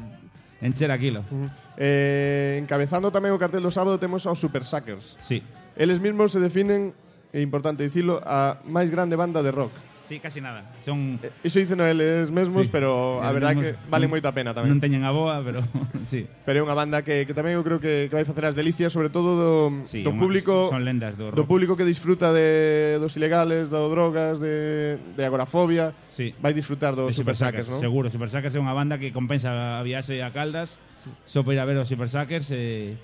encher 0.60 0.90
aquilo. 0.90 1.26
Uh 1.30 1.46
-huh. 1.46 1.50
eh, 1.78 2.58
encabezando 2.62 3.10
tamén 3.10 3.34
o 3.34 3.38
cartel 3.38 3.62
do 3.62 3.74
sábado 3.74 3.98
temos 3.98 4.26
aos 4.26 4.38
Super 4.38 4.62
Suckers. 4.62 5.18
Sí. 5.26 5.42
Eles 5.74 5.98
mesmos 5.98 6.34
se 6.34 6.38
definen, 6.42 6.94
é 7.34 7.42
importante 7.42 7.82
dicilo, 7.86 8.22
a 8.22 8.62
máis 8.66 8.90
grande 8.90 9.14
banda 9.14 9.42
de 9.42 9.50
rock. 9.54 9.74
Sí, 10.08 10.18
casi 10.18 10.40
nada. 10.40 10.64
Son 10.80 11.20
eh, 11.22 11.30
Iso 11.44 11.60
dicen 11.60 11.80
eles 11.80 12.30
mesmos, 12.30 12.64
sí. 12.64 12.72
pero 12.72 13.22
a 13.22 13.30
verdade 13.30 13.60
que 13.60 13.70
vale 13.92 14.08
moita 14.08 14.32
pena 14.32 14.56
tamén. 14.56 14.72
Non 14.72 14.80
teñen 14.80 15.04
a 15.04 15.12
boa, 15.12 15.44
pero 15.44 15.60
sí. 16.10 16.24
Pero 16.48 16.56
é 16.58 16.62
unha 16.64 16.72
banda 16.72 17.04
que, 17.04 17.28
que 17.28 17.36
tamén 17.36 17.60
eu 17.60 17.62
creo 17.62 17.76
que, 17.76 18.08
que 18.08 18.14
vai 18.16 18.24
facer 18.24 18.48
as 18.48 18.56
delicias, 18.56 18.88
sobre 18.88 19.12
todo 19.12 19.36
do, 19.36 19.52
sí, 19.84 20.00
do 20.00 20.16
público 20.16 20.72
son 20.72 20.80
lendas 20.88 21.20
do, 21.20 21.28
rock. 21.28 21.36
do 21.36 21.44
público 21.44 21.76
que 21.76 21.84
disfruta 21.84 22.32
de 22.32 22.96
dos 22.96 23.12
ilegales, 23.20 23.68
do 23.68 23.84
drogas, 23.92 24.40
de, 24.40 24.96
de 24.96 25.22
agorafobia. 25.28 25.92
Sí. 26.08 26.32
Vai 26.40 26.56
disfrutar 26.56 26.96
dos 26.96 27.12
Supersackers, 27.12 27.68
non? 27.68 27.76
Seguro, 27.76 28.08
Super 28.08 28.32
Supersackers 28.32 28.56
é 28.56 28.60
unha 28.64 28.72
banda 28.72 28.96
que 28.96 29.12
compensa 29.12 29.52
a 29.52 29.84
viaxe 29.84 30.24
a 30.24 30.32
Caldas 30.32 30.80
só 31.28 31.44
para 31.44 31.54
ir 31.54 31.60
a 31.60 31.68
ver 31.68 31.76
os 31.76 31.84
Super 31.84 32.08
Supersackers 32.08 32.48
eh, 32.56 32.96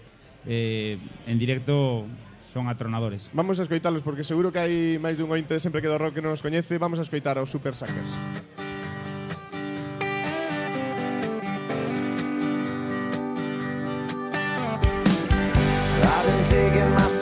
eh, 0.49 0.97
en 1.29 1.37
directo 1.37 2.09
son 2.55 2.71
atronadores. 2.71 3.29
Vamos 3.35 3.59
a 3.59 3.67
escoitalos 3.67 4.07
porque 4.07 4.23
seguro 4.23 4.55
que 4.55 4.63
hai 4.63 4.75
máis 5.03 5.19
dun 5.19 5.27
ointe 5.35 5.59
sempre 5.59 5.83
que 5.83 5.91
do 5.91 5.99
rock 5.99 6.23
que 6.23 6.23
non 6.23 6.31
os 6.31 6.41
coñece. 6.41 6.79
Vamos 6.79 7.03
a 7.03 7.05
escoitar 7.05 7.35
aos 7.35 7.51
Super 7.51 7.75
Suckers. 7.75 8.15
I've 15.99 16.23
been 16.23 16.43
taking 16.47 16.91
my 16.95 17.14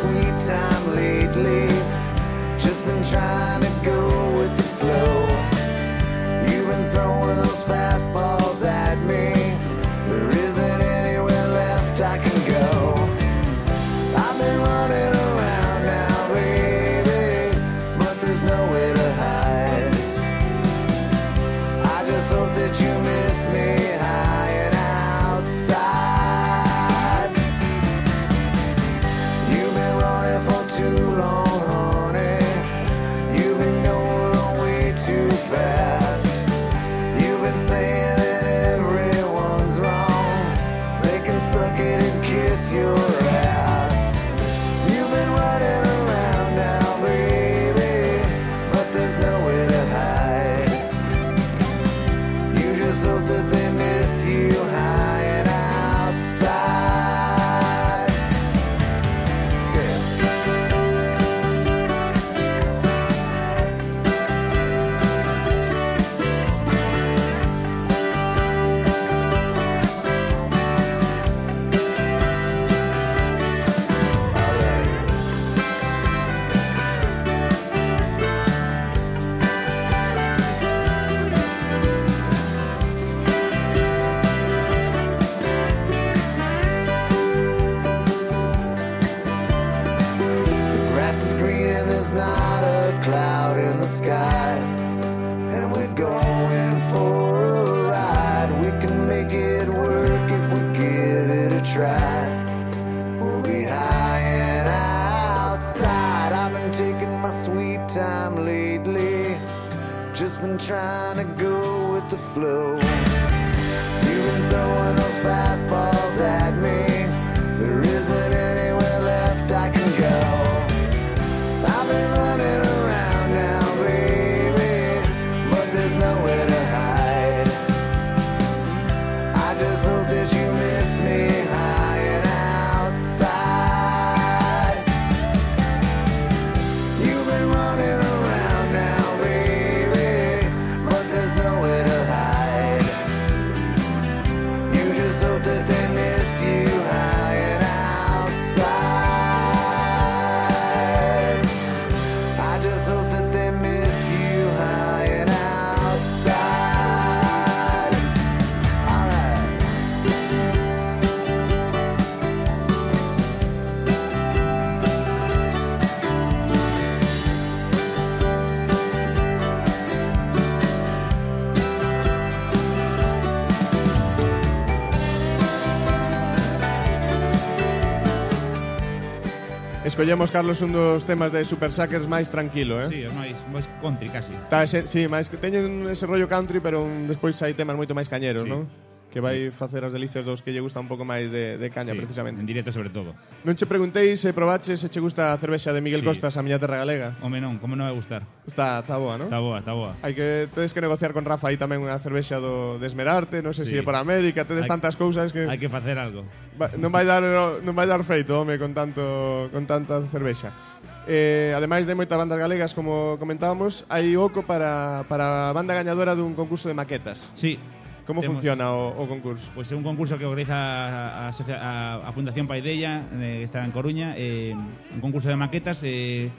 escollemos, 180.12 180.30
Carlos, 180.30 180.60
un 180.60 180.72
dos 180.72 181.04
temas 181.06 181.32
de 181.32 181.42
Super 181.42 181.72
Suckers 181.72 182.06
máis 182.06 182.28
tranquilo, 182.28 182.76
eh? 182.84 182.88
Sí, 182.92 183.00
é 183.00 183.08
máis, 183.16 183.32
máis 183.48 183.64
country, 183.80 184.12
casi. 184.12 184.36
Tá, 184.52 184.60
ese, 184.60 184.84
sí, 184.84 185.08
máis 185.08 185.32
que 185.32 185.40
teñen 185.40 185.88
ese 185.88 186.04
rollo 186.04 186.28
country, 186.28 186.60
pero 186.60 186.84
un, 186.84 187.08
despois 187.08 187.32
hai 187.40 187.56
temas 187.56 187.80
moito 187.80 187.96
máis 187.96 188.12
cañeros, 188.12 188.44
sí. 188.44 188.52
non? 188.52 188.68
que 189.12 189.20
vai 189.20 189.52
facer 189.52 189.84
as 189.84 189.92
delicias 189.92 190.24
dos 190.24 190.40
que 190.40 190.56
lle 190.56 190.64
gusta 190.64 190.80
un 190.80 190.88
pouco 190.88 191.04
máis 191.04 191.28
de, 191.28 191.60
de 191.60 191.68
caña, 191.68 191.92
sí, 191.92 192.00
precisamente. 192.00 192.40
en 192.40 192.48
directo 192.48 192.72
sobre 192.72 192.88
todo. 192.88 193.12
Non 193.44 193.52
che 193.52 193.68
preguntei 193.68 194.16
se 194.16 194.32
probaches 194.32 194.80
se 194.80 194.88
che 194.88 195.04
gusta 195.04 195.30
a 195.30 195.36
cervexa 195.36 195.76
de 195.76 195.84
Miguel 195.84 196.00
sí. 196.00 196.08
Costas, 196.08 196.34
a 196.34 196.42
miña 196.42 196.56
terra 196.56 196.80
galega. 196.80 197.20
Home 197.20 197.44
non, 197.44 197.60
como 197.60 197.76
non 197.76 197.84
vai 197.84 197.92
gustar? 197.92 198.24
Está, 198.48 198.80
está 198.80 198.96
boa, 198.96 199.20
non? 199.20 199.28
Está 199.28 199.38
boa, 199.38 199.60
está 199.60 199.76
boa. 199.76 199.92
Hai 200.00 200.16
que, 200.16 200.48
tedes 200.56 200.72
que 200.72 200.80
negociar 200.80 201.12
con 201.12 201.28
Rafa 201.28 201.52
aí 201.52 201.60
tamén 201.60 201.84
unha 201.84 201.94
cervexa 202.00 202.40
do, 202.40 202.80
de 202.80 202.88
Esmerarte, 202.88 203.44
non 203.44 203.52
sei 203.52 203.68
sí. 203.68 203.76
se 203.76 203.76
si 203.76 203.82
é 203.82 203.84
para 203.84 204.00
América, 204.00 204.48
tedes 204.48 204.64
tantas 204.64 204.96
cousas 204.96 205.28
que... 205.28 205.44
Hai 205.44 205.60
que 205.60 205.68
facer 205.68 206.00
algo. 206.00 206.24
Va, 206.56 206.72
non 206.80 206.88
vai 206.88 207.04
dar, 207.04 207.20
non 207.60 207.76
vai 207.76 207.84
dar 207.84 208.00
feito, 208.08 208.32
home, 208.32 208.56
con, 208.56 208.72
tanto, 208.72 209.52
con 209.52 209.68
tanta 209.68 210.00
cervexa. 210.08 210.56
Eh, 211.04 211.52
ademais 211.52 211.84
de 211.84 211.98
moitas 211.98 212.14
bandas 212.14 212.38
galegas, 212.38 212.72
como 212.72 213.18
comentábamos, 213.18 213.82
hai 213.90 214.14
oco 214.14 214.46
para, 214.46 215.02
para 215.10 215.50
a 215.50 215.52
banda 215.52 215.74
gañadora 215.74 216.14
dun 216.14 216.38
concurso 216.38 216.70
de 216.70 216.78
maquetas. 216.78 217.26
Sí, 217.34 217.58
Como 218.06 218.20
temos, 218.20 218.36
funciona 218.36 218.72
o, 218.74 218.90
o 218.98 219.06
concurso? 219.06 219.46
Pois 219.54 219.68
pues, 219.68 219.72
é 219.72 219.76
un 219.78 219.86
concurso 219.86 220.18
que 220.18 220.26
organiza 220.26 220.56
a, 220.56 221.28
a, 221.28 221.30
a, 221.30 221.72
a 222.08 222.10
Fundación 222.10 222.50
Paideia, 222.50 223.06
eh, 223.14 223.46
está 223.46 223.62
en 223.62 223.70
Coruña, 223.70 224.14
eh, 224.18 224.54
un 224.54 225.00
concurso 225.00 225.30
de 225.30 225.38
maquetas, 225.38 225.80
eh, 225.86 226.30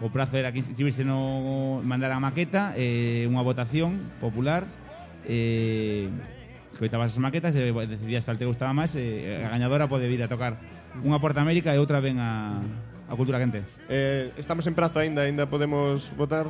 o 0.00 0.08
prazo 0.08 0.40
era 0.40 0.50
que 0.50 0.64
inscribirse 0.64 1.04
no 1.04 1.84
mandar 1.84 2.10
a 2.10 2.18
maqueta, 2.18 2.72
eh, 2.74 3.28
unha 3.28 3.44
votación 3.44 4.00
popular, 4.18 4.64
eh, 5.28 6.08
escoitabas 6.72 7.12
as 7.12 7.20
maquetas 7.20 7.52
e 7.54 7.70
decidías 7.70 8.24
cal 8.24 8.40
te 8.40 8.48
gustaba 8.48 8.72
máis, 8.72 8.96
eh, 8.96 9.44
a 9.44 9.52
gañadora 9.52 9.86
pode 9.86 10.08
vir 10.08 10.24
a 10.24 10.32
tocar 10.32 10.56
unha 11.04 11.20
Porta 11.20 11.44
América 11.44 11.70
e 11.70 11.78
outra 11.78 12.00
ven 12.00 12.18
a 12.18 12.58
a 13.08 13.14
cultura 13.16 13.38
quente. 13.38 13.62
Eh, 13.88 14.32
estamos 14.36 14.66
en 14.66 14.74
prazo 14.74 15.00
aínda, 15.00 15.22
aínda 15.22 15.46
podemos 15.46 16.10
votar. 16.16 16.46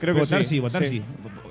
Creo 0.00 0.14
que 0.14 0.20
votar 0.20 0.44
sí. 0.44 0.60
votar 0.60 0.84
sí. 0.86 1.02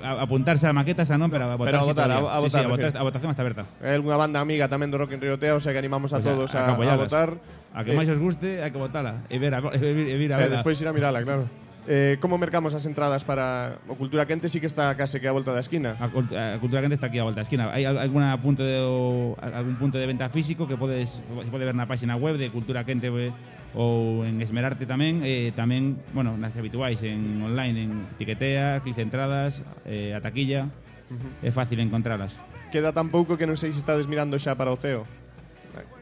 A, 0.02 0.22
apuntarse 0.22 0.66
a 0.66 0.72
maquetas, 0.72 1.10
a 1.10 1.18
non, 1.18 1.28
pero 1.28 1.50
a 1.50 1.56
votar 1.56 1.74
pero 1.74 1.78
a 1.82 1.86
votar, 1.86 2.08
sí, 2.08 2.16
a, 2.16 2.18
a, 2.18 2.40
votar, 2.40 2.50
sí, 2.50 2.58
sí, 2.58 2.64
a, 2.64 2.68
votar 2.68 2.92
a 2.96 3.02
votación 3.02 3.30
está 3.30 3.42
aberta. 3.42 3.64
Hai 3.82 3.98
algunha 3.98 4.16
banda 4.16 4.38
amiga 4.40 4.70
tamén 4.70 4.88
do 4.88 4.96
Rock 4.96 5.16
en 5.16 5.20
Riotea, 5.20 5.58
o 5.58 5.62
sea 5.62 5.74
que 5.74 5.80
animamos 5.80 6.14
a 6.14 6.18
o 6.18 6.22
sea, 6.22 6.32
todos 6.32 6.50
a, 6.54 6.72
a, 6.72 6.78
a 6.78 6.96
votar. 6.96 7.36
A 7.74 7.82
que 7.82 7.92
eh, 7.92 7.98
máis 7.98 8.08
os 8.08 8.20
guste, 8.22 8.62
hai 8.62 8.70
que 8.70 8.80
votala 8.80 9.26
e 9.28 9.36
ver 9.36 9.52
a, 9.56 9.60
e 9.60 9.78
vir, 9.92 10.06
e 10.10 10.16
vir 10.16 10.30
a, 10.32 10.38
e, 10.38 10.44
a, 10.44 10.46
e, 10.46 10.48
eh, 10.48 10.48
e, 10.48 10.52
e, 10.52 10.52
e, 10.52 10.52
e 10.52 10.56
despois 10.60 10.76
ir 10.78 10.88
a 10.88 10.94
mirala, 10.94 11.20
claro. 11.24 11.63
Eh, 11.86 12.16
como 12.16 12.40
mercamos 12.40 12.72
as 12.72 12.88
entradas 12.88 13.28
para 13.28 13.76
o 13.84 13.92
Cultura 13.92 14.24
Quente 14.24 14.48
si 14.48 14.56
sí 14.56 14.60
que 14.60 14.70
está 14.70 14.96
case 14.96 15.20
que 15.20 15.28
a 15.28 15.36
volta 15.36 15.52
da 15.52 15.60
esquina. 15.60 16.00
A, 16.00 16.08
eh, 16.08 16.56
a 16.56 16.58
Cultura 16.58 16.80
Quente 16.80 16.96
está 16.96 17.12
aquí 17.12 17.20
a 17.20 17.28
volta 17.28 17.44
da 17.44 17.46
esquina. 17.46 17.68
Hai 17.68 17.84
alguna 17.84 18.32
punto 18.40 18.64
de, 18.64 18.80
o, 18.80 19.36
algún 19.36 19.76
punto 19.76 20.00
de 20.00 20.08
venta 20.08 20.32
físico 20.32 20.64
que 20.64 20.80
podes 20.80 21.20
se 21.20 21.50
pode 21.52 21.64
ver 21.68 21.76
na 21.76 21.84
páxina 21.84 22.16
web 22.16 22.40
de 22.40 22.48
Cultura 22.48 22.88
Quente 22.88 23.12
eh, 23.12 23.28
ou 23.76 24.24
en 24.24 24.40
Esmerarte 24.40 24.88
tamén, 24.88 25.20
eh, 25.26 25.52
tamén, 25.52 26.00
bueno, 26.16 26.40
nas 26.40 26.56
habituais 26.56 27.02
en 27.04 27.42
online 27.44 27.76
en 27.84 27.90
Tiquetea, 28.16 28.80
Clic 28.80 28.96
Entradas, 28.96 29.60
eh, 29.84 30.16
a 30.16 30.24
taquilla. 30.24 30.72
Uh 31.12 31.20
-huh. 31.20 31.48
É 31.48 31.50
fácil 31.52 31.84
encontralas. 31.84 32.32
Queda 32.72 32.96
tan 32.96 33.12
pouco 33.12 33.36
que 33.36 33.44
non 33.44 33.60
sei 33.60 33.76
se 33.76 33.78
estades 33.82 34.08
mirando 34.08 34.40
xa 34.40 34.56
para 34.56 34.72
o 34.72 34.80
CEO. 34.80 35.04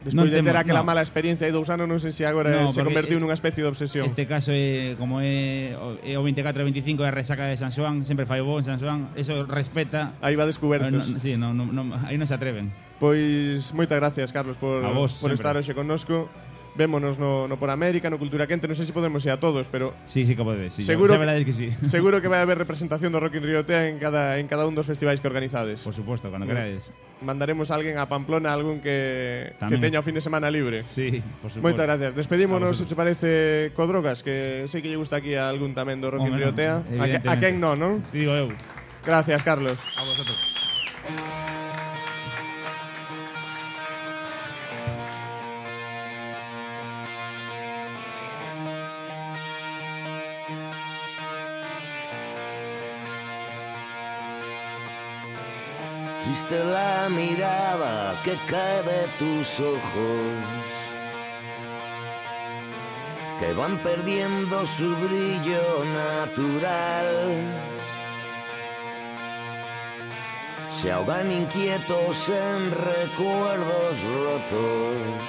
Despois 0.03 0.13
non 0.13 0.27
de 0.27 0.39
ter 0.43 0.57
aquela 0.59 0.83
no. 0.83 0.89
mala 0.89 0.99
experiencia 0.99 1.47
hai 1.47 1.53
dous 1.55 1.71
anos, 1.71 1.87
non 1.87 1.97
sei 1.97 2.11
se 2.11 2.27
agora 2.27 2.51
no, 2.51 2.69
se 2.69 2.83
convertiu 2.83 3.17
nunha 3.17 3.33
especie 3.33 3.63
de 3.63 3.69
obsesión. 3.71 4.03
Este 4.05 4.27
caso 4.27 4.51
é 4.51 4.99
como 4.99 5.23
é, 5.23 5.73
é 6.03 6.15
o 6.19 6.23
24 6.27 6.59
e 6.59 6.65
25 6.83 7.03
é 7.03 7.09
a 7.09 7.15
resaca 7.15 7.47
de 7.47 7.55
San 7.55 7.71
Xoán, 7.71 8.03
sempre 8.03 8.27
fai 8.27 8.43
bo 8.43 8.59
en 8.59 8.65
San 8.67 8.77
Xoán, 8.77 9.15
eso 9.15 9.47
respeta. 9.47 10.13
Aí 10.19 10.35
va 10.35 10.45
descubertos. 10.45 10.91
No, 10.91 11.19
sí, 11.19 11.39
no, 11.39 11.55
no, 11.55 11.65
no, 11.71 11.95
aí 12.03 12.19
non 12.19 12.27
se 12.27 12.35
atreven. 12.35 12.69
Pois 12.99 13.71
moitas 13.71 13.97
gracias, 13.97 14.29
Carlos, 14.35 14.59
por, 14.59 14.83
vos, 14.93 15.17
por 15.17 15.31
sempre. 15.31 15.39
estar 15.39 15.53
hoxe 15.57 15.73
connosco. 15.73 16.27
Vémonos 16.75 17.19
no, 17.19 17.47
no 17.47 17.57
Por 17.57 17.69
América, 17.69 18.09
no 18.09 18.17
Cultura 18.17 18.47
Quente, 18.49 18.65
non 18.65 18.73
sei 18.73 18.89
se 18.89 18.95
podemos 18.97 19.21
ir 19.21 19.29
a 19.29 19.37
todos, 19.37 19.69
pero... 19.69 19.93
Sí, 20.09 20.25
sí, 20.25 20.33
como 20.33 20.57
debes, 20.57 20.73
sí, 20.73 20.81
seguro, 20.81 21.13
que, 21.21 21.45
que 21.45 21.53
sí. 21.53 21.69
seguro 21.85 22.17
que 22.17 22.25
vai 22.25 22.41
haber 22.41 22.57
representación 22.57 23.13
do 23.13 23.21
Rock 23.21 23.37
in 23.37 23.45
Riotea 23.45 23.93
en 23.93 24.01
cada, 24.01 24.41
en 24.41 24.49
cada 24.49 24.65
un 24.65 24.73
dos 24.73 24.89
festivais 24.89 25.21
que 25.21 25.29
organizades. 25.29 25.85
Por 25.85 25.93
suposto, 25.93 26.33
cando 26.33 26.49
queráis. 26.49 26.89
Mandaremos 27.21 27.69
a 27.69 27.77
alguén 27.77 28.01
a 28.01 28.09
Pamplona, 28.09 28.49
a 28.49 28.57
algún 28.57 28.81
que, 28.81 29.53
Tamén. 29.61 29.77
que 29.77 29.85
teña 29.85 30.01
o 30.01 30.05
fin 30.05 30.17
de 30.17 30.23
semana 30.25 30.49
libre. 30.49 30.81
Sí, 30.89 31.21
por 31.45 31.53
suposto. 31.53 31.61
Moitas 31.61 31.85
gracias. 31.85 32.17
Despedímonos, 32.17 32.73
se 32.73 32.89
te 32.89 32.97
parece, 32.97 33.69
co 33.77 33.85
drogas, 33.85 34.25
que 34.25 34.65
sei 34.65 34.81
que 34.81 34.89
lle 34.89 34.97
gusta 34.97 35.21
aquí 35.21 35.37
a 35.37 35.53
algún 35.53 35.77
tamén 35.77 36.01
do 36.01 36.09
Rock 36.09 36.25
Rio 36.25 36.33
in 36.33 36.41
Riotea. 36.41 36.81
A, 36.97 37.05
a 37.05 37.35
quen 37.37 37.61
non, 37.61 37.77
non? 37.77 38.01
Digo 38.09 38.33
eu. 38.33 38.49
Gracias, 39.05 39.45
Carlos. 39.45 39.77
A 39.77 40.01
vosotros. 40.01 41.52
Triste 56.23 56.63
la 56.63 57.09
mirada 57.09 58.17
que 58.23 58.37
cae 58.47 58.81
de 58.83 59.07
tus 59.19 59.59
ojos, 59.59 60.39
que 63.39 63.51
van 63.53 63.77
perdiendo 63.83 64.65
su 64.65 64.95
brillo 64.95 65.83
natural. 65.83 67.09
Se 70.69 70.93
ahogan 70.93 71.29
inquietos 71.29 72.29
en 72.29 72.71
recuerdos 72.71 73.95
rotos, 74.15 75.27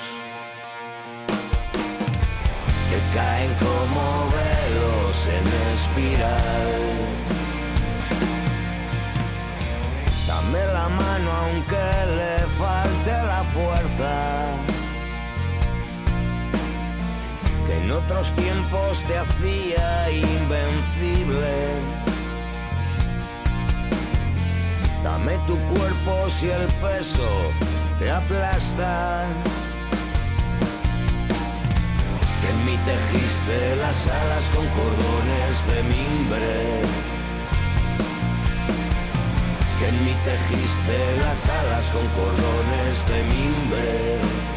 que 2.88 2.98
caen 3.18 3.52
como 3.54 4.30
velos 4.30 5.26
en 5.26 5.46
espiral. 5.72 7.03
La 10.54 10.88
mano 10.88 11.30
aunque 11.32 11.86
le 12.16 12.46
falte 12.60 13.10
la 13.10 13.42
fuerza. 13.44 14.12
Que 17.66 17.78
en 17.78 17.90
otros 17.90 18.32
tiempos 18.34 19.04
te 19.04 19.18
hacía 19.18 20.10
invencible. 20.10 21.54
Dame 25.02 25.38
tu 25.46 25.58
cuerpo 25.74 26.28
si 26.30 26.50
el 26.50 26.66
peso 26.84 27.28
te 27.98 28.10
aplasta. 28.10 29.26
Que 32.40 32.50
en 32.50 32.66
mí 32.66 32.78
tejiste 32.84 33.76
las 33.76 34.06
alas 34.06 34.44
con 34.54 34.66
cordones 34.68 35.66
de 35.66 35.82
mimbre 35.82 37.04
que 39.84 39.88
en 39.88 40.04
mí 40.04 40.14
tejiste 40.24 41.16
las 41.20 41.48
alas 41.48 41.90
con 41.90 42.06
cordones 42.08 43.06
de 43.08 43.22
mimbre. 43.24 44.53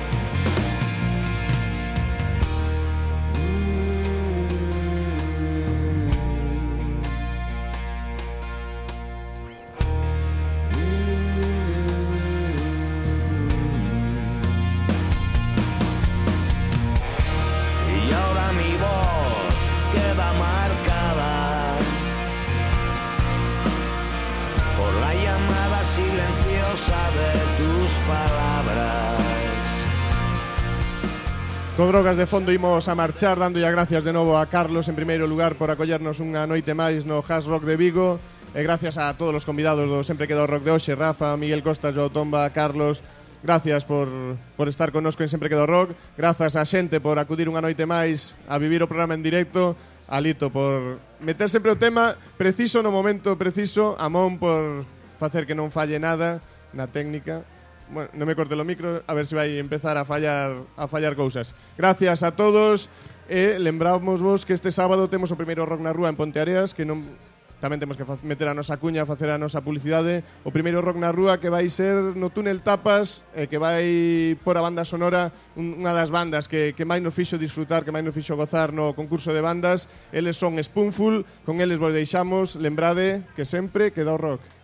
Imos 31.87 32.03
Drogas 32.03 32.17
de 32.17 32.27
fondo 32.27 32.51
imos 32.51 32.89
a 32.89 32.95
marchar 32.95 33.39
dando 33.39 33.59
ya 33.59 33.71
gracias 33.71 34.03
de 34.03 34.11
novo 34.11 34.37
a 34.37 34.47
Carlos 34.47 34.89
en 34.89 34.95
primeiro 34.99 35.25
lugar 35.25 35.55
por 35.55 35.71
acollernos 35.71 36.19
unha 36.19 36.43
noite 36.43 36.75
máis 36.75 37.07
no 37.07 37.23
Has 37.23 37.47
Rock 37.47 37.63
de 37.63 37.79
Vigo. 37.79 38.19
E 38.51 38.59
gracias 38.59 38.99
a 38.99 39.15
todos 39.15 39.31
os 39.31 39.47
convidados 39.47 39.87
do 39.87 40.03
Sempre 40.03 40.27
Queda 40.27 40.43
o 40.43 40.51
Rock 40.51 40.67
de 40.67 40.75
hoxe 40.75 40.99
Rafa, 40.99 41.39
Miguel 41.39 41.63
Costa, 41.63 41.95
Joao 41.95 42.11
Tomba, 42.11 42.43
Carlos. 42.51 42.99
Gracias 43.39 43.87
por, 43.87 44.11
por 44.59 44.67
estar 44.67 44.91
connosco 44.91 45.23
en 45.23 45.31
Sempre 45.31 45.47
Queda 45.47 45.63
o 45.63 45.71
Rock. 45.71 45.95
Grazas 46.19 46.59
a 46.59 46.67
xente 46.67 46.99
por 46.99 47.23
acudir 47.23 47.47
unha 47.47 47.63
noite 47.63 47.87
máis 47.87 48.35
a 48.51 48.59
vivir 48.59 48.83
o 48.83 48.91
programa 48.91 49.15
en 49.15 49.23
directo. 49.23 49.79
Alito 50.11 50.51
por 50.51 50.99
meter 51.23 51.47
sempre 51.47 51.71
o 51.71 51.79
tema 51.79 52.19
preciso 52.35 52.83
no 52.83 52.91
momento 52.91 53.39
preciso 53.39 53.95
Amón 53.95 54.43
por 54.43 54.83
facer 55.23 55.47
que 55.47 55.55
non 55.55 55.71
falle 55.71 56.03
nada 56.03 56.43
na 56.75 56.91
técnica. 56.91 57.47
Bueno, 57.87 58.09
non 58.13 58.27
me 58.27 58.35
corte 58.35 58.51
o 58.51 58.67
micro, 58.67 58.99
a 59.07 59.13
ver 59.15 59.25
se 59.27 59.35
vai 59.35 59.55
empezar 59.55 59.95
a 59.95 60.03
fallar 60.03 60.67
a 60.75 60.91
fallar 60.91 61.15
cousas. 61.15 61.55
Gracias 61.79 62.19
a 62.23 62.35
todos 62.35 62.91
e 63.31 63.55
lembramos 63.59 64.19
vos 64.19 64.43
que 64.43 64.51
este 64.51 64.75
sábado 64.75 65.07
temos 65.07 65.31
o 65.31 65.39
primeiro 65.39 65.63
Rock 65.63 65.79
na 65.79 65.95
Rúa 65.95 66.11
en 66.11 66.19
Ponteareas 66.19 66.75
que 66.75 66.83
non 66.83 67.15
tamén 67.57 67.81
temos 67.81 67.97
que 67.97 68.05
meter 68.21 68.45
a 68.45 68.53
nosa 68.53 68.77
cuña, 68.77 69.09
facer 69.09 69.33
a 69.33 69.41
nosa 69.41 69.65
publicidade. 69.65 70.21
O 70.45 70.53
primeiro 70.53 70.77
rock 70.77 71.01
na 71.01 71.09
rúa 71.09 71.41
que 71.41 71.49
vai 71.49 71.65
ser 71.73 72.13
no 72.13 72.29
túnel 72.29 72.61
Tapas, 72.61 73.25
e 73.33 73.49
que 73.49 73.57
vai 73.57 74.37
por 74.45 74.53
a 74.57 74.61
banda 74.61 74.85
sonora 74.85 75.33
unha 75.57 75.89
das 75.89 76.13
bandas 76.13 76.45
que, 76.45 76.77
que 76.77 76.85
máis 76.85 77.01
nos 77.01 77.17
fixo 77.17 77.41
disfrutar, 77.41 77.81
que 77.81 77.93
máis 77.93 78.05
nos 78.05 78.13
fixo 78.13 78.37
gozar 78.37 78.69
no 78.69 78.93
concurso 78.93 79.33
de 79.33 79.41
bandas. 79.41 79.89
Eles 80.13 80.37
son 80.37 80.61
Spoonful, 80.61 81.25
con 81.49 81.57
eles 81.57 81.81
vos 81.81 81.93
deixamos. 81.93 82.53
Lembrade 82.53 83.25
que 83.33 83.41
sempre 83.41 83.89
queda 83.89 84.13
o 84.13 84.21
rock. 84.21 84.56